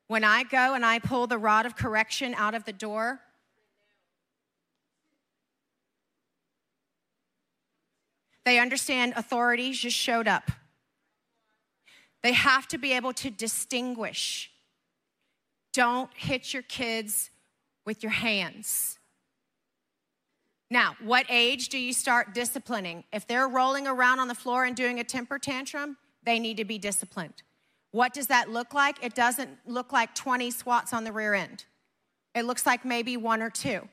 When 0.07 0.23
I 0.23 0.43
go 0.43 0.73
and 0.73 0.85
I 0.85 0.99
pull 0.99 1.27
the 1.27 1.37
rod 1.37 1.65
of 1.65 1.75
correction 1.75 2.33
out 2.35 2.55
of 2.55 2.63
the 2.63 2.73
door, 2.73 3.19
they 8.45 8.57
understand 8.57 9.13
authority 9.15 9.73
just 9.73 9.97
showed 9.97 10.27
up. 10.27 10.49
They 12.23 12.31
have 12.31 12.67
to 12.69 12.77
be 12.77 12.93
able 12.93 13.13
to 13.13 13.29
distinguish 13.29 14.49
don't 15.73 16.09
hit 16.15 16.53
your 16.53 16.63
kids 16.63 17.29
with 17.85 18.03
your 18.03 18.11
hands. 18.11 18.97
Now, 20.69 20.95
what 21.01 21.25
age 21.29 21.69
do 21.69 21.77
you 21.77 21.93
start 21.93 22.33
disciplining? 22.33 23.05
If 23.13 23.25
they're 23.25 23.47
rolling 23.47 23.87
around 23.87 24.19
on 24.19 24.27
the 24.27 24.35
floor 24.35 24.65
and 24.65 24.75
doing 24.75 24.99
a 24.99 25.03
temper 25.03 25.39
tantrum, 25.39 25.97
they 26.23 26.39
need 26.39 26.57
to 26.57 26.65
be 26.65 26.77
disciplined. 26.77 27.43
What 27.91 28.13
does 28.13 28.27
that 28.27 28.49
look 28.49 28.73
like? 28.73 29.01
It 29.03 29.15
doesn't 29.15 29.49
look 29.65 29.93
like 29.93 30.13
20 30.13 30.51
swats 30.51 30.91
on 30.91 31.05
the 31.05 31.13
rear 31.13 31.33
end. 31.33 31.65
It 32.35 32.43
looks 32.43 32.65
like 32.65 32.83
maybe 32.83 33.15
one 33.15 33.41
or 33.41 33.49
two, 33.49 33.87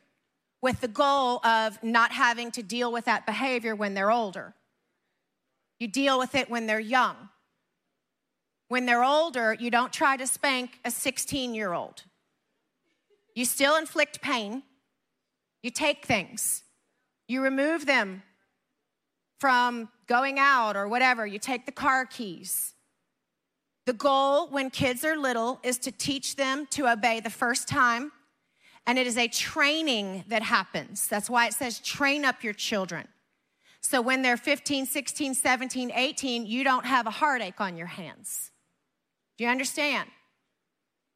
with 0.60 0.80
the 0.80 0.88
goal 0.88 1.44
of 1.46 1.80
not 1.82 2.10
having 2.10 2.50
to 2.52 2.62
deal 2.62 2.90
with 2.90 3.04
that 3.04 3.24
behavior 3.24 3.76
when 3.76 3.94
they're 3.94 4.10
older. 4.10 4.54
You 5.78 5.86
deal 5.86 6.18
with 6.18 6.34
it 6.34 6.50
when 6.50 6.66
they're 6.66 6.80
young. 6.80 7.28
When 8.74 8.86
they're 8.86 9.04
older, 9.04 9.54
you 9.54 9.70
don't 9.70 9.92
try 9.92 10.16
to 10.16 10.26
spank 10.26 10.80
a 10.84 10.90
16 10.90 11.54
year 11.54 11.72
old. 11.72 12.02
You 13.36 13.44
still 13.44 13.76
inflict 13.76 14.20
pain. 14.20 14.64
You 15.62 15.70
take 15.70 16.04
things. 16.04 16.64
You 17.28 17.40
remove 17.40 17.86
them 17.86 18.24
from 19.38 19.90
going 20.08 20.40
out 20.40 20.76
or 20.76 20.88
whatever. 20.88 21.24
You 21.24 21.38
take 21.38 21.66
the 21.66 21.70
car 21.70 22.04
keys. 22.04 22.74
The 23.86 23.92
goal 23.92 24.48
when 24.48 24.70
kids 24.70 25.04
are 25.04 25.16
little 25.16 25.60
is 25.62 25.78
to 25.78 25.92
teach 25.92 26.34
them 26.34 26.66
to 26.70 26.88
obey 26.88 27.20
the 27.20 27.30
first 27.30 27.68
time. 27.68 28.10
And 28.88 28.98
it 28.98 29.06
is 29.06 29.16
a 29.16 29.28
training 29.28 30.24
that 30.26 30.42
happens. 30.42 31.06
That's 31.06 31.30
why 31.30 31.46
it 31.46 31.54
says 31.54 31.78
train 31.78 32.24
up 32.24 32.42
your 32.42 32.54
children. 32.54 33.06
So 33.80 34.02
when 34.02 34.22
they're 34.22 34.36
15, 34.36 34.86
16, 34.86 35.34
17, 35.34 35.92
18, 35.94 36.46
you 36.46 36.64
don't 36.64 36.86
have 36.86 37.06
a 37.06 37.12
heartache 37.12 37.60
on 37.60 37.76
your 37.76 37.86
hands. 37.86 38.50
Do 39.36 39.44
you 39.44 39.50
understand? 39.50 40.08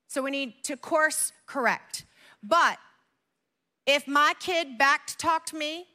So 0.09 0.23
we 0.23 0.31
need 0.31 0.65
to 0.65 0.77
course 0.77 1.33
correct. 1.47 2.05
But 2.43 2.79
if 3.87 4.09
my 4.09 4.35
kid 4.41 4.79
back 4.79 5.07
to 5.07 5.17
talk 5.17 5.47
to 5.47 5.57
me 5.57 5.87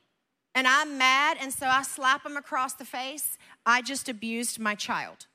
and 0.55 0.67
I'm 0.67 0.97
mad 0.97 1.38
and 1.39 1.53
so 1.53 1.67
I 1.67 1.84
slap 1.84 2.26
him 2.26 2.38
across 2.38 2.74
the 2.74 2.86
face, 2.86 3.38
I 3.65 3.82
just 3.82 4.07
abused 4.07 4.59
my 4.59 4.76
child. 4.76 5.28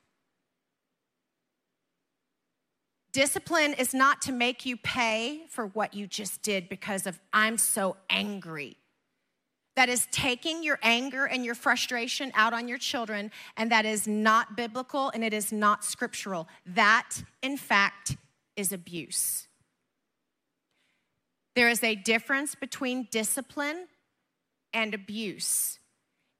Discipline 3.11 3.73
is 3.73 3.93
not 3.93 4.21
to 4.23 4.31
make 4.31 4.65
you 4.65 4.77
pay 4.77 5.41
for 5.49 5.65
what 5.67 5.93
you 5.93 6.05
just 6.05 6.41
did 6.41 6.69
because 6.69 7.07
of 7.07 7.19
I'm 7.33 7.57
so 7.57 7.97
angry 8.09 8.77
that 9.79 9.87
is 9.87 10.09
taking 10.11 10.61
your 10.61 10.77
anger 10.83 11.23
and 11.23 11.45
your 11.45 11.55
frustration 11.55 12.33
out 12.35 12.51
on 12.51 12.67
your 12.67 12.77
children, 12.77 13.31
and 13.55 13.71
that 13.71 13.85
is 13.85 14.09
not 14.09 14.57
biblical 14.57 15.09
and 15.11 15.23
it 15.23 15.33
is 15.33 15.53
not 15.53 15.85
scriptural. 15.85 16.49
That, 16.65 17.23
in 17.41 17.55
fact, 17.55 18.17
is 18.57 18.73
abuse. 18.73 19.47
There 21.55 21.69
is 21.69 21.81
a 21.81 21.95
difference 21.95 22.55
between 22.55 23.07
discipline 23.09 23.87
and 24.73 24.93
abuse. 24.93 25.79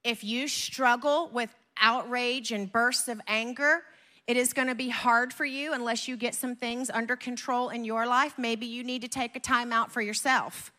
If 0.04 0.22
you 0.22 0.46
struggle 0.46 1.30
with 1.32 1.48
outrage 1.80 2.52
and 2.52 2.70
bursts 2.70 3.08
of 3.08 3.22
anger, 3.26 3.84
it 4.26 4.36
is 4.36 4.52
going 4.52 4.68
to 4.68 4.74
be 4.74 4.90
hard 4.90 5.32
for 5.32 5.46
you 5.46 5.72
unless 5.72 6.06
you 6.06 6.18
get 6.18 6.34
some 6.34 6.56
things 6.56 6.90
under 6.90 7.16
control 7.16 7.70
in 7.70 7.86
your 7.86 8.06
life. 8.06 8.34
Maybe 8.36 8.66
you 8.66 8.84
need 8.84 9.00
to 9.00 9.08
take 9.08 9.34
a 9.34 9.40
time 9.40 9.72
out 9.72 9.90
for 9.90 10.02
yourself. 10.02 10.74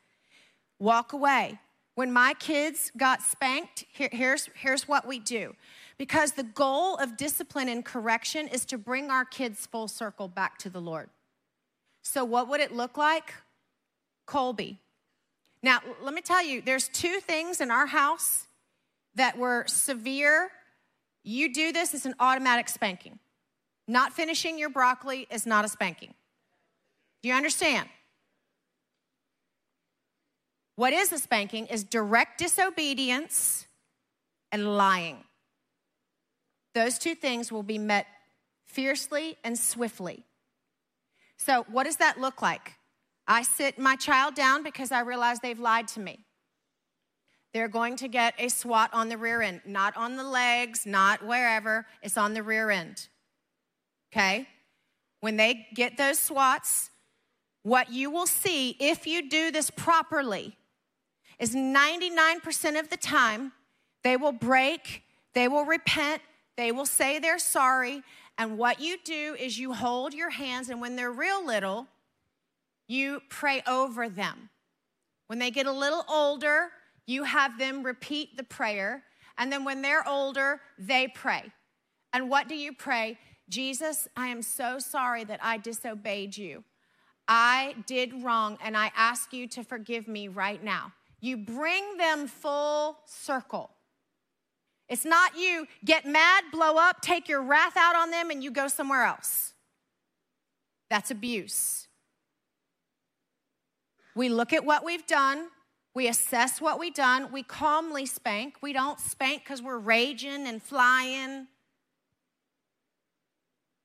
Walk 0.78 1.12
away. 1.12 1.58
When 1.96 2.12
my 2.12 2.34
kids 2.40 2.92
got 2.96 3.22
spanked, 3.22 3.86
here, 3.92 4.10
here's, 4.12 4.50
here's 4.56 4.88
what 4.88 5.06
we 5.06 5.20
do. 5.20 5.56
Because 5.98 6.32
the 6.32 6.44
goal 6.44 6.96
of 6.98 7.18
discipline 7.18 7.70
and 7.70 7.86
correction 7.86 8.48
is 8.48 8.66
to 8.66 8.78
bring 8.78 9.12
our 9.12 9.26
kids 9.26 9.66
full 9.66 9.88
circle 9.88 10.28
back 10.28 10.58
to 10.60 10.70
the 10.70 10.82
Lord. 10.82 11.10
So, 12.02 12.26
what 12.26 12.48
would 12.48 12.60
it 12.60 12.72
look 12.72 12.98
like? 12.98 13.34
Colby. 14.26 14.80
Now, 15.62 15.80
let 16.02 16.14
me 16.14 16.22
tell 16.22 16.44
you, 16.44 16.62
there's 16.62 16.88
two 16.88 17.20
things 17.20 17.62
in 17.62 17.70
our 17.70 17.86
house 17.86 18.48
that 19.16 19.38
were 19.38 19.66
severe. 19.68 20.50
You 21.24 21.54
do 21.54 21.72
this, 21.72 21.94
it's 21.94 22.06
an 22.06 22.16
automatic 22.20 22.68
spanking. 22.68 23.20
Not 23.88 24.14
finishing 24.14 24.58
your 24.58 24.70
broccoli 24.70 25.28
is 25.30 25.46
not 25.46 25.66
a 25.66 25.68
spanking. 25.68 26.14
Do 27.22 27.30
you 27.30 27.36
understand? 27.36 27.90
What 30.76 30.94
is 30.94 31.12
a 31.12 31.18
spanking 31.18 31.68
is 31.68 31.84
direct 31.84 32.40
disobedience 32.40 33.68
and 34.52 34.78
lying. 34.78 35.24
Those 36.74 36.98
two 36.98 37.16
things 37.16 37.52
will 37.52 37.64
be 37.64 37.78
met 37.78 38.08
fiercely 38.66 39.38
and 39.44 39.58
swiftly. 39.58 40.24
So, 41.38 41.66
what 41.70 41.84
does 41.84 41.98
that 41.98 42.20
look 42.20 42.42
like? 42.42 42.74
I 43.28 43.44
sit 43.44 43.78
my 43.80 43.96
child 43.96 44.36
down 44.36 44.64
because 44.64 44.92
I 44.92 45.02
realize 45.02 45.40
they've 45.40 45.60
lied 45.60 45.88
to 45.90 46.00
me. 46.00 46.26
they're 47.54 47.68
going 47.68 47.98
to 47.98 48.08
get 48.08 48.34
a 48.40 48.48
swat 48.48 48.90
on 48.94 49.10
the 49.10 49.18
rear 49.18 49.42
end, 49.42 49.60
not 49.66 49.96
on 49.98 50.16
the 50.16 50.24
legs, 50.24 50.86
not 50.86 51.22
wherever, 51.26 51.86
it's 52.02 52.18
on 52.18 52.34
the 52.34 52.42
rear 52.42 52.70
end. 52.70 53.10
Okay? 54.12 54.48
When 55.20 55.36
they 55.36 55.68
get 55.76 55.98
those 55.98 56.18
swats, 56.18 56.92
what 57.64 57.92
you 57.92 58.10
will 58.10 58.26
see 58.26 58.78
if 58.80 59.06
you 59.06 59.30
do 59.30 59.52
this 59.52 59.70
properly 59.70 60.56
is 61.42 61.56
99% 61.56 62.80
of 62.80 62.90
the 62.90 62.98
time 62.98 63.52
they 64.04 64.16
will 64.16 64.32
break, 64.32 65.04
they 65.34 65.48
will 65.48 65.66
repent, 65.66 66.22
they 66.56 66.72
will 66.72 66.86
say 66.86 67.18
they're 67.20 67.40
sorry. 67.40 68.04
And 68.38 68.58
what 68.58 68.80
you 68.80 68.98
do 69.04 69.36
is 69.40 69.60
you 69.60 69.74
hold 69.74 70.14
your 70.14 70.30
hands, 70.30 70.70
and 70.70 70.80
when 70.80 70.96
they're 70.96 71.12
real 71.12 71.46
little, 71.46 71.88
you 72.88 73.22
pray 73.30 73.64
over 73.68 74.08
them. 74.08 74.50
When 75.28 75.40
they 75.40 75.50
get 75.50 75.66
a 75.66 75.72
little 75.72 76.06
older, 76.08 76.70
you 77.08 77.24
have 77.24 77.58
them 77.58 77.84
repeat 77.84 78.38
the 78.38 78.44
prayer. 78.44 79.04
And 79.38 79.52
then 79.52 79.64
when 79.64 79.82
they're 79.82 80.08
older, 80.08 80.62
they 80.78 81.08
pray. 81.08 81.52
And 82.14 82.30
what 82.30 82.48
do 82.48 82.56
you 82.56 82.74
pray? 82.74 83.18
Jesus, 83.50 84.08
I 84.16 84.28
am 84.28 84.42
so 84.42 84.78
sorry 84.78 85.24
that 85.24 85.40
I 85.42 85.58
disobeyed 85.58 86.38
you. 86.38 86.64
I 87.28 87.76
did 87.88 88.24
wrong, 88.24 88.58
and 88.64 88.78
I 88.78 88.92
ask 88.96 89.34
you 89.34 89.48
to 89.50 89.64
forgive 89.64 90.08
me 90.08 90.28
right 90.28 90.64
now. 90.64 90.94
You 91.22 91.38
bring 91.38 91.98
them 91.98 92.28
full 92.28 92.98
circle. 93.06 93.72
It's 94.90 95.06
not 95.06 95.38
you 95.38 95.68
get 95.86 96.06
mad, 96.06 96.46
blow 96.52 96.76
up, 96.78 97.02
take 97.02 97.30
your 97.30 97.42
wrath 97.42 97.78
out 97.78 97.96
on 97.96 98.12
them, 98.12 98.30
and 98.30 98.44
you 98.44 98.52
go 98.52 98.68
somewhere 98.68 99.04
else. 99.04 99.54
That's 100.90 101.12
abuse. 101.12 101.88
We 104.16 104.28
look 104.28 104.52
at 104.52 104.66
what 104.66 104.84
we've 104.84 105.08
done, 105.08 105.48
we 105.94 106.08
assess 106.08 106.60
what 106.60 106.80
we've 106.80 106.94
done, 106.94 107.32
we 107.32 107.44
calmly 107.44 108.06
spank. 108.06 108.56
We 108.62 108.74
don't 108.74 109.00
spank 109.00 109.44
because 109.44 109.62
we're 109.62 109.78
raging 109.78 110.48
and 110.48 110.62
flying. 110.62 111.48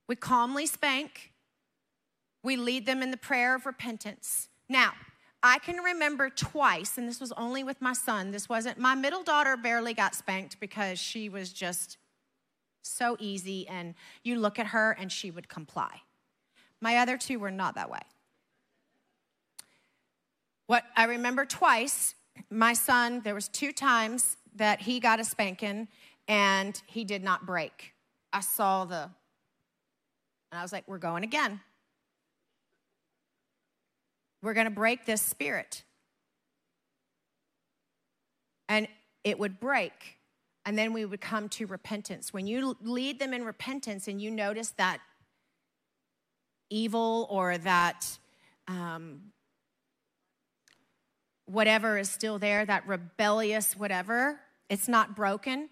We 0.09 0.15
calmly 0.15 0.67
spank. 0.67 1.33
We 2.45 2.57
lead 2.57 2.87
them 2.87 3.03
in 3.03 3.11
the 3.11 3.17
prayer 3.17 3.57
of 3.57 3.67
repentance. 3.67 4.49
Now, 4.69 4.93
I 5.47 5.59
can 5.59 5.77
remember 5.79 6.29
twice, 6.29 6.99
and 6.99 7.09
this 7.09 7.21
was 7.21 7.33
only 7.33 7.63
with 7.63 7.81
my 7.81 7.93
son. 7.93 8.33
This 8.33 8.49
wasn't, 8.49 8.79
my 8.79 8.95
middle 8.95 9.23
daughter 9.23 9.57
barely 9.57 9.95
got 9.95 10.15
spanked 10.15 10.59
because 10.61 10.99
she 10.99 11.29
was 11.29 11.53
just 11.53 11.99
so 12.83 13.17
easy, 13.19 13.67
and 13.69 13.95
you 14.23 14.39
look 14.39 14.59
at 14.59 14.69
her 14.69 14.97
and 14.99 15.11
she 15.11 15.31
would 15.31 15.49
comply. 15.49 16.03
My 16.81 16.97
other 16.99 17.17
two 17.17 17.39
were 17.39 17.51
not 17.51 17.75
that 17.77 17.91
way. 17.91 18.01
What 20.67 20.85
I 20.97 21.05
remember 21.05 21.45
twice, 21.45 22.15
my 22.51 22.73
son, 22.73 23.21
there 23.21 23.35
was 23.35 23.49
two 23.49 23.73
times 23.73 24.37
that 24.57 24.81
he 24.81 25.01
got 25.01 25.21
a 25.21 25.25
spanking 25.25 25.89
and 26.29 26.81
he 26.87 27.05
did 27.05 27.23
not 27.23 27.47
break. 27.47 27.93
I 28.33 28.41
saw 28.41 28.85
the, 28.85 29.03
and 30.51 30.59
I 30.59 30.63
was 30.63 30.73
like, 30.73 30.85
we're 30.89 30.99
going 30.99 31.23
again. 31.23 31.61
We're 34.43 34.55
going 34.55 34.67
to 34.67 34.71
break 34.71 35.07
this 35.07 35.23
spirit. 35.23 35.83
And 38.69 38.89
it 39.25 39.39
would 39.39 39.59
break. 39.61 40.19
And 40.65 40.77
then 40.77 40.93
we 40.93 41.05
would 41.05 41.21
come 41.21 41.49
to 41.51 41.67
repentance. 41.67 42.33
When 42.33 42.47
you 42.47 42.77
lead 42.81 43.19
them 43.19 43.33
in 43.33 43.45
repentance 43.45 44.09
and 44.09 44.21
you 44.21 44.31
notice 44.31 44.71
that 44.79 45.01
evil 46.71 47.27
or 47.31 47.57
that 47.59 48.19
um, 48.67 49.33
whatever 51.47 51.99
is 51.99 52.11
still 52.11 52.39
there, 52.39 52.65
that 52.67 52.87
rebellious 52.87 53.77
whatever, 53.77 54.41
it's 54.69 54.89
not 54.89 55.15
broken. 55.15 55.69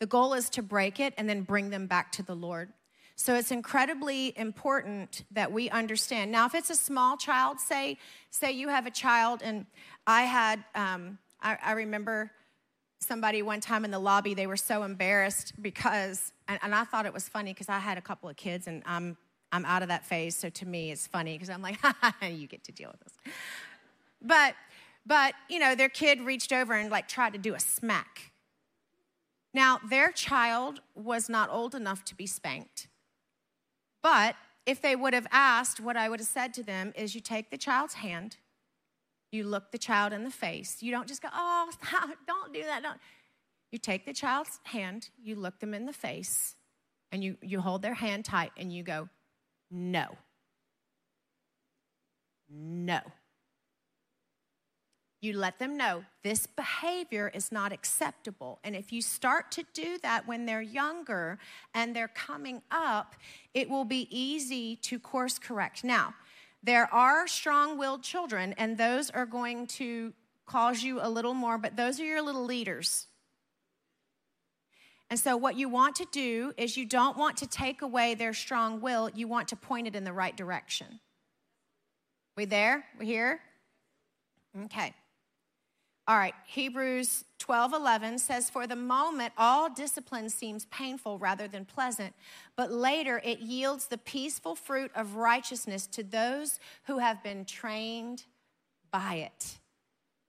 The 0.00 0.06
goal 0.06 0.34
is 0.34 0.48
to 0.50 0.62
break 0.62 1.00
it 1.00 1.12
and 1.18 1.28
then 1.28 1.42
bring 1.42 1.70
them 1.70 1.86
back 1.86 2.12
to 2.12 2.22
the 2.22 2.34
Lord. 2.34 2.72
So 3.20 3.34
it's 3.34 3.50
incredibly 3.50 4.32
important 4.38 5.24
that 5.32 5.50
we 5.50 5.68
understand. 5.70 6.30
Now, 6.30 6.46
if 6.46 6.54
it's 6.54 6.70
a 6.70 6.76
small 6.76 7.16
child, 7.16 7.58
say, 7.58 7.98
say 8.30 8.52
you 8.52 8.68
have 8.68 8.86
a 8.86 8.92
child, 8.92 9.40
and 9.42 9.66
I 10.06 10.22
had, 10.22 10.62
um, 10.76 11.18
I, 11.42 11.58
I, 11.60 11.72
remember 11.72 12.30
somebody 13.00 13.42
one 13.42 13.58
time 13.58 13.84
in 13.84 13.90
the 13.90 13.98
lobby, 13.98 14.34
they 14.34 14.46
were 14.46 14.56
so 14.56 14.84
embarrassed 14.84 15.52
because, 15.60 16.32
and, 16.46 16.60
and 16.62 16.72
I 16.72 16.84
thought 16.84 17.06
it 17.06 17.12
was 17.12 17.28
funny 17.28 17.52
because 17.52 17.68
I 17.68 17.80
had 17.80 17.98
a 17.98 18.00
couple 18.00 18.28
of 18.28 18.36
kids 18.36 18.68
and 18.68 18.84
I'm, 18.86 19.16
I'm 19.50 19.64
out 19.64 19.82
of 19.82 19.88
that 19.88 20.06
phase. 20.06 20.36
So 20.36 20.48
to 20.50 20.66
me, 20.66 20.92
it's 20.92 21.08
funny 21.08 21.32
because 21.32 21.50
I'm 21.50 21.60
like, 21.60 21.80
you 22.22 22.46
get 22.46 22.62
to 22.64 22.72
deal 22.72 22.90
with 22.92 23.00
this. 23.00 23.34
But, 24.22 24.54
but, 25.04 25.34
you 25.48 25.58
know, 25.58 25.74
their 25.74 25.88
kid 25.88 26.20
reached 26.20 26.52
over 26.52 26.72
and 26.72 26.88
like 26.88 27.08
tried 27.08 27.32
to 27.32 27.38
do 27.40 27.54
a 27.54 27.60
smack. 27.60 28.30
Now, 29.52 29.80
their 29.90 30.12
child 30.12 30.82
was 30.94 31.28
not 31.28 31.50
old 31.50 31.74
enough 31.74 32.04
to 32.04 32.14
be 32.14 32.28
spanked. 32.28 32.86
But 34.10 34.36
if 34.64 34.80
they 34.80 34.96
would 34.96 35.12
have 35.12 35.26
asked, 35.30 35.80
what 35.80 35.98
I 35.98 36.08
would 36.08 36.20
have 36.20 36.28
said 36.28 36.54
to 36.54 36.62
them 36.62 36.94
is 36.96 37.14
you 37.14 37.20
take 37.20 37.50
the 37.50 37.58
child's 37.58 37.92
hand, 37.92 38.38
you 39.30 39.44
look 39.44 39.70
the 39.70 39.76
child 39.76 40.14
in 40.14 40.24
the 40.24 40.30
face. 40.30 40.78
You 40.80 40.90
don't 40.92 41.06
just 41.06 41.20
go, 41.20 41.28
oh, 41.30 41.70
stop, 41.82 42.08
don't 42.26 42.54
do 42.54 42.62
that. 42.62 42.82
Don't. 42.82 42.98
You 43.70 43.78
take 43.78 44.06
the 44.06 44.14
child's 44.14 44.60
hand, 44.62 45.10
you 45.22 45.36
look 45.36 45.60
them 45.60 45.74
in 45.74 45.84
the 45.84 45.92
face, 45.92 46.56
and 47.12 47.22
you, 47.22 47.36
you 47.42 47.60
hold 47.60 47.82
their 47.82 47.92
hand 47.92 48.24
tight 48.24 48.52
and 48.56 48.72
you 48.72 48.82
go, 48.82 49.10
no. 49.70 50.16
No 52.50 53.00
you 55.20 55.36
let 55.36 55.58
them 55.58 55.76
know 55.76 56.04
this 56.22 56.46
behavior 56.46 57.30
is 57.34 57.50
not 57.50 57.72
acceptable. 57.72 58.60
And 58.62 58.76
if 58.76 58.92
you 58.92 59.02
start 59.02 59.50
to 59.52 59.64
do 59.74 59.98
that 60.02 60.28
when 60.28 60.46
they're 60.46 60.62
younger 60.62 61.38
and 61.74 61.94
they're 61.94 62.08
coming 62.08 62.62
up, 62.70 63.16
it 63.52 63.68
will 63.68 63.84
be 63.84 64.06
easy 64.16 64.76
to 64.76 64.98
course 64.98 65.38
correct. 65.38 65.82
Now, 65.82 66.14
there 66.62 66.92
are 66.92 67.26
strong 67.26 67.78
willed 67.78 68.02
children, 68.02 68.54
and 68.58 68.78
those 68.78 69.10
are 69.10 69.26
going 69.26 69.66
to 69.68 70.12
cause 70.46 70.82
you 70.82 71.00
a 71.00 71.08
little 71.08 71.34
more, 71.34 71.58
but 71.58 71.76
those 71.76 72.00
are 72.00 72.04
your 72.04 72.22
little 72.22 72.44
leaders. 72.44 73.06
And 75.10 75.18
so, 75.18 75.36
what 75.36 75.56
you 75.56 75.68
want 75.68 75.96
to 75.96 76.06
do 76.12 76.52
is 76.56 76.76
you 76.76 76.84
don't 76.84 77.16
want 77.16 77.38
to 77.38 77.46
take 77.46 77.82
away 77.82 78.14
their 78.14 78.34
strong 78.34 78.80
will, 78.80 79.10
you 79.14 79.26
want 79.26 79.48
to 79.48 79.56
point 79.56 79.86
it 79.86 79.96
in 79.96 80.04
the 80.04 80.12
right 80.12 80.36
direction. 80.36 81.00
We 82.36 82.44
there? 82.44 82.84
We 82.98 83.06
here? 83.06 83.40
Okay. 84.64 84.94
All 86.08 86.16
right, 86.16 86.34
Hebrews 86.46 87.26
12 87.38 87.74
11 87.74 88.18
says, 88.18 88.48
For 88.48 88.66
the 88.66 88.74
moment, 88.74 89.34
all 89.36 89.68
discipline 89.68 90.30
seems 90.30 90.64
painful 90.66 91.18
rather 91.18 91.46
than 91.46 91.66
pleasant, 91.66 92.14
but 92.56 92.72
later 92.72 93.20
it 93.22 93.40
yields 93.40 93.88
the 93.88 93.98
peaceful 93.98 94.54
fruit 94.54 94.90
of 94.94 95.16
righteousness 95.16 95.86
to 95.88 96.02
those 96.02 96.60
who 96.84 96.96
have 96.96 97.22
been 97.22 97.44
trained 97.44 98.24
by 98.90 99.16
it. 99.16 99.58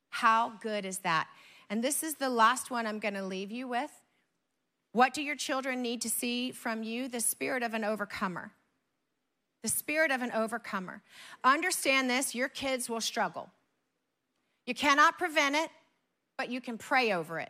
How 0.09 0.51
good 0.61 0.86
is 0.86 0.99
that? 0.99 1.30
And 1.69 1.82
this 1.82 2.03
is 2.03 2.15
the 2.15 2.30
last 2.30 2.69
one 2.69 2.86
I'm 2.86 2.99
going 2.99 3.13
to 3.13 3.23
leave 3.23 3.49
you 3.49 3.65
with. 3.65 3.91
What 4.91 5.13
do 5.13 5.21
your 5.21 5.38
children 5.38 5.82
need 5.82 6.01
to 6.01 6.09
see 6.09 6.51
from 6.51 6.84
you? 6.84 7.07
The 7.07 7.21
spirit 7.21 7.63
of 7.63 7.73
an 7.73 7.86
overcomer. 7.86 8.51
The 9.63 9.69
spirit 9.69 10.11
of 10.11 10.21
an 10.21 10.32
overcomer. 10.34 11.03
Understand 11.41 12.09
this 12.09 12.36
your 12.36 12.49
kids 12.49 12.89
will 12.89 12.99
struggle. 12.99 13.49
You 14.70 14.76
cannot 14.76 15.17
prevent 15.17 15.55
it, 15.55 15.72
but 16.38 16.51
you 16.51 16.61
can 16.61 16.78
pray 16.78 17.11
over 17.11 17.39
it. 17.39 17.49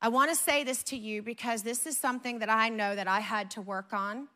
I 0.00 0.10
want 0.10 0.30
to 0.30 0.36
say 0.36 0.62
this 0.62 0.84
to 0.84 0.96
you 0.96 1.22
because 1.22 1.64
this 1.64 1.88
is 1.88 1.98
something 1.98 2.38
that 2.38 2.48
I 2.48 2.68
know 2.68 2.94
that 2.94 3.08
I 3.08 3.18
had 3.18 3.50
to 3.52 3.60
work 3.60 3.92
on, 3.92 4.28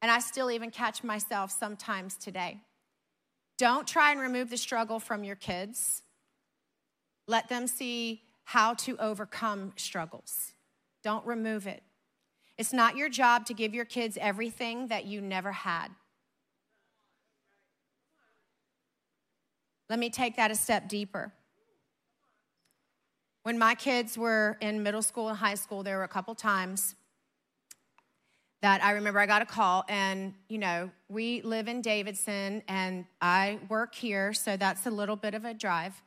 and 0.00 0.10
I 0.10 0.18
still 0.18 0.50
even 0.50 0.72
catch 0.72 1.04
myself 1.04 1.52
sometimes 1.52 2.16
today. 2.16 2.62
Don't 3.58 3.86
try 3.86 4.10
and 4.10 4.20
remove 4.20 4.50
the 4.50 4.56
struggle 4.56 4.98
from 4.98 5.22
your 5.22 5.36
kids. 5.36 6.02
Let 7.28 7.48
them 7.48 7.68
see 7.68 8.22
how 8.42 8.74
to 8.74 8.96
overcome 8.98 9.74
struggles. 9.76 10.50
Don't 11.04 11.24
remove 11.24 11.68
it. 11.68 11.84
It's 12.58 12.72
not 12.72 12.96
your 12.96 13.08
job 13.08 13.46
to 13.46 13.54
give 13.54 13.72
your 13.72 13.84
kids 13.84 14.18
everything 14.20 14.88
that 14.88 15.04
you 15.04 15.20
never 15.20 15.52
had. 15.52 15.90
Let 19.92 19.98
me 19.98 20.08
take 20.08 20.36
that 20.36 20.50
a 20.50 20.54
step 20.54 20.88
deeper. 20.88 21.34
When 23.42 23.58
my 23.58 23.74
kids 23.74 24.16
were 24.16 24.56
in 24.62 24.82
middle 24.82 25.02
school 25.02 25.28
and 25.28 25.36
high 25.36 25.54
school, 25.54 25.82
there 25.82 25.98
were 25.98 26.04
a 26.04 26.08
couple 26.08 26.34
times 26.34 26.94
that 28.62 28.82
I 28.82 28.92
remember 28.92 29.20
I 29.20 29.26
got 29.26 29.42
a 29.42 29.44
call, 29.44 29.84
and 29.90 30.32
you 30.48 30.56
know, 30.56 30.90
we 31.10 31.42
live 31.42 31.68
in 31.68 31.82
Davidson 31.82 32.62
and 32.68 33.04
I 33.20 33.58
work 33.68 33.94
here, 33.94 34.32
so 34.32 34.56
that's 34.56 34.86
a 34.86 34.90
little 34.90 35.14
bit 35.14 35.34
of 35.34 35.44
a 35.44 35.52
drive. 35.52 36.02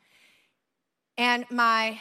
And 1.16 1.46
my 1.52 2.00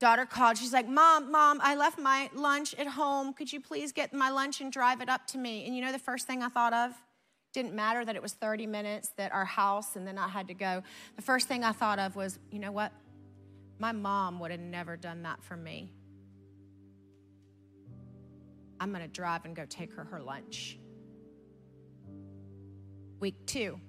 daughter 0.00 0.26
called. 0.26 0.58
She's 0.58 0.72
like, 0.72 0.88
Mom, 0.88 1.30
Mom, 1.30 1.60
I 1.62 1.76
left 1.76 2.00
my 2.00 2.30
lunch 2.34 2.74
at 2.74 2.88
home. 2.88 3.32
Could 3.32 3.52
you 3.52 3.60
please 3.60 3.92
get 3.92 4.12
my 4.12 4.30
lunch 4.30 4.60
and 4.60 4.72
drive 4.72 5.00
it 5.00 5.08
up 5.08 5.24
to 5.28 5.38
me? 5.38 5.66
And 5.66 5.76
you 5.76 5.82
know 5.82 5.92
the 5.92 6.00
first 6.00 6.26
thing 6.26 6.42
I 6.42 6.48
thought 6.48 6.72
of? 6.72 6.90
Didn't 7.56 7.72
matter 7.72 8.04
that 8.04 8.14
it 8.14 8.20
was 8.20 8.34
30 8.34 8.66
minutes 8.66 9.08
that 9.16 9.32
our 9.32 9.46
house 9.46 9.96
and 9.96 10.06
then 10.06 10.18
I 10.18 10.28
had 10.28 10.48
to 10.48 10.54
go. 10.54 10.82
The 11.16 11.22
first 11.22 11.48
thing 11.48 11.64
I 11.64 11.72
thought 11.72 11.98
of 11.98 12.14
was, 12.14 12.38
you 12.50 12.58
know 12.58 12.70
what? 12.70 12.92
My 13.78 13.92
mom 13.92 14.40
would 14.40 14.50
have 14.50 14.60
never 14.60 14.94
done 14.94 15.22
that 15.22 15.42
for 15.42 15.56
me. 15.56 15.90
I'm 18.78 18.90
going 18.90 19.00
to 19.00 19.08
drive 19.08 19.46
and 19.46 19.56
go 19.56 19.64
take 19.64 19.94
her 19.94 20.04
her 20.04 20.20
lunch. 20.20 20.78
Week 23.20 23.46
two. 23.46 23.80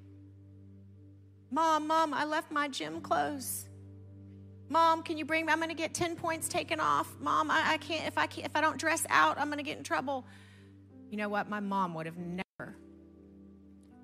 Mom, 1.51 1.87
mom, 1.87 2.13
I 2.13 2.23
left 2.23 2.49
my 2.49 2.69
gym 2.69 3.01
clothes. 3.01 3.67
Mom, 4.69 5.03
can 5.03 5.17
you 5.17 5.25
bring 5.25 5.45
me? 5.45 5.51
I'm 5.51 5.59
going 5.59 5.67
to 5.67 5.75
get 5.75 5.93
10 5.93 6.15
points 6.15 6.47
taken 6.47 6.79
off. 6.79 7.13
Mom, 7.19 7.51
I, 7.51 7.73
I 7.73 7.77
can't, 7.77 8.07
if 8.07 8.17
I, 8.17 8.27
can't, 8.27 8.47
if 8.47 8.55
I 8.55 8.61
don't 8.61 8.77
dress 8.77 9.05
out, 9.09 9.37
I'm 9.37 9.47
going 9.47 9.57
to 9.57 9.63
get 9.63 9.77
in 9.77 9.83
trouble. 9.83 10.25
You 11.09 11.17
know 11.17 11.27
what? 11.27 11.49
My 11.49 11.59
mom 11.59 11.93
would 11.95 12.05
have 12.05 12.17
never 12.17 12.46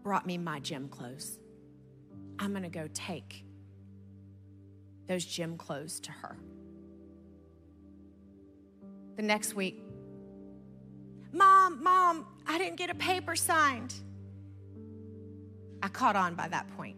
brought 0.04 0.28
me 0.28 0.38
my 0.38 0.60
gym 0.60 0.90
clothes. 0.90 1.40
I'm 2.38 2.52
going 2.52 2.64
to 2.64 2.70
go 2.70 2.88
take 2.94 3.46
those 5.08 5.26
gym 5.26 5.58
clothes 5.58 6.00
to 6.02 6.12
her. 6.12 6.38
The 9.16 9.22
next 9.22 9.56
week, 9.56 9.82
Mom, 11.32 11.82
Mom, 11.82 12.26
I 12.46 12.58
didn't 12.58 12.76
get 12.76 12.90
a 12.90 12.96
paper 12.96 13.36
signed. 13.36 13.94
I 15.82 15.88
caught 15.88 16.16
on 16.16 16.36
by 16.36 16.48
that 16.50 16.68
point. 16.76 16.98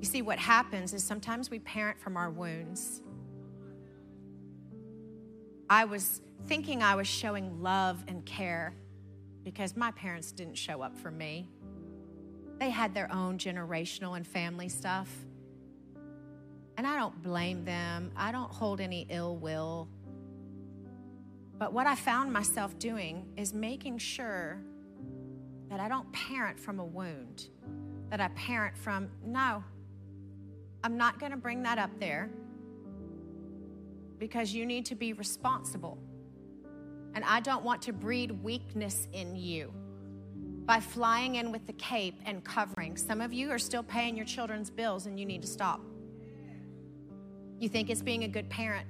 You 0.00 0.06
see, 0.06 0.22
what 0.22 0.38
happens 0.38 0.92
is 0.92 1.02
sometimes 1.02 1.50
we 1.50 1.58
parent 1.60 1.98
from 1.98 2.16
our 2.16 2.30
wounds. 2.30 3.02
I 5.70 5.84
was 5.86 6.20
thinking 6.46 6.82
I 6.82 6.94
was 6.94 7.06
showing 7.06 7.62
love 7.62 8.04
and 8.06 8.24
care 8.26 8.74
because 9.44 9.76
my 9.76 9.90
parents 9.92 10.32
didn't 10.32 10.56
show 10.56 10.82
up 10.82 10.96
for 10.96 11.10
me. 11.10 11.48
They 12.58 12.70
had 12.70 12.94
their 12.94 13.12
own 13.12 13.38
generational 13.38 14.16
and 14.16 14.26
family 14.26 14.68
stuff. 14.68 15.08
And 16.76 16.86
I 16.86 16.96
don't 16.96 17.22
blame 17.22 17.64
them, 17.64 18.10
I 18.16 18.32
don't 18.32 18.50
hold 18.50 18.80
any 18.80 19.06
ill 19.10 19.36
will. 19.36 19.88
But 21.58 21.72
what 21.72 21.86
I 21.86 21.94
found 21.94 22.32
myself 22.32 22.76
doing 22.78 23.26
is 23.36 23.54
making 23.54 23.98
sure 23.98 24.60
that 25.68 25.78
I 25.78 25.88
don't 25.88 26.10
parent 26.12 26.58
from 26.58 26.80
a 26.80 26.84
wound, 26.84 27.48
that 28.10 28.20
I 28.20 28.28
parent 28.28 28.76
from, 28.76 29.08
no, 29.24 29.62
I'm 30.82 30.96
not 30.96 31.20
going 31.20 31.30
to 31.30 31.38
bring 31.38 31.62
that 31.62 31.78
up 31.78 31.90
there 32.00 32.30
because 34.18 34.52
you 34.52 34.66
need 34.66 34.86
to 34.86 34.94
be 34.94 35.12
responsible. 35.12 35.98
And 37.14 37.24
I 37.24 37.40
don't 37.40 37.64
want 37.64 37.82
to 37.82 37.92
breed 37.92 38.30
weakness 38.42 39.08
in 39.12 39.36
you 39.36 39.72
by 40.66 40.80
flying 40.80 41.36
in 41.36 41.52
with 41.52 41.66
the 41.66 41.72
cape 41.74 42.20
and 42.24 42.42
covering. 42.42 42.96
Some 42.96 43.20
of 43.20 43.32
you 43.32 43.50
are 43.50 43.58
still 43.58 43.82
paying 43.82 44.16
your 44.16 44.26
children's 44.26 44.70
bills 44.70 45.06
and 45.06 45.18
you 45.18 45.26
need 45.26 45.42
to 45.42 45.48
stop. 45.48 45.80
You 47.58 47.68
think 47.68 47.90
it's 47.90 48.02
being 48.02 48.24
a 48.24 48.28
good 48.28 48.48
parent, 48.50 48.86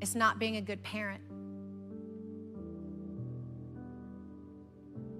it's 0.00 0.14
not 0.14 0.38
being 0.38 0.56
a 0.56 0.60
good 0.60 0.82
parent. 0.82 1.22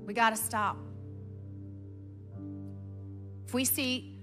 We 0.06 0.12
got 0.12 0.30
to 0.30 0.36
stop. 0.36 0.76
If 3.46 3.54
we 3.54 3.64
see 3.64 4.18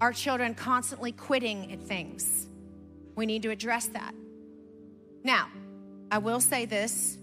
our 0.00 0.12
children 0.12 0.54
constantly 0.54 1.12
quitting 1.12 1.72
at 1.72 1.80
things, 1.80 2.48
we 3.16 3.26
need 3.26 3.42
to 3.42 3.50
address 3.50 3.86
that. 3.88 4.14
Now, 5.24 5.48
I 6.10 6.18
will 6.18 6.40
say 6.40 6.66
this 6.66 7.18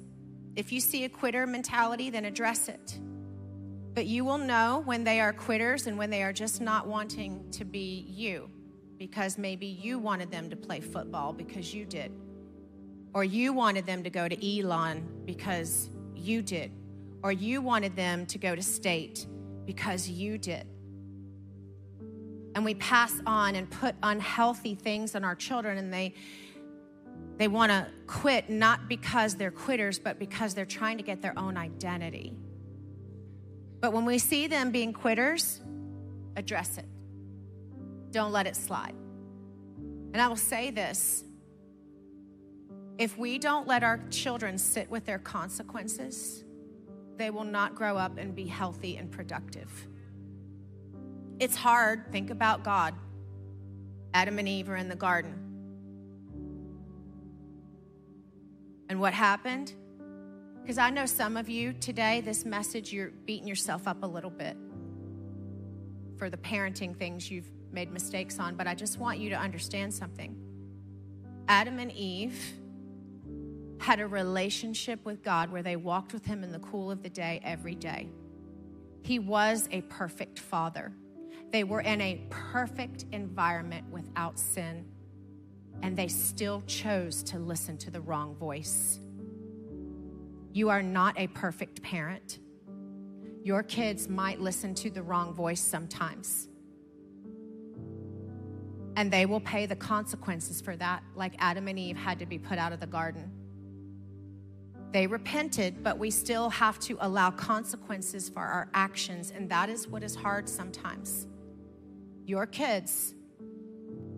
if 0.55 0.71
you 0.71 0.79
see 0.79 1.03
a 1.03 1.09
quitter 1.09 1.45
mentality, 1.45 2.09
then 2.09 2.25
address 2.25 2.67
it. 2.67 2.99
But 3.93 4.05
you 4.07 4.25
will 4.25 4.37
know 4.37 4.81
when 4.85 5.03
they 5.03 5.19
are 5.19 5.33
quitters 5.33 5.87
and 5.87 5.97
when 5.97 6.09
they 6.09 6.23
are 6.23 6.33
just 6.33 6.61
not 6.61 6.87
wanting 6.87 7.49
to 7.51 7.65
be 7.65 8.05
you 8.07 8.49
because 8.97 9.37
maybe 9.37 9.67
you 9.67 9.99
wanted 9.99 10.31
them 10.31 10.49
to 10.49 10.55
play 10.55 10.79
football 10.79 11.33
because 11.33 11.73
you 11.73 11.85
did. 11.85 12.11
Or 13.13 13.23
you 13.23 13.53
wanted 13.53 13.85
them 13.85 14.03
to 14.03 14.09
go 14.09 14.27
to 14.27 14.59
Elon 14.59 15.07
because 15.25 15.89
you 16.15 16.41
did. 16.41 16.71
Or 17.23 17.31
you 17.31 17.61
wanted 17.61 17.95
them 17.95 18.25
to 18.27 18.37
go 18.37 18.55
to 18.55 18.61
state 18.61 19.25
because 19.65 20.09
you 20.09 20.37
did. 20.37 20.65
And 22.55 22.65
we 22.65 22.75
pass 22.75 23.13
on 23.27 23.55
and 23.55 23.69
put 23.69 23.95
unhealthy 24.01 24.75
things 24.75 25.13
on 25.15 25.23
our 25.23 25.35
children 25.35 25.77
and 25.77 25.93
they 25.93 26.15
they 27.37 27.47
want 27.47 27.71
to 27.71 27.87
quit 28.07 28.49
not 28.49 28.89
because 28.89 29.35
they're 29.35 29.51
quitters, 29.51 29.99
but 29.99 30.19
because 30.19 30.53
they're 30.53 30.65
trying 30.65 30.97
to 30.97 31.03
get 31.03 31.21
their 31.21 31.37
own 31.37 31.55
identity. 31.55 32.35
But 33.79 33.93
when 33.93 34.05
we 34.05 34.17
see 34.17 34.47
them 34.47 34.71
being 34.71 34.91
quitters, 34.91 35.61
address 36.35 36.77
it. 36.77 36.85
Don't 38.11 38.31
let 38.31 38.47
it 38.47 38.55
slide. 38.55 38.95
And 40.13 40.21
I 40.21 40.27
will 40.27 40.35
say 40.35 40.71
this 40.71 41.23
if 42.97 43.15
we 43.17 43.37
don't 43.37 43.67
let 43.67 43.83
our 43.83 43.99
children 44.09 44.57
sit 44.57 44.89
with 44.89 45.05
their 45.05 45.19
consequences, 45.19 46.43
they 47.17 47.29
will 47.29 47.43
not 47.43 47.75
grow 47.75 47.97
up 47.97 48.17
and 48.17 48.35
be 48.35 48.45
healthy 48.45 48.97
and 48.97 49.11
productive. 49.11 49.69
It's 51.39 51.55
hard. 51.55 52.11
Think 52.11 52.31
about 52.31 52.63
God. 52.63 52.95
Adam 54.15 54.39
and 54.39 54.47
Eve 54.47 54.69
are 54.69 54.75
in 54.75 54.89
the 54.89 54.95
garden. 54.95 55.46
And 58.89 58.99
what 58.99 59.13
happened? 59.13 59.73
Because 60.61 60.77
I 60.77 60.89
know 60.89 61.05
some 61.05 61.37
of 61.37 61.49
you 61.49 61.73
today, 61.73 62.21
this 62.21 62.45
message, 62.45 62.91
you're 62.91 63.11
beating 63.25 63.47
yourself 63.47 63.87
up 63.87 64.03
a 64.03 64.07
little 64.07 64.29
bit 64.29 64.57
for 66.17 66.29
the 66.29 66.37
parenting 66.37 66.97
things 66.97 67.29
you've 67.29 67.49
made 67.71 67.91
mistakes 67.91 68.39
on, 68.39 68.55
but 68.55 68.67
I 68.67 68.75
just 68.75 68.97
want 68.97 69.19
you 69.19 69.29
to 69.29 69.35
understand 69.35 69.93
something. 69.93 70.35
Adam 71.47 71.79
and 71.79 71.91
Eve 71.91 72.53
had 73.79 73.99
a 73.99 74.07
relationship 74.07 75.05
with 75.05 75.23
God 75.23 75.51
where 75.51 75.63
they 75.63 75.75
walked 75.75 76.13
with 76.13 76.25
Him 76.25 76.43
in 76.43 76.51
the 76.51 76.59
cool 76.59 76.91
of 76.91 77.03
the 77.03 77.09
day 77.09 77.39
every 77.43 77.75
day. 77.75 78.09
He 79.03 79.19
was 79.19 79.69
a 79.71 79.81
perfect 79.81 80.39
father. 80.39 80.91
They 81.51 81.63
were 81.63 81.81
in 81.81 82.01
a 82.01 82.21
perfect 82.29 83.05
environment 83.11 83.89
without 83.91 84.39
sin, 84.39 84.85
and 85.81 85.95
they 85.95 86.07
still 86.07 86.61
chose 86.67 87.23
to 87.23 87.39
listen 87.39 87.77
to 87.77 87.91
the 87.91 88.01
wrong 88.01 88.35
voice. 88.35 88.99
You 90.53 90.69
are 90.69 90.81
not 90.81 91.19
a 91.19 91.27
perfect 91.27 91.81
parent. 91.81 92.39
Your 93.43 93.63
kids 93.63 94.09
might 94.09 94.41
listen 94.41 94.73
to 94.75 94.89
the 94.89 95.03
wrong 95.03 95.33
voice 95.33 95.61
sometimes. 95.61 96.49
And 98.95 99.11
they 99.11 99.25
will 99.27 99.39
pay 99.39 99.67
the 99.67 99.75
consequences 99.75 100.59
for 100.59 100.75
that, 100.77 101.03
like 101.15 101.35
Adam 101.37 101.67
and 101.67 101.77
Eve 101.77 101.97
had 101.97 102.17
to 102.19 102.25
be 102.25 102.39
put 102.39 102.57
out 102.57 102.73
of 102.73 102.79
the 102.79 102.87
garden. 102.87 103.31
They 104.91 105.05
repented, 105.05 105.83
but 105.83 105.99
we 105.99 106.09
still 106.09 106.49
have 106.49 106.79
to 106.79 106.97
allow 107.01 107.29
consequences 107.29 108.29
for 108.29 108.41
our 108.41 108.69
actions, 108.73 109.31
and 109.31 109.49
that 109.51 109.69
is 109.69 109.87
what 109.87 110.01
is 110.01 110.15
hard 110.15 110.49
sometimes. 110.49 111.27
Your 112.25 112.47
kids 112.47 113.13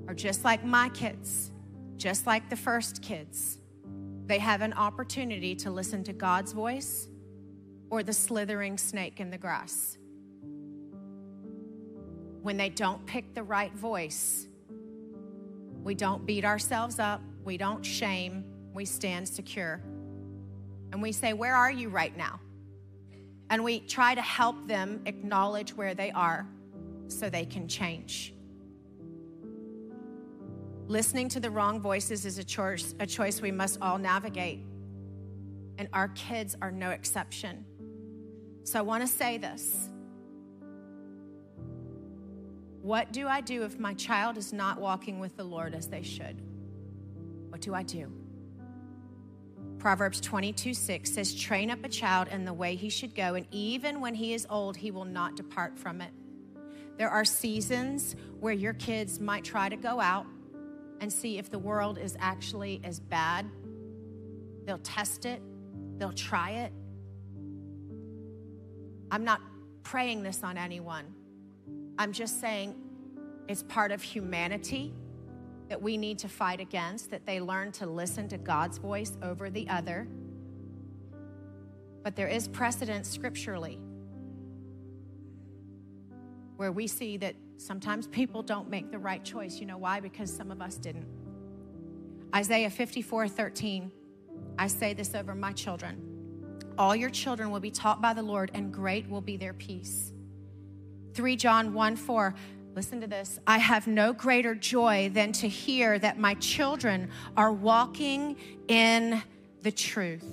are 0.09 0.13
just 0.15 0.43
like 0.43 0.65
my 0.65 0.89
kids, 0.89 1.51
just 1.95 2.25
like 2.25 2.49
the 2.49 2.55
first 2.55 3.03
kids. 3.03 3.59
They 4.25 4.39
have 4.39 4.61
an 4.61 4.73
opportunity 4.73 5.53
to 5.57 5.69
listen 5.69 6.03
to 6.05 6.13
God's 6.13 6.51
voice 6.51 7.07
or 7.91 8.01
the 8.01 8.11
slithering 8.11 8.79
snake 8.79 9.19
in 9.19 9.29
the 9.29 9.37
grass. 9.37 9.99
When 12.41 12.57
they 12.57 12.69
don't 12.69 13.05
pick 13.05 13.35
the 13.35 13.43
right 13.43 13.71
voice, 13.75 14.47
we 15.83 15.93
don't 15.93 16.25
beat 16.25 16.43
ourselves 16.43 16.97
up, 16.97 17.21
we 17.43 17.57
don't 17.57 17.85
shame, 17.85 18.43
we 18.73 18.85
stand 18.85 19.29
secure. 19.29 19.79
And 20.91 21.03
we 21.03 21.11
say, 21.11 21.33
Where 21.33 21.53
are 21.53 21.71
you 21.71 21.89
right 21.89 22.17
now? 22.17 22.39
And 23.51 23.63
we 23.63 23.81
try 23.81 24.15
to 24.15 24.23
help 24.23 24.67
them 24.67 25.01
acknowledge 25.05 25.75
where 25.75 25.93
they 25.93 26.09
are 26.09 26.47
so 27.09 27.29
they 27.29 27.45
can 27.45 27.67
change. 27.67 28.33
Listening 30.89 31.29
to 31.29 31.39
the 31.39 31.51
wrong 31.51 31.79
voices 31.79 32.25
is 32.25 32.39
a 32.39 32.43
choice, 32.43 32.95
a 32.99 33.05
choice 33.05 33.43
we 33.43 33.51
must 33.51 33.77
all 33.79 33.99
navigate. 33.99 34.65
And 35.77 35.87
our 35.93 36.07
kids 36.07 36.57
are 36.63 36.71
no 36.71 36.89
exception. 36.89 37.63
So 38.63 38.79
I 38.79 38.81
want 38.81 39.01
to 39.03 39.07
say 39.07 39.37
this. 39.37 39.87
What 42.81 43.13
do 43.13 43.27
I 43.27 43.39
do 43.39 43.65
if 43.65 43.77
my 43.77 43.93
child 43.93 44.35
is 44.35 44.51
not 44.51 44.81
walking 44.81 45.19
with 45.19 45.37
the 45.37 45.43
Lord 45.43 45.75
as 45.75 45.85
they 45.85 46.01
should? 46.01 46.41
What 47.49 47.61
do 47.61 47.75
I 47.75 47.83
do? 47.83 48.11
Proverbs 49.77 50.19
22 50.19 50.73
6 50.73 51.13
says, 51.13 51.35
Train 51.35 51.69
up 51.69 51.83
a 51.83 51.89
child 51.89 52.29
in 52.29 52.45
the 52.45 52.53
way 52.53 52.75
he 52.75 52.89
should 52.89 53.13
go, 53.13 53.35
and 53.35 53.45
even 53.51 54.01
when 54.01 54.15
he 54.15 54.33
is 54.33 54.47
old, 54.49 54.75
he 54.75 54.89
will 54.89 55.05
not 55.05 55.35
depart 55.35 55.77
from 55.77 56.01
it. 56.01 56.09
There 56.97 57.11
are 57.11 57.23
seasons 57.23 58.15
where 58.39 58.53
your 58.53 58.73
kids 58.73 59.19
might 59.19 59.43
try 59.43 59.69
to 59.69 59.77
go 59.77 60.01
out 60.01 60.25
and 61.01 61.11
see 61.11 61.37
if 61.37 61.49
the 61.49 61.59
world 61.59 61.97
is 61.97 62.15
actually 62.19 62.81
as 62.83 62.99
bad. 62.99 63.49
They'll 64.65 64.77
test 64.79 65.25
it, 65.25 65.41
they'll 65.97 66.11
try 66.11 66.51
it. 66.51 66.73
I'm 69.11 69.23
not 69.23 69.41
praying 69.83 70.23
this 70.23 70.43
on 70.43 70.57
anyone. 70.57 71.05
I'm 71.97 72.11
just 72.11 72.39
saying, 72.39 72.75
It's 73.47 73.63
part 73.63 73.91
of 73.91 74.01
humanity 74.01 74.93
that 75.69 75.81
we 75.81 75.97
need 75.97 76.19
to 76.19 76.27
fight 76.27 76.59
against, 76.59 77.11
that 77.11 77.25
they 77.25 77.39
learn 77.39 77.71
to 77.73 77.85
listen 77.85 78.27
to 78.29 78.37
God's 78.37 78.77
voice 78.77 79.17
over 79.21 79.49
the 79.49 79.67
other. 79.69 80.07
But 82.03 82.15
there 82.15 82.27
is 82.27 82.47
precedent 82.47 83.05
scripturally 83.05 83.79
where 86.57 86.71
we 86.71 86.87
see 86.87 87.17
that 87.17 87.35
sometimes 87.59 88.07
people 88.07 88.41
don't 88.41 88.69
make 88.69 88.89
the 88.91 88.97
right 88.97 89.23
choice. 89.23 89.59
You 89.59 89.65
know 89.65 89.77
why? 89.77 89.99
Because 89.99 90.33
some 90.35 90.49
of 90.49 90.61
us 90.61 90.77
didn't. 90.77 91.07
Isaiah 92.33 92.69
54 92.69 93.27
13, 93.27 93.91
I 94.57 94.67
say 94.67 94.93
this 94.93 95.13
over 95.13 95.35
my 95.35 95.51
children. 95.51 96.01
All 96.77 96.95
your 96.95 97.09
children 97.09 97.51
will 97.51 97.59
be 97.59 97.71
taught 97.71 98.01
by 98.01 98.13
the 98.13 98.23
Lord, 98.23 98.51
and 98.53 98.71
great 98.73 99.09
will 99.09 99.21
be 99.21 99.35
their 99.35 99.53
peace. 99.53 100.13
3 101.13 101.35
John 101.35 101.73
1 101.73 101.95
4, 101.95 102.33
listen 102.75 103.01
to 103.01 103.07
this. 103.07 103.39
I 103.45 103.57
have 103.57 103.87
no 103.87 104.13
greater 104.13 104.55
joy 104.55 105.11
than 105.13 105.31
to 105.33 105.49
hear 105.49 105.99
that 105.99 106.17
my 106.17 106.35
children 106.35 107.09
are 107.35 107.51
walking 107.51 108.37
in 108.67 109.21
the 109.63 109.71
truth. 109.71 110.25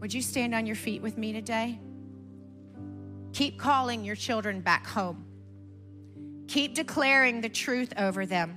Would 0.00 0.12
you 0.12 0.22
stand 0.22 0.54
on 0.54 0.66
your 0.66 0.76
feet 0.76 1.02
with 1.02 1.18
me 1.18 1.32
today? 1.32 1.78
Keep 3.32 3.58
calling 3.58 4.04
your 4.04 4.16
children 4.16 4.60
back 4.60 4.86
home. 4.86 5.29
Keep 6.50 6.74
declaring 6.74 7.42
the 7.42 7.48
truth 7.48 7.92
over 7.96 8.26
them. 8.26 8.56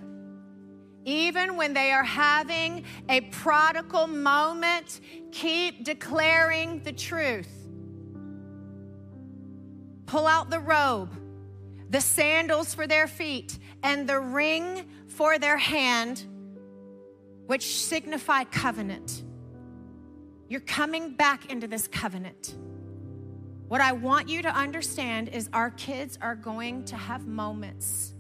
Even 1.06 1.58
when 1.58 1.76
they 1.76 1.92
are 1.92 2.04
having 2.04 2.86
a 3.08 3.22
prodigal 3.22 4.08
moment, 4.08 5.00
keep 5.32 5.86
declaring 5.86 6.82
the 6.82 6.92
truth. 6.92 7.52
Pull 10.08 10.26
out 10.26 10.50
the 10.50 10.60
robe, 10.60 11.12
the 11.92 12.02
sandals 12.02 12.74
for 12.74 12.88
their 12.88 13.06
feet, 13.06 13.60
and 13.84 14.10
the 14.10 14.20
ring 14.20 14.86
for 15.08 15.38
their 15.38 15.58
hand, 15.58 16.26
which 17.46 17.76
signify 17.76 18.44
covenant. 18.46 19.24
You're 20.50 20.62
coming 20.62 21.14
back 21.14 21.52
into 21.52 21.68
this 21.68 21.88
covenant. 21.88 22.56
What 23.68 23.82
I 23.82 23.94
want 23.94 24.30
you 24.30 24.42
to 24.42 24.50
understand 24.50 25.30
is 25.30 25.50
our 25.54 25.72
kids 25.72 26.18
are 26.22 26.36
going 26.36 26.86
to 26.86 26.96
have 26.96 27.26
moments 27.26 28.14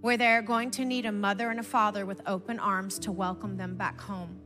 where 0.00 0.16
they're 0.16 0.42
going 0.42 0.70
to 0.72 0.84
need 0.84 1.06
a 1.06 1.12
mother 1.12 1.50
and 1.50 1.60
a 1.60 1.62
father 1.62 2.04
with 2.04 2.20
open 2.26 2.58
arms 2.58 2.98
to 2.98 3.12
welcome 3.12 3.56
them 3.56 3.76
back 3.76 4.00
home. 4.00 4.40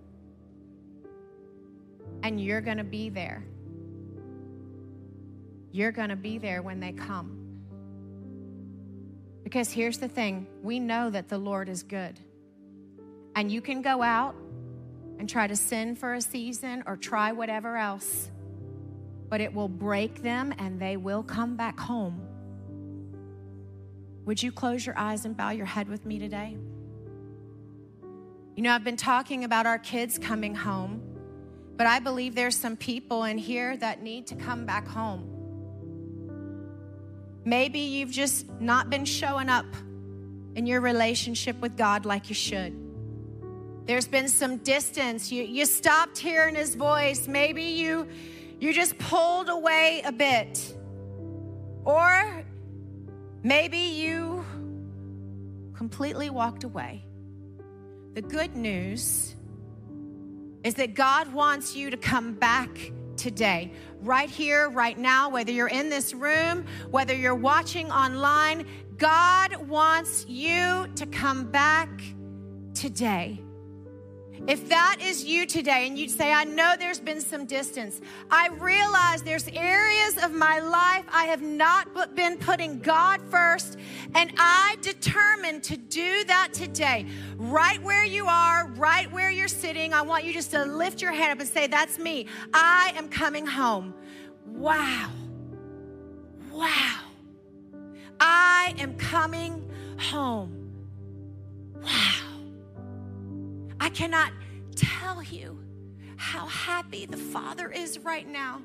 And 2.23 2.41
you're 2.41 2.61
going 2.61 2.77
to 2.77 2.85
be 2.85 3.09
there. 3.09 3.45
You're 5.73 5.93
going 5.93 6.11
to 6.11 6.17
be 6.17 6.39
there 6.39 6.63
when 6.63 6.79
they 6.81 6.93
come. 6.93 7.39
Because 9.45 9.71
here's 9.71 9.99
the 9.99 10.09
thing 10.09 10.47
we 10.63 10.79
know 10.79 11.09
that 11.09 11.29
the 11.29 11.39
Lord 11.39 11.69
is 11.69 11.83
good. 11.83 12.19
And 13.35 13.51
you 13.51 13.61
can 13.61 13.81
go 13.81 14.03
out 14.03 14.35
and 15.19 15.29
try 15.29 15.47
to 15.47 15.57
sin 15.57 15.97
for 15.97 16.15
a 16.15 16.21
season 16.21 16.83
or 16.87 16.97
try 16.97 17.33
whatever 17.33 17.77
else, 17.77 18.31
but 19.29 19.41
it 19.41 19.55
will 19.55 19.69
break 19.69 20.23
them 20.23 20.55
and 20.59 20.81
they 20.81 20.97
will 20.97 21.23
come 21.23 21.57
back 21.57 21.79
home. 21.79 22.21
Would 24.25 24.43
you 24.43 24.53
close 24.53 24.85
your 24.85 24.99
eyes 24.99 25.25
and 25.25 25.37
bow 25.37 25.51
your 25.51 25.67
head 25.67 25.89
with 25.89 26.05
me 26.05 26.19
today? 26.19 26.57
You 28.57 28.63
know, 28.63 28.73
I've 28.73 28.85
been 28.85 28.97
talking 28.97 29.45
about 29.45 29.67
our 29.67 29.79
kids 29.79 30.19
coming 30.19 30.55
home, 30.55 31.03
but 31.77 31.87
I 31.87 31.99
believe 31.99 32.35
there's 32.35 32.57
some 32.57 32.77
people 32.77 33.25
in 33.25 33.39
here 33.39 33.77
that 33.77 34.03
need 34.03 34.27
to 34.29 34.35
come 34.35 34.65
back 34.65 34.89
home. 34.89 35.33
Maybe 37.45 37.79
you've 37.81 38.11
just 38.11 38.49
not 38.61 38.91
been 38.91 39.05
showing 39.05 39.49
up 39.49 39.67
in 40.57 40.67
your 40.67 40.81
relationship 40.81 41.61
with 41.61 41.77
God 41.77 42.07
like 42.07 42.29
you 42.29 42.35
should. 42.35 42.86
There's 43.87 44.09
been 44.09 44.29
some 44.29 44.57
distance. 44.59 45.31
You, 45.31 45.45
you 45.45 45.65
stopped 45.65 46.19
hearing 46.19 46.57
his 46.57 46.75
voice. 46.75 47.29
Maybe 47.29 47.63
you, 47.63 48.09
you 48.59 48.73
just 48.75 48.99
pulled 48.99 49.49
away 49.49 50.03
a 50.05 50.11
bit. 50.11 50.75
Or 51.85 52.45
maybe 53.45 53.79
you 53.79 54.45
completely 55.73 56.31
walked 56.31 56.65
away. 56.65 57.05
The 58.15 58.23
good 58.23 58.57
news 58.57 59.37
is 60.65 60.75
that 60.75 60.95
God 60.95 61.33
wants 61.33 61.77
you 61.77 61.91
to 61.91 61.97
come 61.97 62.35
back 62.35 62.71
today, 63.17 63.73
right 64.01 64.29
here, 64.29 64.69
right 64.69 64.99
now, 64.99 65.29
whether 65.29 65.53
you're 65.53 65.69
in 65.69 65.91
this 65.91 66.13
room, 66.13 66.67
whether 66.91 67.15
you're 67.15 67.37
watching 67.37 67.91
online. 67.93 68.67
God 68.97 69.55
wants 69.69 70.27
you 70.27 70.89
to 70.97 71.07
come 71.07 71.45
back 71.51 71.89
today. 72.75 73.41
If 74.47 74.69
that 74.69 74.99
is 75.03 75.25
you 75.25 75.45
today 75.45 75.89
and 75.89 75.99
you'd 75.99 76.11
say, 76.11 76.33
I 76.33 76.45
know 76.45 76.75
there's 76.79 77.01
been 77.01 77.21
some 77.21 77.47
distance, 77.47 78.01
I 78.31 78.49
realize 78.61 79.23
there's 79.23 79.49
areas 79.49 80.23
of 80.23 80.33
my 80.33 80.61
life 80.61 81.05
I 81.13 81.25
have 81.25 81.43
not 81.43 82.15
been 82.15 82.39
putting 82.39 82.79
God 82.79 83.21
first, 83.29 83.77
and 84.15 84.33
I 84.39 84.77
determined 84.83 85.65
to 85.65 85.77
do 85.77 86.23
that 86.25 86.51
today. 86.53 87.07
Right 87.37 87.83
where 87.83 88.05
you 88.05 88.27
are, 88.29 88.69
right 88.77 89.11
where 89.11 89.31
you're 89.31 89.49
sitting, 89.49 89.93
I 89.93 90.03
want 90.03 90.25
you 90.25 90.33
just 90.33 90.53
to 90.53 90.65
lift 90.65 91.03
your 91.03 91.13
hand 91.13 91.33
up 91.33 91.41
and 91.41 91.49
say, 91.49 91.67
That's 91.67 91.99
me. 91.99 92.29
I 92.55 92.93
am 92.97 93.09
coming 93.09 93.47
home. 93.47 93.95
Wow. 94.47 95.11
Wow. 96.53 97.01
I 98.21 98.75
am 98.79 98.97
coming 98.97 99.69
home. 99.99 100.73
Wow. 101.83 102.26
I 103.87 103.89
cannot 103.91 104.33
tell 104.75 105.23
you 105.23 105.61
how 106.17 106.47
happy 106.47 107.07
the 107.07 107.17
Father 107.17 107.71
is 107.71 108.01
right 108.01 108.29
now. 108.29 108.61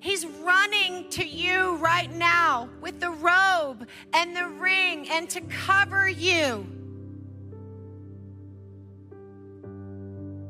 He's 0.00 0.26
running 0.26 1.08
to 1.10 1.24
you 1.24 1.76
right 1.76 2.12
now 2.12 2.68
with 2.80 2.98
the 2.98 3.12
robe 3.12 3.86
and 4.12 4.36
the 4.36 4.48
ring 4.48 5.08
and 5.08 5.30
to 5.30 5.40
cover 5.42 6.08
you. 6.08 6.66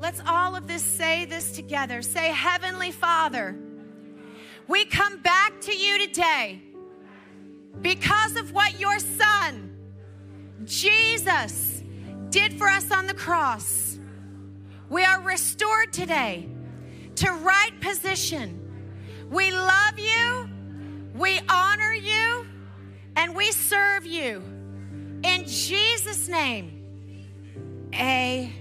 Let's 0.01 0.23
all 0.27 0.57
of 0.57 0.67
this 0.67 0.83
say 0.83 1.27
this 1.27 1.53
together. 1.53 2.01
Say, 2.01 2.29
Heavenly 2.29 2.91
Father, 2.91 3.55
we 4.67 4.87
come 4.87 5.21
back 5.21 5.61
to 5.61 5.77
you 5.77 6.07
today 6.07 6.63
because 7.83 8.37
of 8.37 8.51
what 8.51 8.81
your 8.81 8.99
Son, 8.99 9.77
Jesus, 10.65 11.74
did 12.35 12.59
for 12.59 12.69
us 12.69 12.91
on 12.91 13.07
the 13.07 13.15
cross. 13.15 13.97
We 14.91 15.05
are 15.05 15.21
restored 15.21 15.93
today 15.93 16.49
to 17.15 17.31
right 17.31 17.71
position. 17.81 18.61
We 19.31 19.53
love 19.53 19.97
you, 20.01 20.51
we 21.15 21.41
honor 21.49 21.93
you, 21.93 22.45
and 23.15 23.37
we 23.37 23.53
serve 23.53 24.05
you. 24.05 24.43
In 25.23 25.45
Jesus' 25.47 26.29
name, 26.29 26.83
amen. 27.95 28.53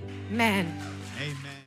Amen. 1.19 1.52